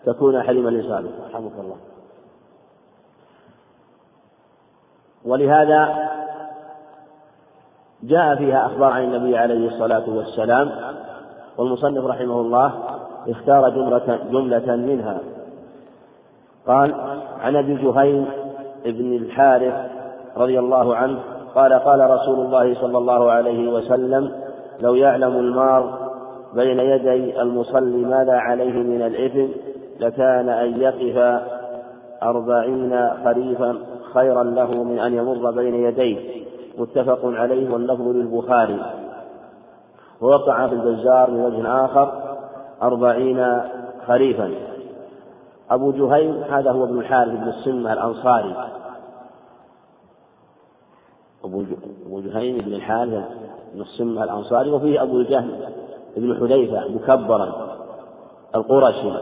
[0.06, 1.93] تكون حليما لسانه رحمك الله.
[5.26, 6.10] ولهذا
[8.04, 10.72] جاء فيها أخبار عن النبي عليه الصلاة والسلام
[11.58, 12.74] والمصنف رحمه الله
[13.30, 15.20] اختار جملة, جملة منها.
[16.68, 16.96] قال
[17.42, 18.26] عن أبي جهيم
[18.86, 19.74] بن الحارث
[20.38, 21.20] رضي الله عنه
[21.56, 24.32] قال قال رسول الله صلى الله عليه وسلم
[24.80, 26.00] لو يعلم المار
[26.54, 29.52] بين يدي المصلي ماذا عليه من الإثم
[30.00, 31.42] لكان أن يقف
[32.24, 33.78] أربعين خريفا
[34.14, 36.44] خيرا له من أن يمر بين يديه.
[36.78, 38.80] متفق عليه واللفظ للبخاري.
[40.22, 42.36] ووقع في البزار من وجه آخر
[42.82, 43.62] أربعين
[44.08, 44.52] خريفا.
[45.72, 48.56] أبو جهيم هذا هو ابن الحارث بن السمة الأنصاري.
[51.44, 53.24] أبو جهيم بن الحارث
[53.74, 55.52] بن السمة الأنصاري وفيه أبو الجهم
[56.18, 57.76] بن حذيفة مكبرا
[58.56, 59.14] القرشي.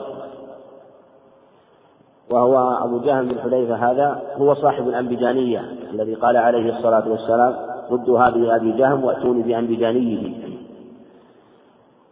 [2.32, 5.62] وهو أبو جهم بن حذيفة هذا هو صاحب الأنبجانية
[5.94, 7.56] الذي قال عليه الصلاة والسلام
[7.92, 10.34] ردوا هذه أبي جهم وأتوني بأنبجانيه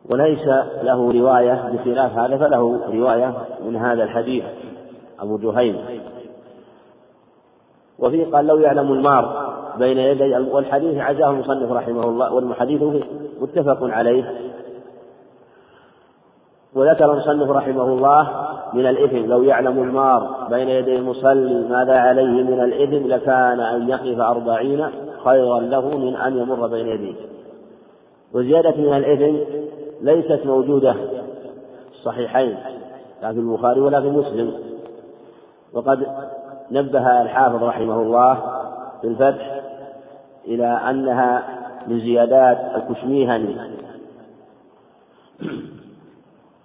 [0.09, 0.47] وليس
[0.83, 3.33] له رواية بخلاف هذا فله رواية
[3.65, 4.43] من هذا الحديث
[5.19, 5.77] أبو جهيم.
[7.99, 12.81] وفيه قال لو يعلم المار بين يدي والحديث عزاه المصنف رحمه الله والحديث
[13.41, 14.48] متفق عليه.
[16.75, 22.63] وذكر المصنف رحمه الله من الإثم لو يعلم المار بين يدي المصلي ماذا عليه من
[22.63, 24.85] الإثم لكان أن يقف أربعين
[25.23, 27.15] خيرا له من أن يمر بين يديه.
[28.33, 29.37] وزيادة من الإثم
[30.01, 32.57] ليست موجودة في الصحيحين
[33.21, 34.53] لا في البخاري ولا في مسلم.
[35.73, 36.07] وقد
[36.71, 38.35] نبه الحافظ رحمه الله
[39.01, 39.61] في الفتح
[40.47, 41.43] إلى أنها
[41.87, 43.55] من زيادات الكشميهني.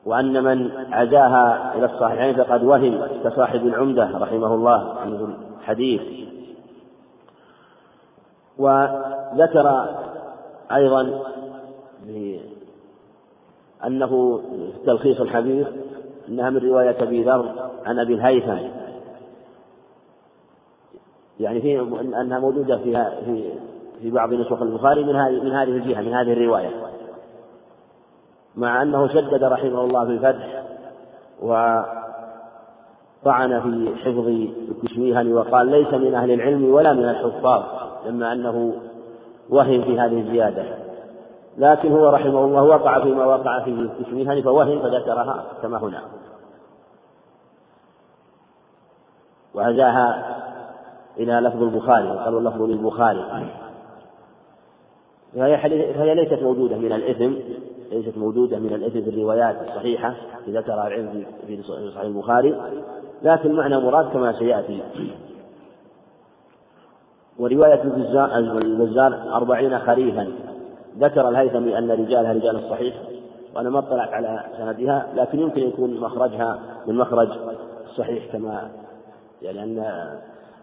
[0.07, 6.03] وأن من عزاها إلى الصحيحين فقد وهم كصاحب العمدة رحمه الله عنه الحديث.
[8.59, 9.87] وذكر
[10.73, 11.23] أيضا
[13.87, 15.67] أنه في تلخيص الحديث
[16.29, 18.59] أنها من رواية أبي ذر عن أبي الهيثم.
[21.41, 21.81] يعني في
[22.21, 22.93] أنها موجودة في
[23.25, 23.53] في
[24.03, 26.94] في بعض نسخ البخاري من هذه من هذه الجهة من هذه الرواية.
[28.57, 30.63] مع أنه شدد رحمه الله في الفتح
[31.43, 31.91] وطعن
[33.61, 37.63] في حفظ الكشميهني وقال ليس من أهل العلم ولا من الحفاظ
[38.07, 38.75] لما أنه
[39.51, 40.65] وهم في هذه الزيادة.
[41.59, 46.03] لكن هو رحمه الله وقع فيما وقع فيه الكشميهني فوهم فذكرها كما هنا.
[49.55, 50.37] وهزاها
[51.19, 53.51] إلى لفظ البخاري وقالوا اللفظ للبخاري.
[55.35, 55.59] فهي,
[55.95, 57.33] فهي ليست موجودة من الإثم
[57.95, 60.15] ليست موجودة من الإثم في الروايات الصحيحة
[60.49, 62.61] ذكرها العلم في صحيح البخاري.
[63.23, 64.83] لكن معنى مراد كما سيأتي.
[67.39, 70.29] ورواية البزار أربعين خريفا.
[70.99, 72.95] ذكر الهيثمي أن رجالها رجال الصحيح
[73.55, 77.29] وأنا ما اطلعت على سندها لكن يمكن يكون مخرجها من مخرج
[77.91, 78.71] الصحيح كما
[79.43, 79.85] يعني أن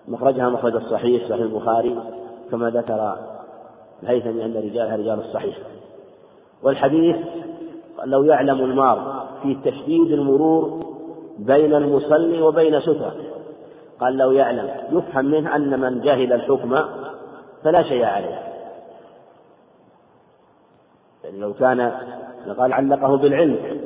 [0.07, 1.97] مخرجها مخرج الصحيح صحيح البخاري
[2.51, 3.17] كما ذكر
[4.03, 5.57] الهيثمي أن رجالها رجال الصحيح.
[6.63, 7.15] والحديث
[8.05, 10.85] لو يعلم المار في تشديد المرور
[11.39, 13.15] بين المصلي وبين سترة
[13.99, 14.69] قال لو يعلم.
[14.91, 16.79] يفهم منه أن من جهل الحكم
[17.63, 18.39] فلا شيء عليه.
[21.23, 21.91] يعني لو كان
[22.57, 23.81] قال علقه بالعلم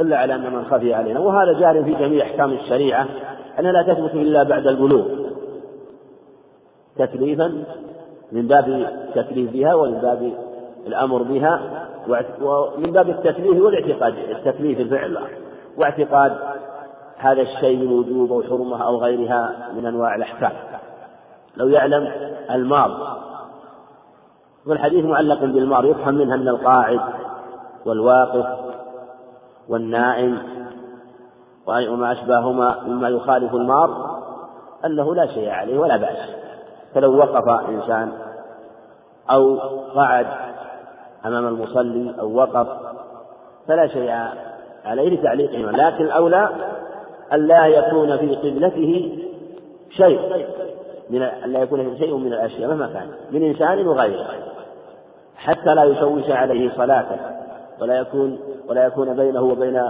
[0.00, 1.20] إلا على أن من خفي علينا.
[1.20, 3.08] وهذا جار في جميع أحكام الشريعة.
[3.58, 5.04] أنها لا تثبت إلا بعد البلوغ.
[6.96, 7.64] تكليفا
[8.32, 10.32] من باب التكليف بها ومن باب
[10.86, 11.60] الأمر بها
[12.40, 15.18] ومن باب التكليف والاعتقاد التكليف الفعل.
[15.78, 16.36] واعتقاد
[17.18, 20.52] هذا الشيء من وجوب أو حرمة أو غيرها من أنواع الأحكام.
[21.56, 22.12] لو يعلم
[22.50, 23.18] المار
[24.66, 27.00] والحديث معلق بالمار يفهم منها أن القاعد
[27.86, 28.46] والواقف
[29.68, 30.38] والنائم
[31.66, 34.20] وما أشباههما مما يخالف المار
[34.84, 36.18] أنه لا شيء عليه ولا بأس.
[36.94, 38.12] فلو وقف إنسان
[39.30, 39.58] أو
[39.94, 40.26] قعد
[41.26, 42.66] أمام المصلي أو وقف
[43.68, 44.10] فلا شيء
[44.84, 46.48] عليه لتعليقهما لكن الأولى
[47.32, 49.18] ألا يكون في قبلته
[49.90, 50.20] شيء
[51.10, 54.26] من ألا يكون شيء من الأشياء مهما كان من إنسان وغيره
[55.36, 57.16] حتى لا يشوش عليه صلاته
[57.80, 58.38] ولا يكون
[58.68, 59.82] ولا يكون بينه وبين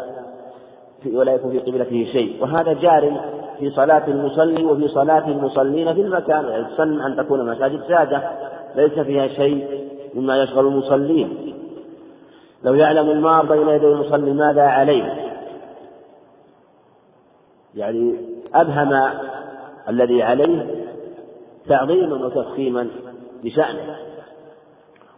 [1.13, 2.43] ولا يكون في قبلته شيء.
[2.43, 3.21] وهذا جار
[3.59, 8.23] في صلاة المصلي وفي صلاة المصلين في المكان يسن أن تكون مساجد سادة
[8.77, 9.85] ليس فيها شيء
[10.15, 11.55] مما يشغل المصلين.
[12.65, 15.35] لو يعلم المار بين يدي المصلي ماذا عليه.
[17.75, 18.17] يعني
[18.55, 19.11] أبهم
[19.89, 20.85] الذي عليه
[21.69, 22.89] تعظيما وتفخيما
[23.45, 23.97] لشأنه.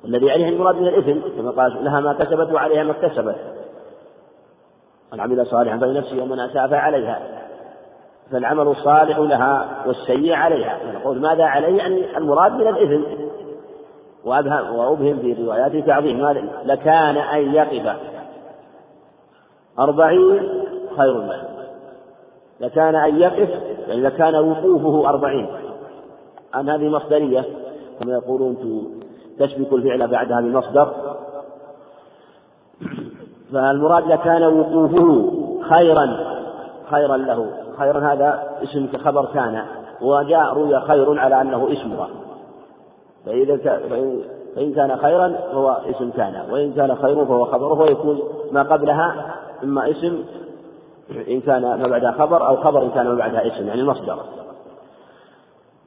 [0.05, 3.37] الذي عليه المراد من الإثم كما قال لها ما كسبت وعليها ما اكتسبت.
[5.13, 7.21] من عمل صالحا فلنفسه ومن أساء فعليها.
[8.33, 10.79] فالعمل الصالح لها والسيء عليها.
[10.93, 13.27] يقول ماذا عليه؟ يعني المراد من الإثم.
[14.27, 16.29] وأبهم وأبهم في روايات تعظيم
[16.65, 17.97] لكان أن يقف.
[19.79, 20.41] أربعين
[20.97, 21.43] خير له
[22.61, 23.49] لكان أن يقف
[23.89, 25.47] يعني لكان وقوفه أربعين.
[26.55, 27.45] أن هذه مصدرية
[28.01, 28.57] كما يقولون
[29.39, 30.93] تسبق الفعل بعدها بمصدر
[33.53, 35.33] فالمراد لكان وقوفه
[35.69, 36.37] خيرا
[36.91, 37.51] خيرا له.
[37.79, 39.63] خيرا هذا اسم كخبر كان.
[40.01, 42.26] وجاء روي خير على أنه اسمها
[43.27, 43.57] فإذا
[44.57, 48.23] فإن كان خيرا فهو اسم كان وإن كان خير فهو خبره ويكون
[48.53, 50.25] ما قبلها إما اسم
[51.29, 54.19] إن كان ما بعدها خبر أو خبر إن كان ما بعدها اسم يعني المصدر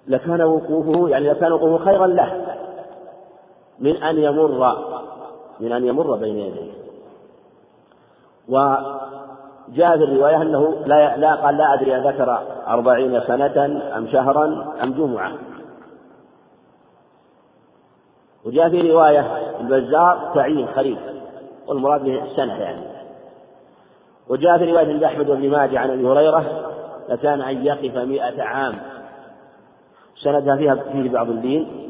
[0.08, 2.46] لكان وقوفه يعني لكان وقوفه خيرا له.
[3.80, 4.78] من أن يمر
[5.60, 6.72] من أن يمر بين يديه.
[8.50, 14.94] وجاء في الرواية أنه لا, لا قال لا أدري ذكر أربعين سنة أم شهرا أم
[14.94, 15.32] جمعة.
[18.46, 20.98] وجاء في رواية البزار تعيين خريف
[21.68, 22.82] والمراد به السنة يعني.
[24.30, 26.72] وجاء في رواية عند أحمد وابن ماجه عن أبي هريرة
[27.10, 28.76] لكان أن يقف مئة عام.
[30.24, 31.90] سندها فيها فيه بعض الدين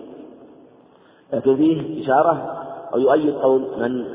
[1.33, 4.05] لكن فيه إشارة أو يؤيد قول من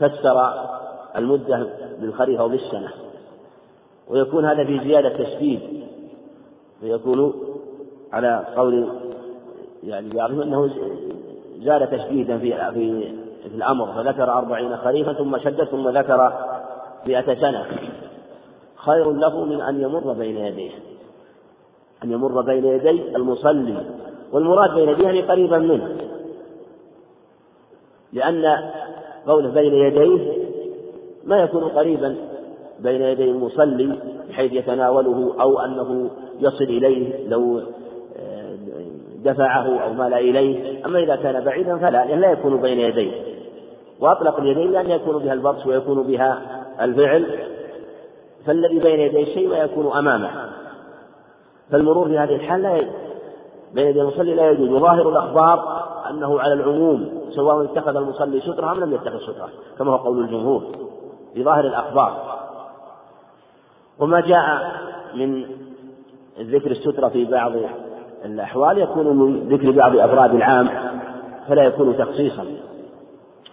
[0.00, 0.52] فسر
[1.16, 1.66] المدة
[2.00, 2.88] بالخريف أو بالسنة
[4.08, 5.60] ويكون هذا في زيادة تشديد
[6.80, 7.34] فيكون
[8.12, 8.88] على قول
[9.82, 10.70] يعني بعضهم أنه
[11.60, 13.12] زاد تشديدا في في
[13.42, 16.32] في الأمر فذكر أربعين خريفا ثم شدد ثم ذكر
[17.06, 17.66] مئة سنة.
[18.76, 20.70] خير له من أن يمر بين يديه.
[22.04, 23.76] أن يمر بين يدي المصلي.
[24.32, 25.96] والمراد بين يديه يعني قريبا منه.
[28.12, 28.70] لأن
[29.26, 30.32] قوله بين يديه
[31.24, 32.16] ما يكون قريبا
[32.80, 36.10] بين يدي المصلي بحيث يتناوله أو أنه
[36.40, 37.62] يصل إليه لو
[39.24, 43.12] دفعه أو مال إليه أما إذا كان بعيدا فلا لأن لا يكون بين يديه.
[44.00, 46.38] وأطلق اليدين لأن يكون بها البطش ويكون بها
[46.80, 47.26] الفعل.
[48.46, 50.30] فالذي بين يدي الشيء ما يكون أمامه.
[51.70, 52.84] فالمرور في هذه الحال لا
[53.74, 54.68] بين يدي المصلي لا يجوز.
[54.68, 55.80] وظاهر الأخبار
[56.10, 59.48] أنه على العموم سواء اتخذ المصلي سترة أم لم يتخذ سترة
[59.78, 60.62] كما هو قول الجمهور
[61.34, 62.38] في ظاهر الأخبار.
[63.98, 64.72] وما جاء
[65.14, 65.44] من
[66.40, 67.52] ذكر السترة في بعض
[68.24, 70.68] الأحوال يكون من ذكر بعض أفراد العام
[71.48, 72.44] فلا يكون تخصيصا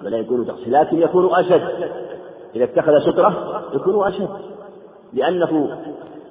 [0.04, 1.62] فلا يكون تخصيصا لكن يكون أشد.
[2.56, 4.30] إذا اتخذ سترة يكون أشد
[5.14, 5.78] لأنه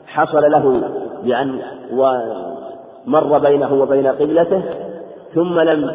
[0.06, 0.90] حصل له
[1.24, 1.60] بأن
[1.92, 4.62] ومر بينه وبين قبلته
[5.34, 5.90] ثم لم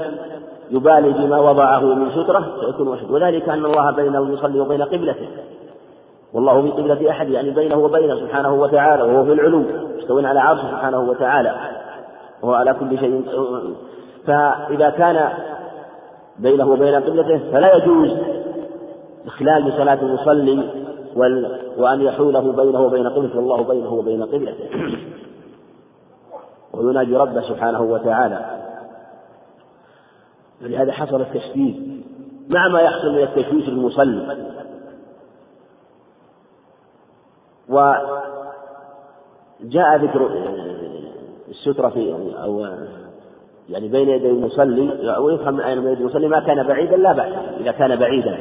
[0.71, 3.11] يبالي بما وضعه من سترة فيكون أشد.
[3.11, 5.27] وذلك أن الله بين المصلي وبين قبلته.
[6.33, 9.63] والله في قبلة أحد يعني بينه وبينه سبحانه وتعالى وهو في العلو
[9.97, 11.55] مستوٍ على عرشه سبحانه وتعالى.
[12.43, 13.25] وهو على كل شيء
[14.27, 15.29] فإذا كان
[16.39, 18.11] بينه وبين قبلته فلا يجوز
[19.25, 20.69] إخلال بصلاة المصلي
[21.77, 24.69] وأن يحوله بينه وبين قبلته والله بينه وبين قبلته
[26.73, 28.45] ويناجي ربه سبحانه وتعالى.
[30.61, 32.03] ولهذا حصل التشديد
[32.49, 34.37] مع ما يحصل من التشويش المصلي.
[37.69, 40.27] وجاء ذكر
[41.51, 42.13] السترة في
[42.43, 42.67] أو
[43.69, 47.33] يعني بين يدي المصلي ويفهم من أين بين يدي المصلي ما كان بعيدا لا بأس
[47.59, 48.37] إذا كان بعيدا.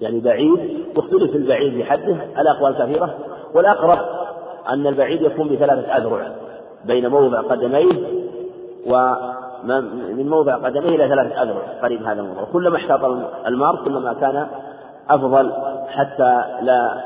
[0.00, 3.14] يعني بعيد واختلف البعيد بحده الأقوال كثيرة
[3.54, 3.98] والأقرب
[4.68, 6.32] أن البعيد يكون بثلاثة أذرع
[6.84, 7.96] بين موضع قدميه
[8.86, 13.04] ومن موضع قدميه إلى ثلاثة أذرع قريب هذا الموضوع كلما احتاط
[13.46, 14.46] المار كلما كان
[15.10, 15.52] أفضل
[15.88, 17.04] حتى لا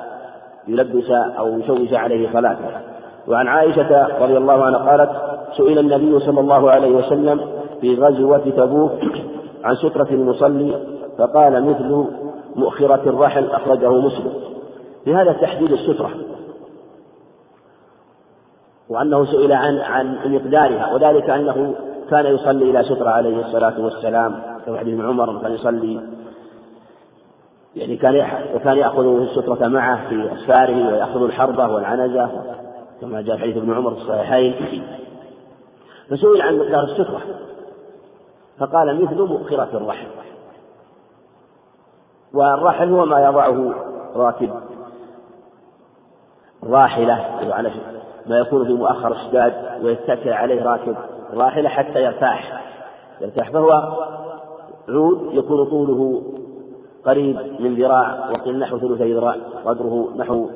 [0.69, 2.92] يلبس أو يشوش عليه صلاته.
[3.29, 5.11] وعن عائشة رضي الله عنها قالت
[5.57, 7.41] سئل النبي صلى الله عليه وسلم
[7.81, 8.93] في غزوة تبوك
[9.65, 10.75] عن سترة المصلي
[11.19, 12.07] فقال مثل
[12.57, 14.33] مؤخرة الرحل أخرجه مسلم.
[15.07, 16.11] بهذا تحديد السترة.
[18.89, 21.75] وأنه سئل عن عن مقدارها وذلك أنه
[22.11, 24.35] كان يصلي إلى سترة عليه الصلاة والسلام
[24.67, 26.01] كما حديث عمر كان يصلي
[27.77, 32.31] يعني كان وكان يأخذ السترة معه في أسفاره ويأخذ الحربة والعنزة.
[33.03, 34.87] كما جاء حديث ابن عمر في الصحيحين.
[36.11, 37.21] فسئل عن مقدار السترة.
[38.59, 40.07] فقال مثل مؤخرة الرحل
[42.35, 43.75] والرحل هو ما يضعه
[44.17, 44.51] راكب
[46.65, 47.15] راحلة
[47.53, 47.71] على
[48.27, 50.97] ما يكون في مؤخر الشداد ويتكئ عليه راكب
[51.35, 52.63] راحلة حتى يرتاح.
[53.21, 53.71] يرتاح فهو
[54.89, 56.23] عود يكون طوله
[57.05, 60.51] قريب من ذراع وقيل نحو ثلث ذراع قدره نحو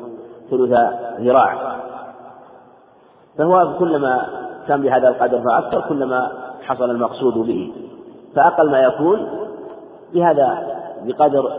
[0.51, 0.79] ثلث
[1.21, 1.86] ذراع.
[3.39, 4.27] فهو كلما
[4.69, 6.33] كان بهذا القدر فأكثر كلما
[6.63, 7.73] حصل المقصود به.
[8.37, 9.29] فأقل ما يكون
[10.15, 11.53] بهذا بقدر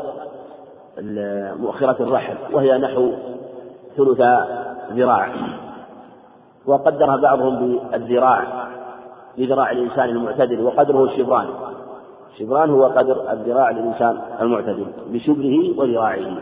[1.60, 3.12] مؤخرة الرحل وهي نحو
[3.98, 4.22] ثلث
[4.92, 5.34] ذراع.
[6.66, 8.68] وقدرها بعضهم بالذراع
[9.38, 11.48] لذراع الإنسان المعتدل وقدره الشبران.
[12.34, 16.38] الشبران هو قدر الذراع للإنسان المعتدل بشبره وذراعه.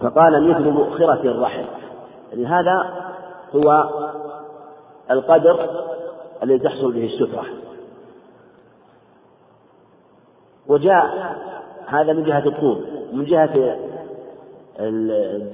[0.00, 1.64] فقال مثل مؤخرة الرحل
[2.32, 3.05] يعني هذا
[3.56, 3.88] هو
[5.10, 5.68] القدر
[6.42, 7.44] الذي تحصل به السترة.
[10.68, 11.36] وجاء
[11.86, 13.76] هذا من جهة الطول من جهة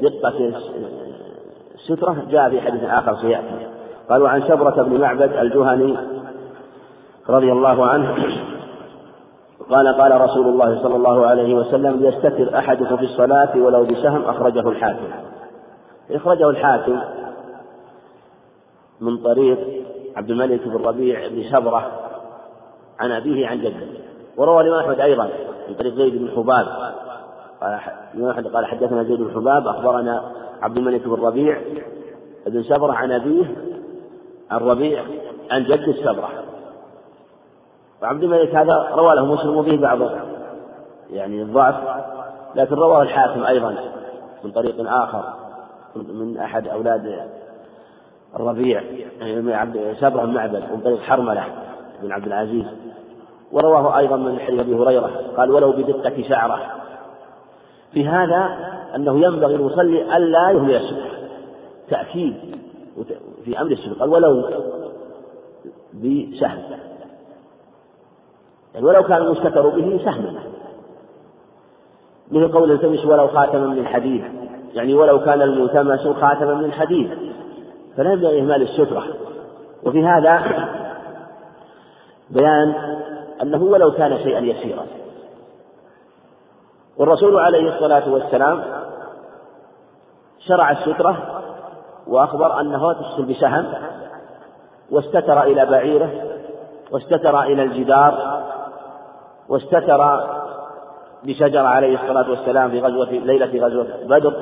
[0.01, 0.53] دقة
[1.75, 3.67] السترة جاء في حديث آخر سيأتي.
[4.11, 5.97] قالوا عن شبرة بن معبد الجهني
[7.29, 8.15] رضي الله عنه.
[9.71, 14.69] قال قال رسول الله صلى الله عليه وسلم ليستتر أحدكم في الصلاة ولو بسهم أخرجه
[14.69, 15.09] الحاكم.
[16.11, 17.01] أخرجه الحاكم
[19.03, 19.59] من طريق
[20.17, 21.91] عبد الملك بن ربيع بن شبرة
[22.99, 23.87] عن أبيه عن جده
[24.37, 25.31] وروى الإمام أحمد أيضا
[25.69, 26.67] من طريق زيد بن حباب.
[27.61, 27.81] قال
[28.15, 31.61] الإمام أحمد قال حدثنا زيد بن حباب أخبرنا عبد الملك بن ربيع
[32.47, 33.45] بن شبرة عن أبيه
[34.51, 35.05] عن ربيع
[35.51, 36.29] عن جد الشبرة.
[38.03, 39.99] وعبد الملك هذا روى له مسلم وفيه بعض
[41.11, 41.75] يعني الضعف
[42.55, 43.75] لكن رواه الحاكم أيضا
[44.45, 45.25] من طريق آخر
[45.97, 47.29] من أحد أولاد
[48.37, 48.83] الربيع
[49.21, 51.45] يعني عبد شبرة بن معبد من طريق حرملة
[52.03, 52.65] بن عبد العزيز.
[53.53, 56.61] ورواه أيضا من حديث أبي هريرة قال ولو بدقة شعرة.
[57.93, 58.59] في هذا
[58.97, 61.11] أنه ينبغي المصلي ألا يهمل السبح
[61.91, 62.35] تأكيد
[63.45, 64.49] في أمر السبح قال ولو
[65.95, 66.63] بسهم.
[68.75, 70.35] يعني ولو كان المستتر به سهما.
[72.31, 74.25] مثل قول التمس ولو خاتما من حديد.
[74.75, 77.11] يعني ولو كان الملتمس خاتما من حديد.
[77.97, 79.05] فلا ينبغي إهمال السترة.
[79.83, 80.43] وفي هذا
[82.31, 82.75] بيان
[83.43, 84.87] أنه ولو كان شيئا يسيرا.
[86.97, 88.63] والرسول عليه الصلاة والسلام
[90.39, 91.43] شرع السترة
[92.07, 93.75] وأخبر أنه تفصل بسهم
[94.91, 96.11] واستتر إلى بعيره
[96.91, 98.43] واستتر إلى الجدار
[99.49, 100.27] واستتر
[101.25, 104.35] بشجرة عليه الصلاة والسلام في غزوة ليلة غزوة بدر.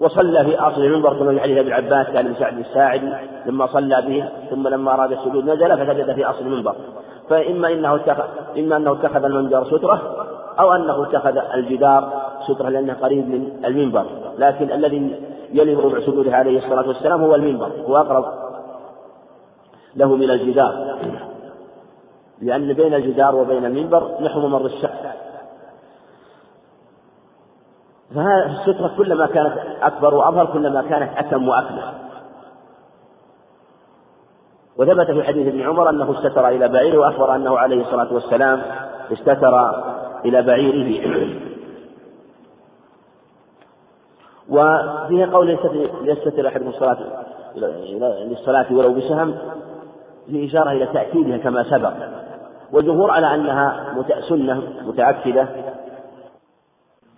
[0.00, 3.12] وصلى في أصل المنبر كما في حديث أبي العباس كان بن سعد الساعدي
[3.46, 6.74] لما صلى به ثم لما أراد السجود نزل فسجد في أصل المنبر.
[7.28, 8.24] فإما إنه اتخذ
[8.58, 10.26] إما أنه اتخذ المنبر سترة
[10.60, 12.12] أو أنه اتخذ الجدار
[12.48, 14.04] سترة لأنه قريب من المنبر.
[14.38, 15.20] لكن الذي
[15.52, 18.24] يلي ربع سجوده عليه الصلاة والسلام هو المنبر هو أقرب
[19.96, 20.96] له من الجدار.
[22.42, 25.09] لأن بين الجدار وبين المنبر نحو ممر الشعر
[28.14, 31.82] فهذه السترة كلما كانت أكبر وأظهر كلما كانت أتم وأكمل.
[34.76, 38.62] وثبت في حديث ابن عمر أنه استتر إلى بعيره وأخبر أنه عليه الصلاة والسلام
[39.12, 39.70] استتر
[40.24, 41.10] إلى بعيره.
[44.48, 45.58] وفيه قول
[46.02, 46.98] يستتر أحدكم الصلاة
[48.24, 49.34] للصلاة ولو بسهم
[50.26, 51.92] في إشارة إلى تأكيدها كما سبق.
[52.72, 53.94] والجمهور على أنها
[54.28, 55.48] سنة متأكدة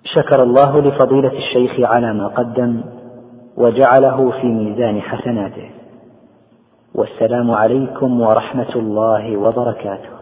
[0.04, 2.80] شكر الله لفضيلة الشيخ على ما قدم
[3.56, 5.70] وجعله في ميزان حسناته.
[6.94, 10.21] والسلام عليكم ورحمة الله وبركاته.